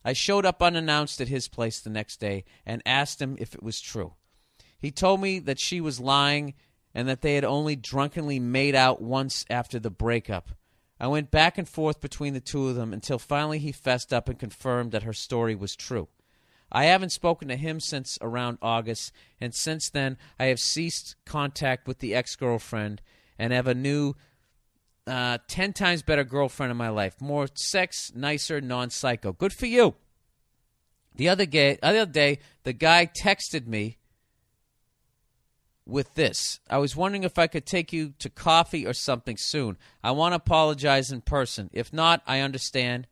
[0.05, 3.63] I showed up unannounced at his place the next day and asked him if it
[3.63, 4.15] was true.
[4.79, 6.55] He told me that she was lying
[6.95, 10.51] and that they had only drunkenly made out once after the breakup.
[11.01, 14.29] I went back and forth between the two of them until finally he fessed up
[14.29, 16.09] and confirmed that her story was true.
[16.71, 19.11] I haven't spoken to him since around August,
[19.41, 23.01] and since then I have ceased contact with the ex girlfriend
[23.39, 24.15] and have a new,
[25.07, 27.19] uh, 10 times better girlfriend in my life.
[27.19, 29.33] More sex, nicer, non psycho.
[29.33, 29.95] Good for you.
[31.17, 33.97] The other, gay, other day, the guy texted me
[35.91, 36.61] with this.
[36.69, 39.77] I was wondering if I could take you to coffee or something soon.
[40.03, 41.71] I want to apologize in person.
[41.73, 43.07] If not, I understand.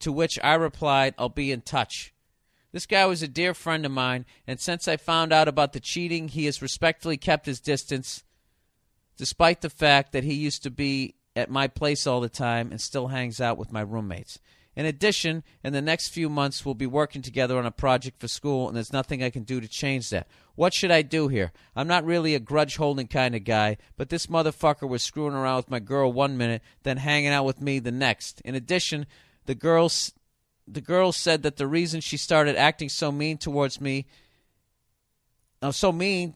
[0.00, 2.12] To which I replied, I'll be in touch.
[2.70, 5.80] This guy was a dear friend of mine, and since I found out about the
[5.80, 8.22] cheating, he has respectfully kept his distance,
[9.16, 12.80] despite the fact that he used to be at my place all the time and
[12.80, 14.38] still hangs out with my roommates.
[14.78, 18.28] In addition, in the next few months, we'll be working together on a project for
[18.28, 20.28] school, and there's nothing I can do to change that.
[20.54, 21.50] What should I do here?
[21.74, 25.56] I'm not really a grudge holding kind of guy, but this motherfucker was screwing around
[25.56, 28.40] with my girl one minute, then hanging out with me the next.
[28.42, 29.06] In addition,
[29.46, 30.12] the girls
[30.68, 34.06] the girl said that the reason she started acting so mean towards me,
[35.60, 36.34] uh, so mean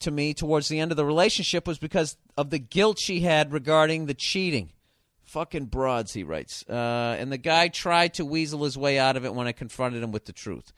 [0.00, 3.52] to me towards the end of the relationship was because of the guilt she had
[3.52, 4.72] regarding the cheating.
[5.34, 6.64] Fucking broads, he writes.
[6.68, 10.00] Uh, and the guy tried to weasel his way out of it when I confronted
[10.00, 10.72] him with the truth.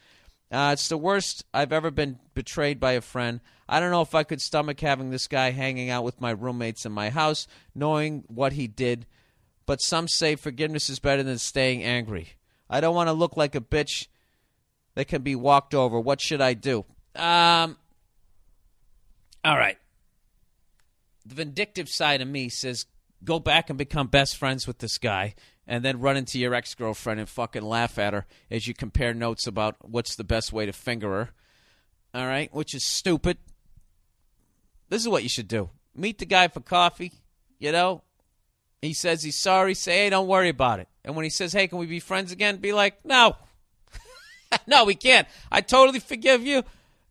[0.51, 3.43] Uh, it's the worst I've ever been betrayed by a friend.
[3.69, 6.87] I don't know if I could stomach having this guy hanging out with my roommates
[6.87, 9.05] in my house, knowing what he did.
[9.67, 12.31] But some say forgiveness is better than staying angry.
[12.71, 14.07] I don't want to look like a bitch
[14.95, 16.01] that can be walked over.
[16.01, 16.87] What should I do?
[17.15, 17.77] Um,
[19.45, 19.77] all right.
[21.27, 22.87] The vindictive side of me says
[23.25, 25.35] go back and become best friends with this guy
[25.67, 29.15] and then run into your ex girlfriend and fucking laugh at her as you compare
[29.15, 31.31] notes about what's the best way to finger her.
[32.15, 33.39] All right, which is stupid.
[34.89, 37.13] This is what you should do meet the guy for coffee,
[37.59, 38.03] you know.
[38.83, 40.89] He says he's sorry, say, hey, don't worry about it.
[41.05, 42.59] And when he says, hey, can we be friends again?
[42.59, 43.37] Be like, no.
[44.67, 45.27] no, we can't.
[45.51, 46.63] I totally forgive you.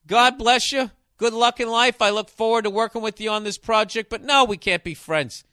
[0.08, 0.92] God bless you.
[1.18, 2.02] Good luck in life.
[2.02, 4.94] I look forward to working with you on this project, but no, we can't be
[4.94, 5.44] friends.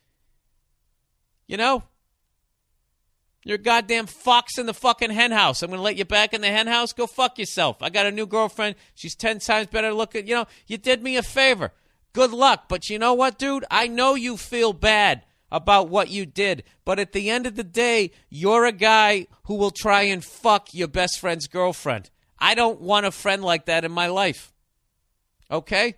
[1.53, 1.83] You know?
[3.45, 5.63] You're a goddamn fox in the fucking henhouse.
[5.63, 6.95] I'm going to let you back in the henhouse.
[6.95, 7.83] Go fuck yourself.
[7.83, 8.75] I got a new girlfriend.
[8.95, 10.27] She's 10 times better looking.
[10.27, 11.73] You know, you did me a favor.
[12.15, 12.71] Good luck.
[12.71, 13.67] But you know what, dude?
[13.71, 16.65] I know you feel bad about what you did.
[16.87, 20.73] But at the end of the day, you're a guy who will try and fuck
[20.73, 22.09] your best friend's girlfriend.
[22.39, 24.55] I don't want a friend like that in my life.
[25.51, 25.97] Okay?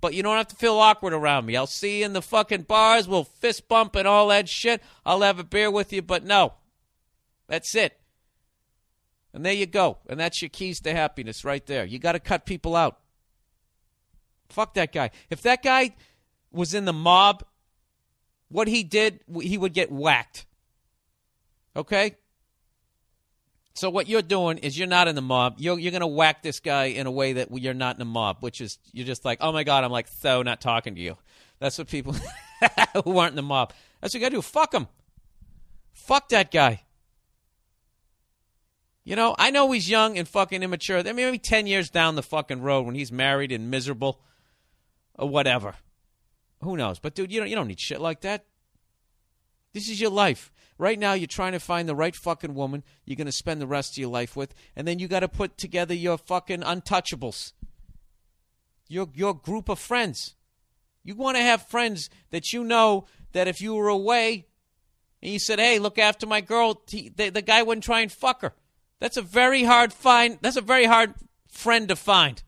[0.00, 1.56] But you don't have to feel awkward around me.
[1.56, 3.08] I'll see you in the fucking bars.
[3.08, 4.82] We'll fist bump and all that shit.
[5.04, 6.54] I'll have a beer with you, but no.
[7.48, 7.98] That's it.
[9.32, 9.98] And there you go.
[10.08, 11.84] And that's your keys to happiness right there.
[11.84, 12.98] You got to cut people out.
[14.48, 15.10] Fuck that guy.
[15.30, 15.94] If that guy
[16.50, 17.44] was in the mob,
[18.48, 20.46] what he did, he would get whacked.
[21.76, 22.16] Okay?
[23.78, 25.54] So what you're doing is you're not in the mob.
[25.58, 28.38] You're you're gonna whack this guy in a way that you're not in the mob,
[28.40, 31.16] which is you're just like, oh my god, I'm like so not talking to you.
[31.60, 32.16] That's what people
[33.04, 33.72] who aren't in the mob.
[34.00, 34.42] That's what you gotta do.
[34.42, 34.88] Fuck him.
[35.92, 36.82] Fuck that guy.
[39.04, 40.98] You know, I know he's young and fucking immature.
[40.98, 44.20] I mean, maybe ten years down the fucking road when he's married and miserable,
[45.14, 45.76] or whatever.
[46.64, 46.98] Who knows?
[46.98, 48.44] But dude, you don't you don't need shit like that.
[49.72, 50.50] This is your life.
[50.78, 53.66] Right now, you're trying to find the right fucking woman you're going to spend the
[53.66, 57.52] rest of your life with, and then you got to put together your fucking untouchables,
[58.88, 60.36] your your group of friends.
[61.02, 64.46] You want to have friends that you know that if you were away
[65.20, 68.12] and you said, "Hey, look after my girl," he, the, the guy wouldn't try and
[68.12, 68.54] fuck her.
[69.00, 70.38] That's a very hard find.
[70.42, 71.14] That's a very hard
[71.48, 72.42] friend to find.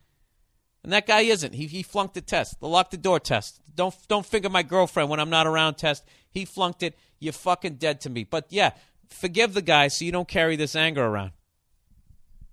[0.83, 1.55] And that guy isn't.
[1.55, 3.61] He he flunked the test, the lock the door test.
[3.75, 6.05] Don't don't finger my girlfriend when I'm not around test.
[6.31, 6.97] He flunked it.
[7.19, 8.25] You're fucking dead to me.
[8.25, 8.73] But yeah,
[9.09, 11.33] forgive the guy so you don't carry this anger around.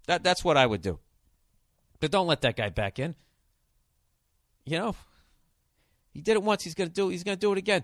[0.07, 0.99] That that's what I would do.
[1.99, 3.15] But don't let that guy back in.
[4.65, 4.95] You know,
[6.11, 6.63] he did it once.
[6.63, 7.09] He's gonna do.
[7.09, 7.83] He's gonna do it again.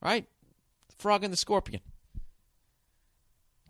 [0.00, 0.26] Right?
[0.98, 1.80] Frog and the scorpion.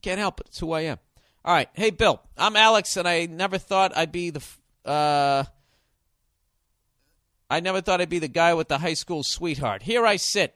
[0.03, 0.47] Can't help it.
[0.49, 0.99] It's who I am.
[1.45, 1.69] All right.
[1.73, 2.21] Hey, Bill.
[2.37, 4.43] I'm Alex, and I never thought I'd be the.
[4.85, 5.45] Uh,
[7.49, 9.83] I never thought I'd be the guy with the high school sweetheart.
[9.83, 10.55] Here I sit,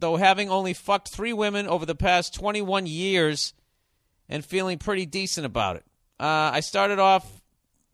[0.00, 3.54] though having only fucked three women over the past 21 years
[4.28, 5.84] and feeling pretty decent about it.
[6.20, 7.42] Uh, I started off.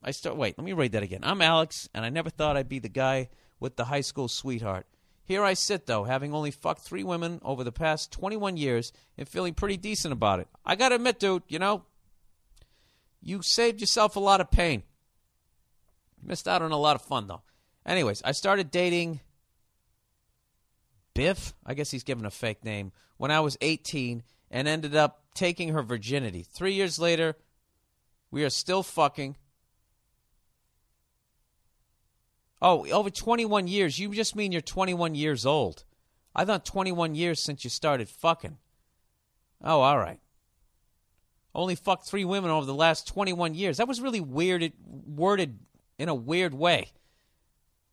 [0.02, 0.36] I start.
[0.36, 1.20] Wait, let me read that again.
[1.22, 3.28] I'm Alex, and I never thought I'd be the guy
[3.60, 4.86] with the high school sweetheart.
[5.24, 9.26] Here I sit, though, having only fucked three women over the past 21 years and
[9.26, 10.48] feeling pretty decent about it.
[10.66, 11.84] I gotta admit, dude, you know,
[13.22, 14.82] you saved yourself a lot of pain.
[16.22, 17.42] Missed out on a lot of fun, though.
[17.86, 19.20] Anyways, I started dating
[21.14, 21.54] Biff.
[21.64, 22.92] I guess he's given a fake name.
[23.16, 26.42] When I was 18 and ended up taking her virginity.
[26.42, 27.36] Three years later,
[28.30, 29.36] we are still fucking.
[32.60, 33.98] Oh, over 21 years.
[33.98, 35.84] You just mean you're 21 years old.
[36.34, 38.58] I thought 21 years since you started fucking.
[39.62, 40.20] Oh, all right.
[41.54, 43.76] Only fucked three women over the last 21 years.
[43.76, 45.60] That was really weird, worded
[45.98, 46.90] in a weird way.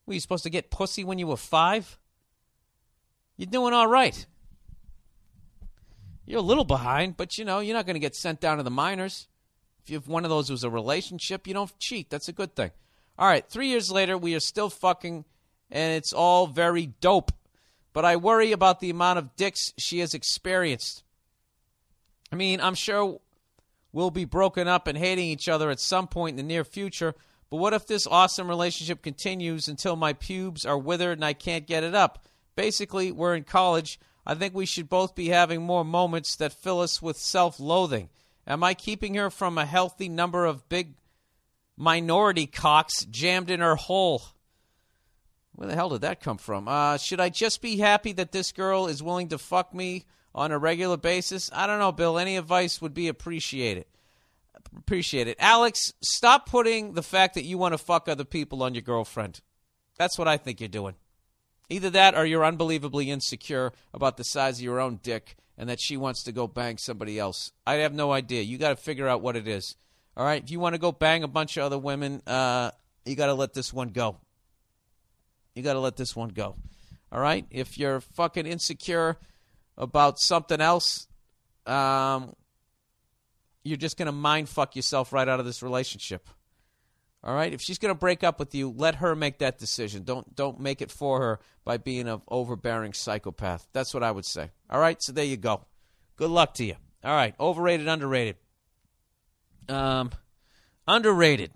[0.05, 1.99] Were you supposed to get pussy when you were five?
[3.37, 4.25] You're doing all right.
[6.25, 8.63] You're a little behind, but you know, you're not going to get sent down to
[8.63, 9.27] the minors.
[9.83, 12.09] If you have one of those was a relationship, you don't cheat.
[12.09, 12.71] That's a good thing.
[13.17, 15.25] All right, three years later, we are still fucking,
[15.69, 17.31] and it's all very dope.
[17.93, 21.03] But I worry about the amount of dicks she has experienced.
[22.31, 23.19] I mean, I'm sure
[23.91, 27.15] we'll be broken up and hating each other at some point in the near future.
[27.49, 31.67] But what if this awesome relationship continues until my pubes are withered and I can't
[31.67, 32.25] get it up?
[32.55, 33.99] Basically, we're in college.
[34.25, 38.09] I think we should both be having more moments that fill us with self loathing.
[38.45, 40.95] Am I keeping her from a healthy number of big
[41.77, 44.21] minority cocks jammed in her hole?
[45.53, 46.67] Where the hell did that come from?
[46.67, 50.51] Uh, should I just be happy that this girl is willing to fuck me on
[50.51, 51.49] a regular basis?
[51.53, 52.17] I don't know, Bill.
[52.17, 53.85] Any advice would be appreciated.
[54.77, 55.37] Appreciate it.
[55.39, 59.41] Alex, stop putting the fact that you want to fuck other people on your girlfriend.
[59.97, 60.95] That's what I think you're doing.
[61.71, 65.79] Either that or you're unbelievably insecure about the size of your own dick and that
[65.79, 67.53] she wants to go bang somebody else.
[67.65, 68.41] I have no idea.
[68.41, 69.77] You got to figure out what it is.
[70.17, 70.43] All right?
[70.43, 72.71] If you want to go bang a bunch of other women, uh,
[73.05, 74.17] you got to let this one go.
[75.55, 76.55] You got to let this one go.
[77.09, 77.45] All right?
[77.49, 79.17] If you're fucking insecure
[79.77, 81.07] about something else,
[81.65, 82.35] um,
[83.63, 86.27] you're just going to mind fuck yourself right out of this relationship.
[87.23, 87.53] All right?
[87.53, 90.03] If she's going to break up with you, let her make that decision.
[90.03, 93.67] Don't don't make it for her by being an overbearing psychopath.
[93.73, 94.49] That's what I would say.
[94.69, 95.01] All right?
[95.01, 95.65] So there you go.
[96.15, 96.75] Good luck to you.
[97.03, 98.37] All right, overrated, underrated.
[99.69, 100.11] Um
[100.87, 101.51] underrated.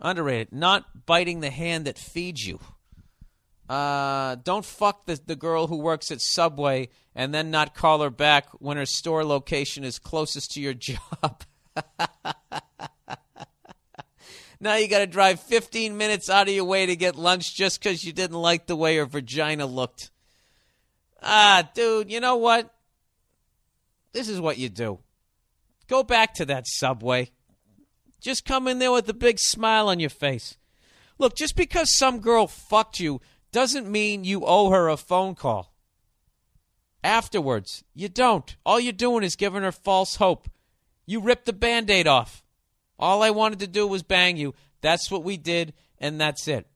[0.00, 0.52] Underrated.
[0.52, 2.60] Not biting the hand that feeds you.
[3.68, 8.10] Uh, don't fuck the, the girl who works at Subway and then not call her
[8.10, 11.42] back when her store location is closest to your job.
[14.60, 17.80] now you got to drive 15 minutes out of your way to get lunch just
[17.80, 20.10] because you didn't like the way her vagina looked.
[21.22, 22.74] Ah, dude, you know what?
[24.12, 24.98] This is what you do.
[25.86, 27.30] Go back to that Subway.
[28.20, 30.56] Just come in there with a big smile on your face.
[31.18, 33.20] Look, just because some girl fucked you
[33.52, 35.72] doesn't mean you owe her a phone call.
[37.02, 38.56] Afterwards, you don't.
[38.66, 40.48] All you're doing is giving her false hope.
[41.06, 42.42] You rip the band aid off.
[42.98, 44.54] All I wanted to do was bang you.
[44.80, 46.66] That's what we did, and that's it.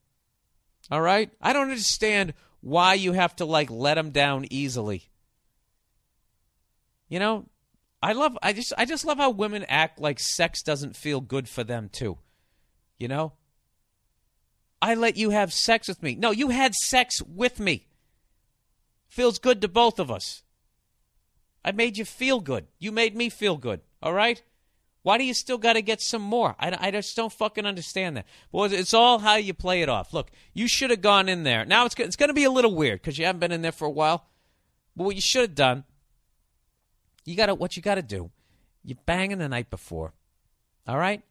[0.90, 1.30] All right?
[1.40, 5.08] I don't understand why you have to, like, let them down easily.
[7.08, 7.46] You know,
[8.02, 11.48] I love I just I just love how women act like sex doesn't feel good
[11.48, 12.18] for them too.
[12.98, 13.34] You know?
[14.80, 16.16] I let you have sex with me.
[16.16, 17.86] No, you had sex with me.
[19.06, 20.42] Feels good to both of us.
[21.64, 22.66] I made you feel good.
[22.80, 23.82] You made me feel good.
[24.02, 24.42] All right?
[25.02, 26.54] Why do you still got to get some more?
[26.60, 28.26] I, I just don't fucking understand that.
[28.52, 30.14] Well, it's all how you play it off.
[30.14, 31.64] Look, you should have gone in there.
[31.64, 33.72] Now it's, it's going to be a little weird because you haven't been in there
[33.72, 34.26] for a while.
[34.96, 35.84] But what you should have done,
[37.24, 38.30] you got to what you got to do.
[38.84, 40.12] You banging the night before,
[40.86, 41.22] all right?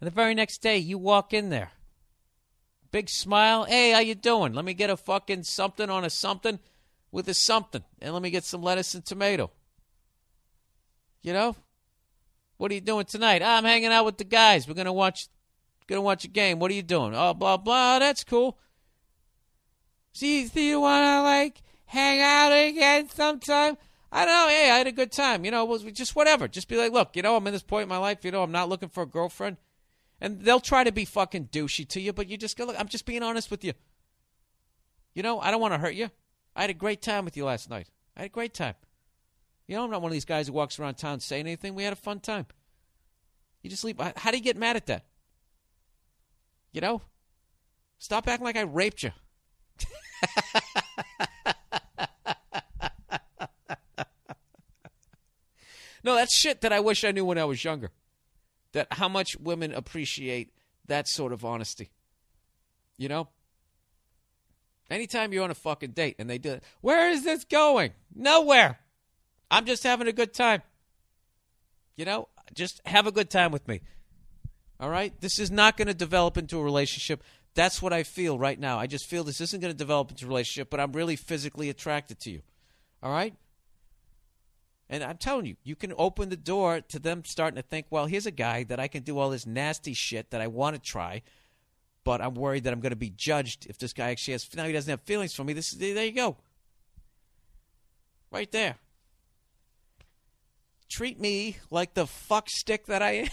[0.00, 1.72] And the very next day, you walk in there
[2.94, 3.64] big smile.
[3.64, 4.52] Hey, how you doing?
[4.52, 6.60] Let me get a fucking something on a something
[7.10, 9.50] with a something, and let me get some lettuce and tomato.
[11.20, 11.56] You know,
[12.56, 13.42] what are you doing tonight?
[13.42, 14.68] Ah, I'm hanging out with the guys.
[14.68, 15.28] We're gonna watch,
[15.86, 16.58] gonna watch a game.
[16.58, 17.14] What are you doing?
[17.14, 17.98] Oh, blah blah.
[17.98, 18.58] That's cool.
[20.12, 23.76] See, do you wanna like hang out again sometime?
[24.12, 24.48] I don't know.
[24.48, 25.44] Hey, I had a good time.
[25.44, 26.46] You know, was just whatever.
[26.46, 28.24] Just be like, look, you know, I'm in this point in my life.
[28.24, 29.56] You know, I'm not looking for a girlfriend.
[30.20, 32.86] And they'll try to be fucking douchey to you, but you just go, look, I'm
[32.86, 33.72] just being honest with you.
[35.14, 36.10] You know, I don't want to hurt you.
[36.54, 37.90] I had a great time with you last night.
[38.16, 38.74] I had a great time.
[39.66, 41.74] You know, I'm not one of these guys who walks around town saying anything.
[41.74, 42.46] We had a fun time.
[43.62, 43.98] You just leave.
[44.16, 45.04] How do you get mad at that?
[46.72, 47.02] You know?
[47.98, 49.12] Stop acting like I raped you.
[56.04, 57.90] No, that's shit that I wish I knew when I was younger.
[58.72, 60.52] That how much women appreciate
[60.86, 61.90] that sort of honesty.
[62.98, 63.28] You know?
[64.90, 67.92] Anytime you're on a fucking date and they do it, where is this going?
[68.14, 68.78] Nowhere.
[69.54, 70.62] I'm just having a good time.
[71.96, 73.82] You know, just have a good time with me.
[74.80, 75.12] All right?
[75.20, 77.22] This is not going to develop into a relationship.
[77.54, 78.80] That's what I feel right now.
[78.80, 81.70] I just feel this isn't going to develop into a relationship, but I'm really physically
[81.70, 82.42] attracted to you.
[83.00, 83.32] All right?
[84.90, 88.06] And I'm telling you, you can open the door to them starting to think, well,
[88.06, 90.82] here's a guy that I can do all this nasty shit that I want to
[90.82, 91.22] try,
[92.02, 94.48] but I'm worried that I'm going to be judged if this guy actually has.
[94.56, 95.52] Now he doesn't have feelings for me.
[95.52, 96.38] This is there you go,
[98.32, 98.78] right there.
[100.94, 103.28] Treat me like the fuck stick that I am.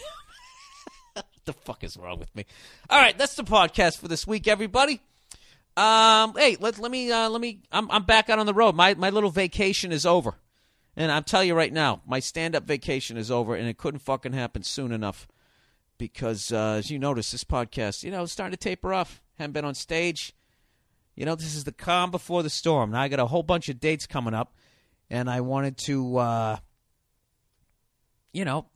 [1.13, 2.47] what the fuck is wrong with me?
[2.89, 4.99] All right, that's the podcast for this week, everybody.
[5.77, 7.61] Um, hey, let let me uh, let me.
[7.71, 8.73] I'm I'm back out on the road.
[8.73, 10.39] My my little vacation is over,
[10.97, 13.99] and I'm telling you right now, my stand up vacation is over, and it couldn't
[13.99, 15.27] fucking happen soon enough
[15.99, 19.21] because uh, as you notice, this podcast, you know, is starting to taper off.
[19.37, 20.33] Haven't been on stage.
[21.15, 22.89] You know, this is the calm before the storm.
[22.89, 24.51] Now I got a whole bunch of dates coming up,
[25.11, 26.57] and I wanted to, uh,
[28.33, 28.67] you know,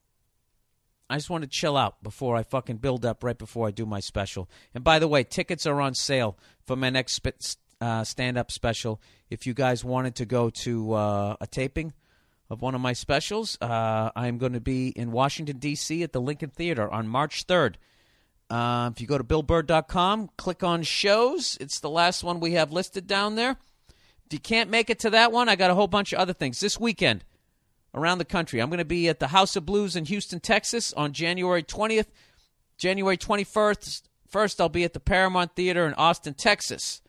[1.10, 3.86] I just want to chill out before I fucking build up right before I do
[3.86, 4.50] my special.
[4.74, 7.26] And by the way, tickets are on sale for my next
[7.80, 9.02] uh, stand up special.
[9.30, 11.94] If you guys wanted to go to uh, a taping
[12.50, 16.02] of one of my specials, uh, I'm going to be in Washington, D.C.
[16.02, 17.76] at the Lincoln Theater on March 3rd.
[18.50, 22.72] Uh, if you go to billburr.com, click on shows, it's the last one we have
[22.72, 23.58] listed down there.
[24.28, 26.34] If you can't make it to that one, I got a whole bunch of other
[26.34, 26.60] things.
[26.60, 27.24] This weekend,
[27.96, 28.62] around the country.
[28.62, 32.08] I'm going to be at the House of Blues in Houston, Texas on January 20th.
[32.78, 37.02] January 21st, first I'll be at the Paramount Theater in Austin, Texas.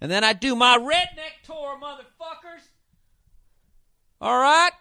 [0.00, 2.68] And then I do my redneck tour, motherfuckers.
[4.20, 4.72] All right?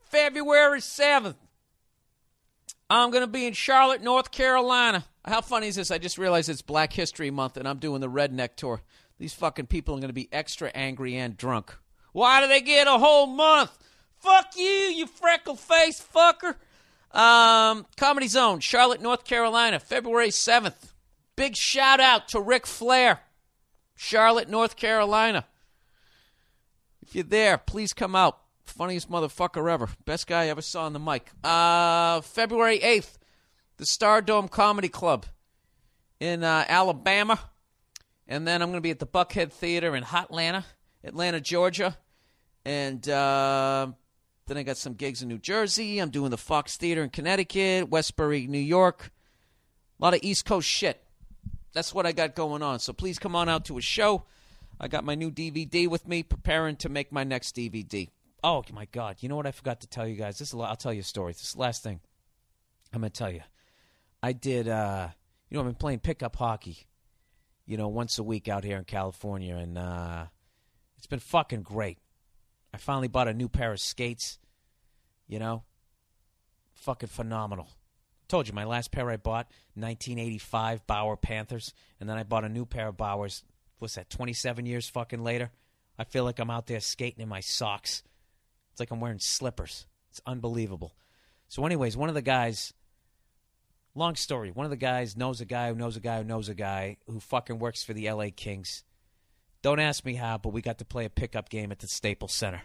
[0.00, 1.36] February 7th.
[2.90, 5.04] I'm going to be in Charlotte, North Carolina.
[5.24, 5.92] How funny is this?
[5.92, 8.82] I just realized it's Black History Month and I'm doing the redneck tour.
[9.18, 11.74] These fucking people are going to be extra angry and drunk.
[12.12, 13.70] Why do they get a whole month?
[14.22, 16.54] Fuck you, you freckle faced fucker.
[17.10, 20.92] Um, Comedy Zone, Charlotte, North Carolina, February 7th.
[21.34, 23.20] Big shout out to Ric Flair,
[23.96, 25.44] Charlotte, North Carolina.
[27.02, 28.38] If you're there, please come out.
[28.64, 29.88] Funniest motherfucker ever.
[30.04, 31.28] Best guy I ever saw on the mic.
[31.42, 33.18] Uh, February 8th,
[33.76, 35.26] the Stardome Comedy Club
[36.20, 37.40] in uh, Alabama.
[38.28, 40.64] And then I'm going to be at the Buckhead Theater in Hotlanta,
[41.02, 41.98] Atlanta, Georgia.
[42.64, 43.88] And uh,
[44.46, 45.98] then I got some gigs in New Jersey.
[45.98, 49.10] I'm doing the Fox Theater in Connecticut, Westbury, New York.
[50.00, 51.02] A lot of East Coast shit.
[51.72, 52.80] That's what I got going on.
[52.80, 54.24] So please come on out to a show.
[54.80, 58.08] I got my new DVD with me, preparing to make my next DVD.
[58.42, 59.16] Oh my God!
[59.20, 60.38] You know what I forgot to tell you guys?
[60.38, 61.32] This is, I'll tell you a story.
[61.32, 62.00] This last thing
[62.92, 63.42] I'm gonna tell you.
[64.22, 64.68] I did.
[64.68, 65.08] Uh,
[65.48, 66.88] you know, I've been playing pickup hockey.
[67.64, 70.26] You know, once a week out here in California, and uh,
[70.98, 71.98] it's been fucking great.
[72.72, 74.38] I finally bought a new pair of skates.
[75.28, 75.62] You know,
[76.74, 77.68] fucking phenomenal.
[78.28, 82.48] Told you my last pair I bought, 1985 Bauer Panthers, and then I bought a
[82.48, 83.42] new pair of Bauers.
[83.78, 84.10] What's that?
[84.10, 85.50] 27 years fucking later.
[85.98, 88.02] I feel like I'm out there skating in my socks.
[88.70, 89.86] It's like I'm wearing slippers.
[90.10, 90.94] It's unbelievable.
[91.48, 92.72] So, anyways, one of the guys.
[93.94, 94.50] Long story.
[94.50, 96.96] One of the guys knows a guy who knows a guy who knows a guy
[97.06, 98.84] who fucking works for the LA Kings.
[99.62, 102.34] Don't ask me how, but we got to play a pickup game at the Staples
[102.34, 102.62] Center.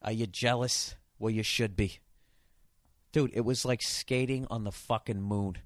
[0.00, 0.96] Are you jealous?
[1.18, 2.00] Well, you should be.
[3.12, 5.58] Dude, it was like skating on the fucking moon.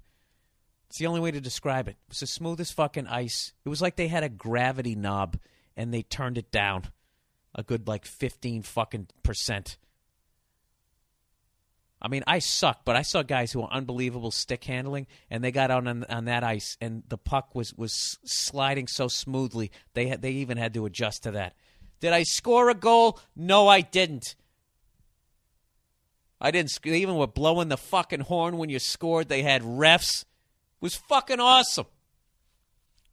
[0.89, 1.91] It's the only way to describe it.
[1.91, 3.53] It was the smoothest fucking ice.
[3.65, 5.37] It was like they had a gravity knob
[5.75, 6.83] and they turned it down
[7.55, 9.77] a good like 15 fucking percent.
[12.01, 15.51] I mean, I suck, but I saw guys who were unbelievable stick handling, and they
[15.51, 19.71] got out on, on that ice, and the puck was was sliding so smoothly.
[19.93, 21.55] They had, they even had to adjust to that.
[21.99, 23.19] Did I score a goal?
[23.35, 24.35] No, I didn't.
[26.39, 26.77] I didn't.
[26.83, 29.27] They even were blowing the fucking horn when you scored.
[29.27, 30.21] They had refs.
[30.21, 30.27] It
[30.81, 31.87] was fucking awesome.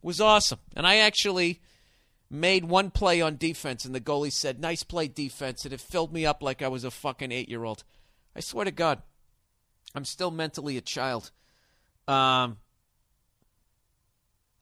[0.03, 1.63] It was awesome, and I actually
[2.29, 6.13] made one play on defense, and the goalie said, "Nice play, defense," and it filled
[6.13, 7.83] me up like I was a fucking eight year old.
[8.37, 9.03] I swear to God,
[9.95, 11.31] I'm still mentally a child.
[12.09, 12.59] Um,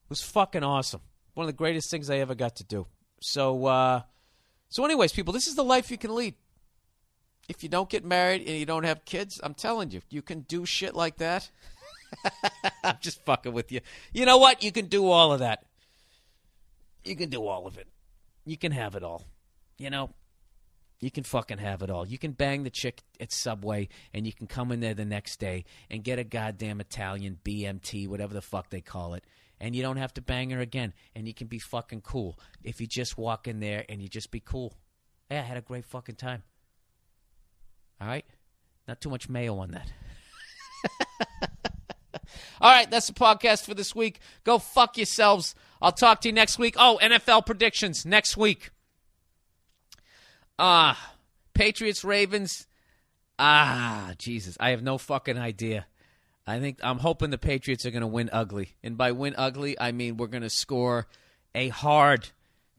[0.05, 1.01] it was fucking awesome.
[1.35, 2.86] One of the greatest things I ever got to do.
[3.20, 4.03] So, uh,
[4.69, 6.35] so, anyways, people, this is the life you can lead.
[7.49, 10.40] If you don't get married and you don't have kids, I'm telling you, you can
[10.40, 11.51] do shit like that.
[12.85, 13.81] I'm just fucking with you.
[14.12, 14.62] You know what?
[14.62, 15.65] You can do all of that.
[17.05, 17.89] You can do all of it.
[18.44, 19.24] You can have it all.
[19.78, 20.11] You know?
[21.02, 22.06] You can fucking have it all.
[22.06, 25.40] You can bang the chick at Subway and you can come in there the next
[25.40, 29.24] day and get a goddamn Italian BMT, whatever the fuck they call it.
[29.60, 30.94] And you don't have to bang her again.
[31.16, 34.30] And you can be fucking cool if you just walk in there and you just
[34.30, 34.74] be cool.
[35.28, 36.44] Hey, I had a great fucking time.
[38.00, 38.24] All right?
[38.86, 39.90] Not too much mayo on that.
[42.60, 44.20] All right, that's the podcast for this week.
[44.44, 45.56] Go fuck yourselves.
[45.80, 46.76] I'll talk to you next week.
[46.78, 48.70] Oh, NFL predictions next week.
[50.58, 51.14] Ah,
[51.54, 52.66] Patriots Ravens.
[53.38, 55.86] Ah, Jesus, I have no fucking idea.
[56.46, 58.74] I think I'm hoping the Patriots are going to win ugly.
[58.82, 61.06] And by win ugly, I mean we're going to score
[61.54, 62.28] a hard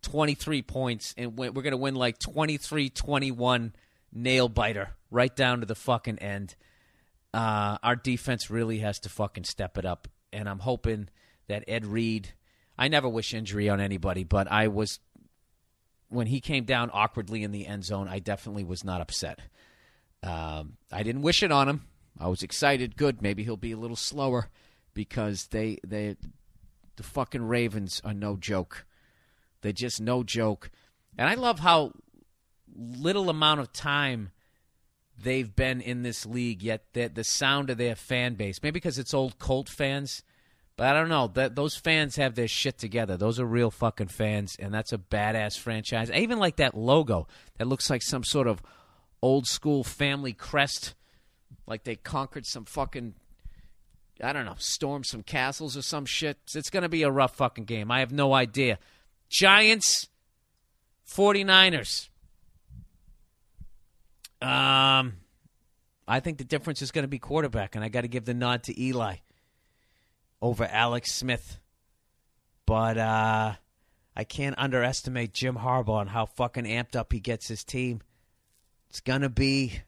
[0.01, 3.71] 23 points and we're going to win like 23-21
[4.11, 6.55] nail biter right down to the fucking end.
[7.33, 11.09] Uh, our defense really has to fucking step it up, and I'm hoping
[11.47, 12.29] that Ed Reed.
[12.77, 14.99] I never wish injury on anybody, but I was
[16.13, 18.07] when he came down awkwardly in the end zone.
[18.07, 19.39] I definitely was not upset.
[20.21, 21.87] Um, I didn't wish it on him.
[22.19, 22.95] I was excited.
[22.95, 24.49] Good, maybe he'll be a little slower
[24.93, 26.15] because they they
[26.95, 28.85] the fucking Ravens are no joke.
[29.61, 30.69] They're just no joke,
[31.17, 31.93] and I love how
[32.75, 34.31] little amount of time
[35.21, 38.99] they've been in this league, yet the, the sound of their fan base, maybe because
[38.99, 40.23] it's old Colt fans,
[40.75, 41.27] but I don't know.
[41.27, 43.15] That those fans have their shit together.
[43.15, 46.09] Those are real fucking fans, and that's a badass franchise.
[46.09, 47.27] I even like that logo.
[47.57, 48.61] That looks like some sort of
[49.21, 50.95] old school family crest,
[51.67, 53.13] like they conquered some fucking.
[54.21, 56.37] I don't know, storm some castles or some shit.
[56.55, 57.91] It's going to be a rough fucking game.
[57.91, 58.77] I have no idea.
[59.29, 60.07] Giants,
[61.11, 62.09] 49ers.
[64.39, 65.13] Um,
[66.07, 68.35] I think the difference is going to be quarterback, and I got to give the
[68.35, 69.17] nod to Eli
[70.43, 71.59] over Alex Smith.
[72.65, 73.53] But uh,
[74.15, 78.01] I can't underestimate Jim Harbaugh and how fucking amped up he gets his team.
[78.89, 79.81] It's gonna be.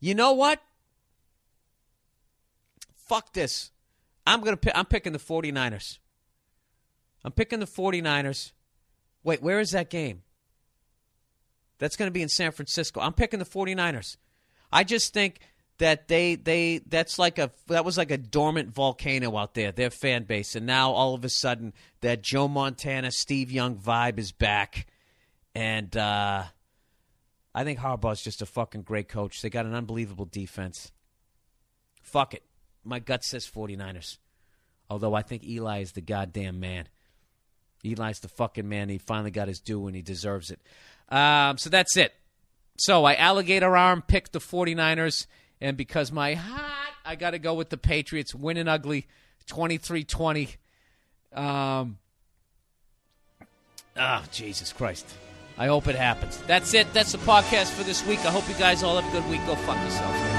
[0.00, 0.62] You know what?
[2.96, 3.72] Fuck this.
[4.26, 4.56] I'm gonna.
[4.56, 5.98] Pick, I'm picking the 49ers.
[7.24, 8.52] I'm picking the 49ers.
[9.22, 10.22] Wait, where is that game?
[11.78, 13.00] That's going to be in San Francisco.
[13.00, 14.16] I'm picking the 49ers.
[14.72, 15.38] I just think
[15.78, 19.90] that they they that's like a that was like a dormant volcano out there, their
[19.90, 24.32] fan base, and now all of a sudden that Joe Montana, Steve Young vibe is
[24.32, 24.86] back,
[25.54, 26.44] and uh,
[27.54, 29.42] I think Harbaugh's just a fucking great coach.
[29.42, 30.92] They got an unbelievable defense.
[32.02, 32.42] Fuck it,
[32.84, 34.18] my gut says 49ers.
[34.88, 36.88] Although I think Eli is the goddamn man.
[37.84, 38.88] Eli's the fucking man.
[38.88, 40.60] He finally got his due and he deserves it.
[41.08, 42.12] Um, so that's it.
[42.78, 45.26] So I alligator arm picked the 49ers,
[45.62, 49.06] and because my hot, I got to go with the Patriots winning ugly
[49.46, 50.48] 23 20.
[51.34, 51.98] Um,
[53.96, 55.06] oh, Jesus Christ.
[55.56, 56.38] I hope it happens.
[56.46, 56.92] That's it.
[56.92, 58.18] That's the podcast for this week.
[58.20, 59.40] I hope you guys all have a good week.
[59.46, 60.31] Go fuck yourselves.